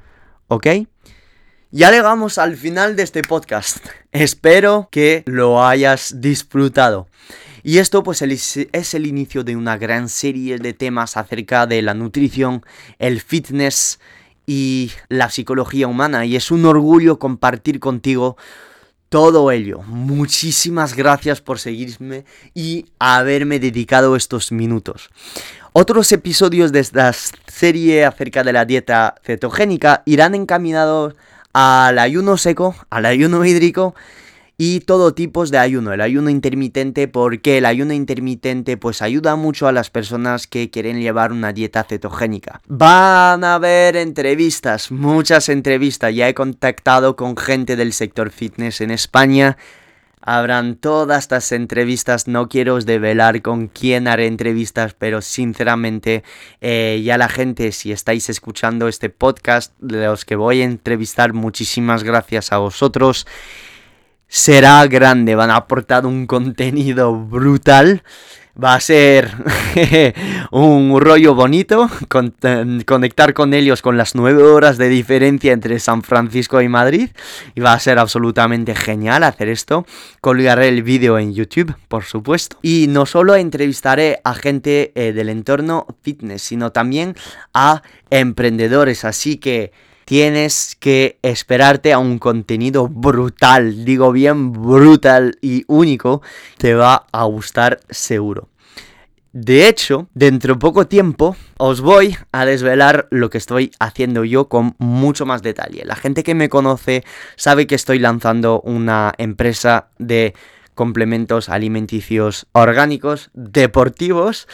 ¿Ok? 0.48 0.68
Ya 1.72 1.92
llegamos 1.92 2.38
al 2.38 2.56
final 2.56 2.96
de 2.96 3.04
este 3.04 3.22
podcast. 3.24 3.86
Espero 4.12 4.88
que 4.92 5.24
lo 5.26 5.66
hayas 5.66 6.22
disfrutado. 6.22 7.08
Y 7.68 7.80
esto 7.80 8.04
pues 8.04 8.22
es 8.22 8.94
el 8.94 9.08
inicio 9.08 9.44
de 9.44 9.56
una 9.56 9.76
gran 9.76 10.08
serie 10.08 10.60
de 10.60 10.74
temas 10.74 11.18
acerca 11.18 11.66
de 11.66 11.82
la 11.82 11.96
nutrición, 11.96 12.64
el 13.00 13.22
fitness 13.22 14.00
y 14.46 14.92
la 15.10 15.32
psicología 15.32 15.88
humana. 15.88 16.26
Y 16.26 16.36
es 16.36 16.52
un 16.52 16.64
orgullo 16.66 17.18
compartir 17.18 17.80
contigo 17.80 18.38
todo 19.10 19.50
ello. 19.50 19.82
Muchísimas 19.82 20.96
gracias 20.96 21.42
por 21.42 21.58
seguirme 21.58 22.24
y 22.54 22.86
haberme 23.00 23.60
dedicado 23.60 24.16
estos 24.16 24.52
minutos. 24.52 25.10
Otros 25.74 26.12
episodios 26.12 26.72
de 26.72 26.82
esta 26.82 27.14
serie 27.14 28.06
acerca 28.06 28.44
de 28.44 28.54
la 28.54 28.66
dieta 28.66 29.16
cetogénica 29.24 30.04
irán 30.06 30.36
encaminados 30.36 31.16
al 31.52 31.98
ayuno 31.98 32.38
seco, 32.38 32.76
al 32.92 33.08
ayuno 33.08 33.44
hídrico 33.44 33.96
y 34.58 34.82
todo 34.82 35.14
tipos 35.14 35.52
de 35.52 35.58
ayuno. 35.58 35.94
El 35.94 36.02
ayuno 36.02 36.30
intermitente, 36.30 37.08
porque 37.08 37.58
el 37.58 37.66
ayuno 37.66 37.94
intermitente 37.94 38.78
pues 38.78 39.02
ayuda 39.02 39.36
mucho 39.36 39.68
a 39.68 39.72
las 39.72 39.90
personas 39.90 40.48
que 40.48 40.70
quieren 40.70 41.02
llevar 41.02 41.32
una 41.32 41.54
dieta 41.54 41.84
cetogénica. 41.84 42.62
Van 42.68 43.44
a 43.44 43.56
haber 43.56 43.96
entrevistas, 43.96 44.92
muchas 44.92 45.50
entrevistas. 45.50 46.14
Ya 46.14 46.30
he 46.30 46.34
contactado 46.34 47.16
con 47.16 47.36
gente 47.38 47.76
del 47.76 47.94
sector 47.94 48.32
fitness 48.32 48.82
en 48.82 48.92
España. 48.92 49.58
Habrán 50.28 50.78
todas 50.78 51.26
estas 51.26 51.52
entrevistas, 51.52 52.28
no 52.28 52.50
quiero 52.50 52.74
os 52.76 52.88
develar 52.88 53.44
con 53.44 53.68
quién 53.68 54.08
haré 54.08 54.26
entrevistas, 54.26 54.96
pero 54.98 55.22
sinceramente 55.22 56.24
eh, 56.62 57.00
ya 57.06 57.20
la 57.20 57.30
gente, 57.30 57.72
si 57.72 57.92
estáis 57.92 58.28
escuchando 58.32 58.88
este 58.88 59.12
podcast, 59.12 59.74
de 59.80 60.08
los 60.08 60.26
que 60.26 60.36
voy 60.36 60.62
a 60.62 60.66
entrevistar, 60.66 61.34
muchísimas 61.34 62.04
gracias 62.04 62.52
a 62.52 62.58
vosotros. 62.58 63.28
Será 64.28 64.86
grande, 64.88 65.36
van 65.36 65.52
a 65.52 65.58
aportar 65.58 66.06
un 66.06 66.28
contenido 66.28 67.16
brutal. 67.16 68.04
Va 68.62 68.76
a 68.76 68.80
ser 68.80 69.34
un 70.52 70.98
rollo 71.02 71.36
bonito 71.36 71.90
conectar 72.86 73.34
con 73.34 73.54
ellos 73.54 73.82
con 73.82 73.98
las 73.98 74.16
nueve 74.16 74.44
horas 74.44 74.78
de 74.78 74.88
diferencia 74.88 75.52
entre 75.52 75.78
San 75.78 76.04
Francisco 76.04 76.62
y 76.62 76.70
Madrid. 76.70 77.10
Y 77.54 77.60
va 77.60 77.74
a 77.74 77.80
ser 77.80 78.00
absolutamente 78.00 78.74
genial 78.74 79.24
hacer 79.24 79.50
esto. 79.50 79.86
Colgaré 80.22 80.70
el 80.70 80.84
vídeo 80.84 81.20
en 81.20 81.34
YouTube, 81.34 81.76
por 81.90 82.06
supuesto. 82.06 82.58
Y 82.62 82.86
no 82.88 83.06
solo 83.06 83.36
entrevistaré 83.36 84.22
a 84.24 84.34
gente 84.34 84.94
eh, 84.96 85.12
del 85.12 85.28
entorno 85.28 85.86
fitness, 86.02 86.42
sino 86.42 86.72
también 86.72 87.16
a 87.54 87.82
emprendedores. 88.10 89.04
Así 89.04 89.36
que 89.36 89.74
tienes 90.06 90.78
que 90.80 91.18
esperarte 91.24 91.92
a 91.92 92.00
un 92.00 92.20
contenido 92.20 92.88
brutal, 92.88 93.84
digo 93.84 94.12
bien 94.12 94.54
brutal 94.54 95.38
y 95.42 95.66
único, 95.68 96.22
te 96.58 96.76
va 96.76 97.08
a 97.12 97.24
gustar 97.26 97.80
seguro. 97.90 98.50
De 99.34 99.68
hecho, 99.68 100.08
dentro 100.14 100.54
de 100.54 100.60
poco 100.62 100.88
tiempo 100.88 101.36
os 101.58 101.82
voy 101.82 102.16
a 102.32 102.46
desvelar 102.46 103.10
lo 103.12 103.30
que 103.30 103.38
estoy 103.38 103.72
haciendo 103.80 104.24
yo 104.24 104.48
con 104.48 104.76
mucho 104.78 105.26
más 105.26 105.42
detalle. 105.42 105.84
La 105.84 105.98
gente 105.98 106.24
que 106.24 106.36
me 106.36 106.48
conoce 106.48 107.04
sabe 107.36 107.68
que 107.68 107.76
estoy 107.76 108.00
lanzando 108.00 108.62
una 108.62 109.14
empresa 109.18 109.90
de 109.98 110.34
complementos 110.74 111.50
alimenticios 111.50 112.48
orgánicos 112.54 113.30
deportivos 113.34 114.48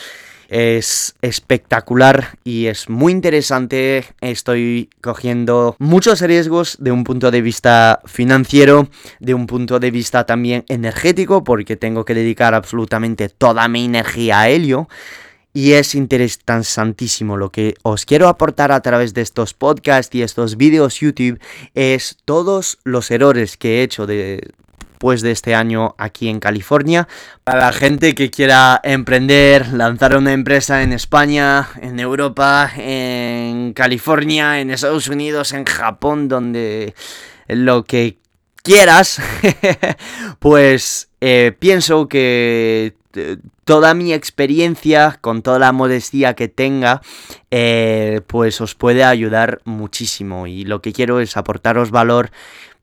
es 0.52 1.16
espectacular 1.22 2.38
y 2.43 2.68
es 2.68 2.89
muy 2.89 3.14
interesante. 3.14 4.04
Estoy 4.20 4.89
cogiendo 4.99 5.78
muchos 5.80 6.20
riesgos 6.20 6.76
de 6.80 6.91
un 6.91 7.06
punto 7.06 7.32
de 7.32 7.41
vista 7.41 8.02
financiero, 8.06 8.89
de 9.20 9.34
un 9.34 9.47
punto 9.47 9.80
de 9.80 9.91
vista 9.91 10.26
también 10.26 10.66
energético, 10.68 11.43
porque 11.43 11.78
tengo 11.78 12.04
que 12.04 12.14
dedicar 12.14 12.54
absolutamente 12.54 13.30
toda 13.30 13.68
mi 13.70 13.86
energía 13.86 14.41
a 14.41 14.49
ello. 14.49 14.89
Y 15.54 15.74
es 15.74 15.95
interesantísimo 15.95 17.38
lo 17.38 17.49
que 17.49 17.76
os 17.84 18.06
quiero 18.06 18.28
aportar 18.28 18.72
a 18.72 18.82
través 18.82 19.14
de 19.14 19.22
estos 19.22 19.54
podcasts 19.54 20.14
y 20.16 20.22
estos 20.22 20.56
vídeos 20.58 20.99
YouTube 20.99 21.39
es 21.76 22.18
todos 22.24 22.78
los 22.84 23.10
errores 23.12 23.58
que 23.58 23.80
he 23.80 23.84
hecho 23.84 24.06
de 24.06 24.52
después 25.02 25.24
de 25.24 25.32
este 25.32 25.56
año 25.56 25.95
aquí 25.97 26.30
en 26.30 26.39
California. 26.39 27.08
Para 27.43 27.62
la 27.62 27.74
gente 27.74 28.14
que 28.14 28.30
quiera 28.30 28.80
emprender, 28.84 29.74
lanzar 29.74 30.16
una 30.16 30.32
empresa 30.32 30.84
en 30.84 30.93
España, 30.93 31.70
en 31.82 31.99
Europa, 31.99 32.72
en 32.78 33.74
California, 33.74 34.62
en 34.62 34.70
Estados 34.70 35.08
Unidos, 35.08 35.54
en 35.54 35.66
Japón, 35.66 36.28
donde 36.28 36.93
lo 37.47 37.84
que 37.84 38.20
quieras, 38.62 39.20
pues 40.39 41.10
eh, 41.20 41.52
pienso 41.58 42.08
que 42.08 42.93
eh, 43.16 43.38
toda 43.72 43.93
mi 43.93 44.11
experiencia, 44.11 45.17
con 45.22 45.43
toda 45.43 45.57
la 45.57 45.72
modestia 45.72 46.34
que 46.34 46.49
tenga, 46.49 47.01
eh, 47.51 48.19
pues 48.28 48.59
os 48.59 48.76
puede 48.76 49.05
ayudar 49.05 49.61
muchísimo. 49.63 50.45
Y 50.45 50.65
lo 50.65 50.82
que 50.82 50.91
quiero 50.91 51.22
es 51.22 51.38
aportaros 51.38 51.89
valor 51.89 52.32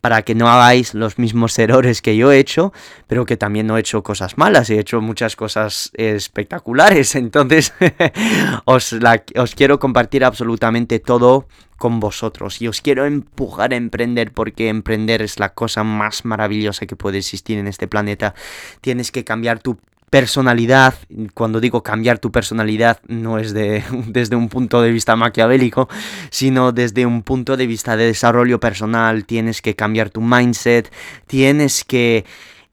para 0.00 0.22
que 0.22 0.34
no 0.34 0.48
hagáis 0.48 0.94
los 0.94 1.18
mismos 1.18 1.58
errores 1.58 2.00
que 2.00 2.16
yo 2.16 2.32
he 2.32 2.38
hecho, 2.38 2.72
pero 3.06 3.26
que 3.26 3.36
también 3.36 3.66
no 3.66 3.76
he 3.76 3.80
hecho 3.80 4.02
cosas 4.02 4.38
malas, 4.38 4.70
he 4.70 4.78
hecho 4.78 5.02
muchas 5.02 5.36
cosas 5.36 5.90
espectaculares, 5.92 7.14
entonces 7.16 7.74
os, 8.64 8.96
os 9.36 9.54
quiero 9.54 9.78
compartir 9.78 10.24
absolutamente 10.24 11.00
todo 11.00 11.48
con 11.76 12.00
vosotros 12.00 12.62
y 12.62 12.68
os 12.68 12.80
quiero 12.80 13.04
empujar 13.04 13.74
a 13.74 13.76
emprender 13.76 14.32
porque 14.32 14.70
emprender 14.70 15.20
es 15.20 15.38
la 15.38 15.50
cosa 15.50 15.84
más 15.84 16.24
maravillosa 16.24 16.86
que 16.86 16.96
puede 16.96 17.18
existir 17.18 17.58
en 17.58 17.66
este 17.66 17.88
planeta. 17.88 18.34
Tienes 18.80 19.12
que 19.12 19.24
cambiar 19.24 19.58
tu 19.58 19.76
personalidad, 20.10 20.94
cuando 21.34 21.60
digo 21.60 21.82
cambiar 21.82 22.18
tu 22.18 22.32
personalidad 22.32 23.00
no 23.08 23.38
es 23.38 23.52
de, 23.52 23.82
desde 24.06 24.36
un 24.36 24.48
punto 24.48 24.82
de 24.82 24.92
vista 24.92 25.16
maquiavélico, 25.16 25.88
sino 26.30 26.72
desde 26.72 27.06
un 27.06 27.22
punto 27.22 27.56
de 27.56 27.66
vista 27.66 27.96
de 27.96 28.06
desarrollo 28.06 28.60
personal, 28.60 29.24
tienes 29.24 29.62
que 29.62 29.74
cambiar 29.74 30.10
tu 30.10 30.20
mindset, 30.20 30.92
tienes 31.26 31.84
que 31.84 32.24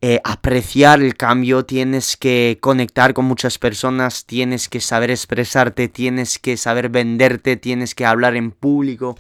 eh, 0.01 0.21
apreciar 0.23 1.01
el 1.01 1.15
cambio, 1.15 1.65
tienes 1.65 2.15
que 2.15 2.59
conectar 2.61 3.13
con 3.13 3.25
muchas 3.25 3.57
personas, 3.57 4.25
tienes 4.25 4.69
que 4.69 4.79
saber 4.79 5.09
expresarte, 5.09 5.88
tienes 5.88 6.38
que 6.38 6.57
saber 6.57 6.89
venderte, 6.89 7.57
tienes 7.57 7.95
que 7.95 8.05
hablar 8.05 8.36
en 8.36 8.51
público, 8.51 9.17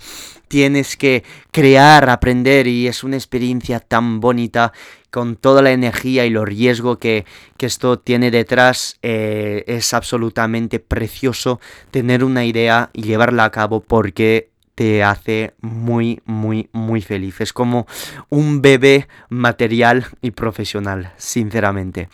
tienes 0.47 0.97
que 0.97 1.23
crear, 1.51 2.09
aprender 2.09 2.67
y 2.67 2.87
es 2.87 3.03
una 3.03 3.15
experiencia 3.15 3.79
tan 3.79 4.19
bonita 4.19 4.73
con 5.11 5.35
toda 5.37 5.61
la 5.61 5.71
energía 5.71 6.25
y 6.25 6.29
los 6.29 6.45
riesgos 6.45 6.97
que, 6.97 7.25
esto 7.59 7.97
tiene 7.97 8.31
detrás, 8.31 8.97
eh, 9.01 9.63
es 9.65 9.93
absolutamente 9.93 10.79
precioso 10.79 11.59
tener 11.89 12.23
una 12.23 12.45
idea 12.45 12.89
y 12.93 13.03
llevarla 13.03 13.45
a 13.45 13.51
cabo 13.51 13.79
porque 13.81 14.51
te 14.75 15.03
hace 15.03 15.53
muy, 15.61 16.21
muy, 16.25 16.69
muy 16.73 17.01
feliz. 17.01 17.41
Es 17.41 17.53
como 17.53 17.87
un 18.29 18.61
bebé 18.61 19.07
material 19.29 20.05
y 20.21 20.31
profesional, 20.31 21.13
sinceramente. 21.17 22.09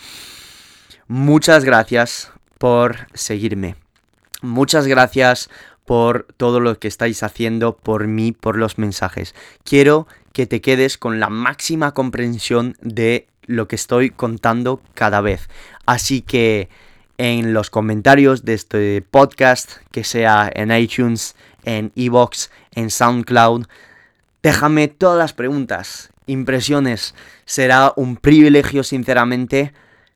Muchas 1.08 1.66
gracias 1.66 2.32
por 2.58 3.08
seguirme. 3.14 3.76
Muchas 4.44 4.88
gracias 4.88 5.50
por 5.92 6.26
todo 6.38 6.62
lo 6.62 6.80
que 6.80 6.88
estáis 6.88 7.22
haciendo 7.22 7.76
por 7.76 8.08
mí, 8.08 8.32
por 8.32 8.58
los 8.58 8.78
mensajes. 8.78 9.36
Quiero 9.66 10.08
que 10.32 10.46
te 10.46 10.62
quedes 10.62 10.98
con 10.98 11.20
la 11.20 11.28
máxima 11.28 11.94
comprensión 11.94 12.78
de 12.80 13.28
lo 13.46 13.68
que 13.68 13.76
estoy 13.76 14.10
contando 14.10 14.82
cada 14.94 15.20
vez. 15.20 15.50
Así 15.86 16.22
que 16.22 16.70
en 17.18 17.54
los 17.54 17.70
comentarios 17.70 18.46
de 18.46 18.54
este 18.54 19.02
podcast, 19.02 19.80
que 19.92 20.06
sea 20.06 20.50
en 20.56 20.72
iTunes, 20.72 21.36
en 21.66 21.92
Evox, 21.98 22.52
en 22.74 22.90
SoundCloud, 22.90 23.66
déjame 24.42 24.88
todas 24.88 25.18
las 25.18 25.34
preguntas, 25.34 26.14
impresiones. 26.26 27.16
Será 27.44 27.92
un 27.98 28.16
privilegio, 28.16 28.86
sinceramente, 28.86 29.74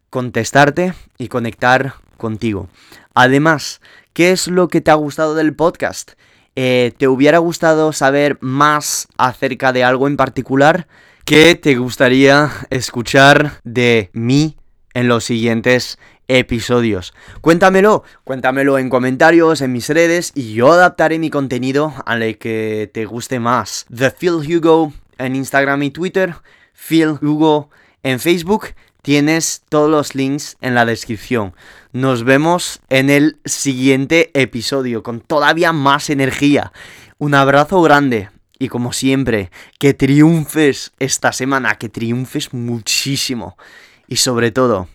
contestarte 0.10 0.94
y 1.18 1.28
conectar 1.28 1.96
contigo. 2.18 2.70
Además, 3.14 3.82
¿qué 4.14 4.32
es 4.32 4.48
lo 4.48 4.68
que 4.68 4.82
te 4.82 4.92
ha 4.92 4.96
gustado 4.96 5.36
del 5.36 5.56
podcast? 5.56 6.12
Eh, 6.56 6.94
¿Te 6.98 7.08
hubiera 7.08 7.40
gustado 7.40 7.92
saber 7.92 8.38
más 8.40 9.08
acerca 9.18 9.74
de 9.74 9.84
algo 9.84 10.08
en 10.08 10.18
particular? 10.18 10.88
¿Qué 11.26 11.56
te 11.56 11.76
gustaría 11.76 12.52
escuchar 12.70 13.60
de 13.64 14.10
mí 14.14 14.58
en 14.94 15.08
los 15.08 15.26
siguientes 15.26 15.98
episodios? 16.28 17.14
Cuéntamelo, 17.42 18.04
cuéntamelo 18.24 18.78
en 18.78 18.90
comentarios, 18.90 19.62
en 19.62 19.74
mis 19.74 19.90
redes 19.90 20.32
y 20.36 20.54
yo 20.54 20.72
adaptaré 20.72 21.20
mi 21.20 21.30
contenido 21.30 21.94
a 22.06 22.16
lo 22.16 22.26
que 22.38 22.90
te 22.94 23.06
guste 23.06 23.40
más. 23.40 23.86
The 23.94 24.12
Phil 24.12 24.36
Hugo 24.36 24.94
en 25.18 25.36
Instagram 25.36 25.84
y 25.84 25.92
Twitter, 25.92 26.36
Phil 26.74 27.18
Hugo 27.22 27.70
en 28.04 28.20
Facebook 28.20 28.68
Tienes 29.06 29.62
todos 29.70 29.88
los 29.88 30.16
links 30.16 30.58
en 30.62 30.74
la 30.74 30.84
descripción. 30.84 31.54
Nos 31.94 32.24
vemos 32.24 32.80
en 32.90 33.12
el 33.12 33.38
siguiente 33.46 34.32
episodio 34.34 35.04
con 35.04 35.22
todavía 35.22 35.74
más 35.74 36.10
energía. 36.10 36.74
Un 37.20 37.36
abrazo 37.36 37.84
grande 37.84 38.32
y 38.58 38.68
como 38.68 38.94
siempre, 38.94 39.52
que 39.78 39.94
triunfes 39.94 40.92
esta 40.98 41.34
semana, 41.34 41.76
que 41.76 41.88
triunfes 41.88 42.52
muchísimo. 42.52 43.60
Y 44.08 44.16
sobre 44.16 44.50
todo, 44.50 44.88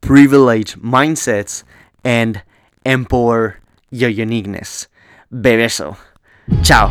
privilege 0.00 0.76
mindsets 0.82 1.64
and 2.02 2.42
empower 2.82 3.60
your 3.92 4.10
uniqueness. 4.10 4.90
Bebeso. 5.30 5.96
Chao. 6.62 6.90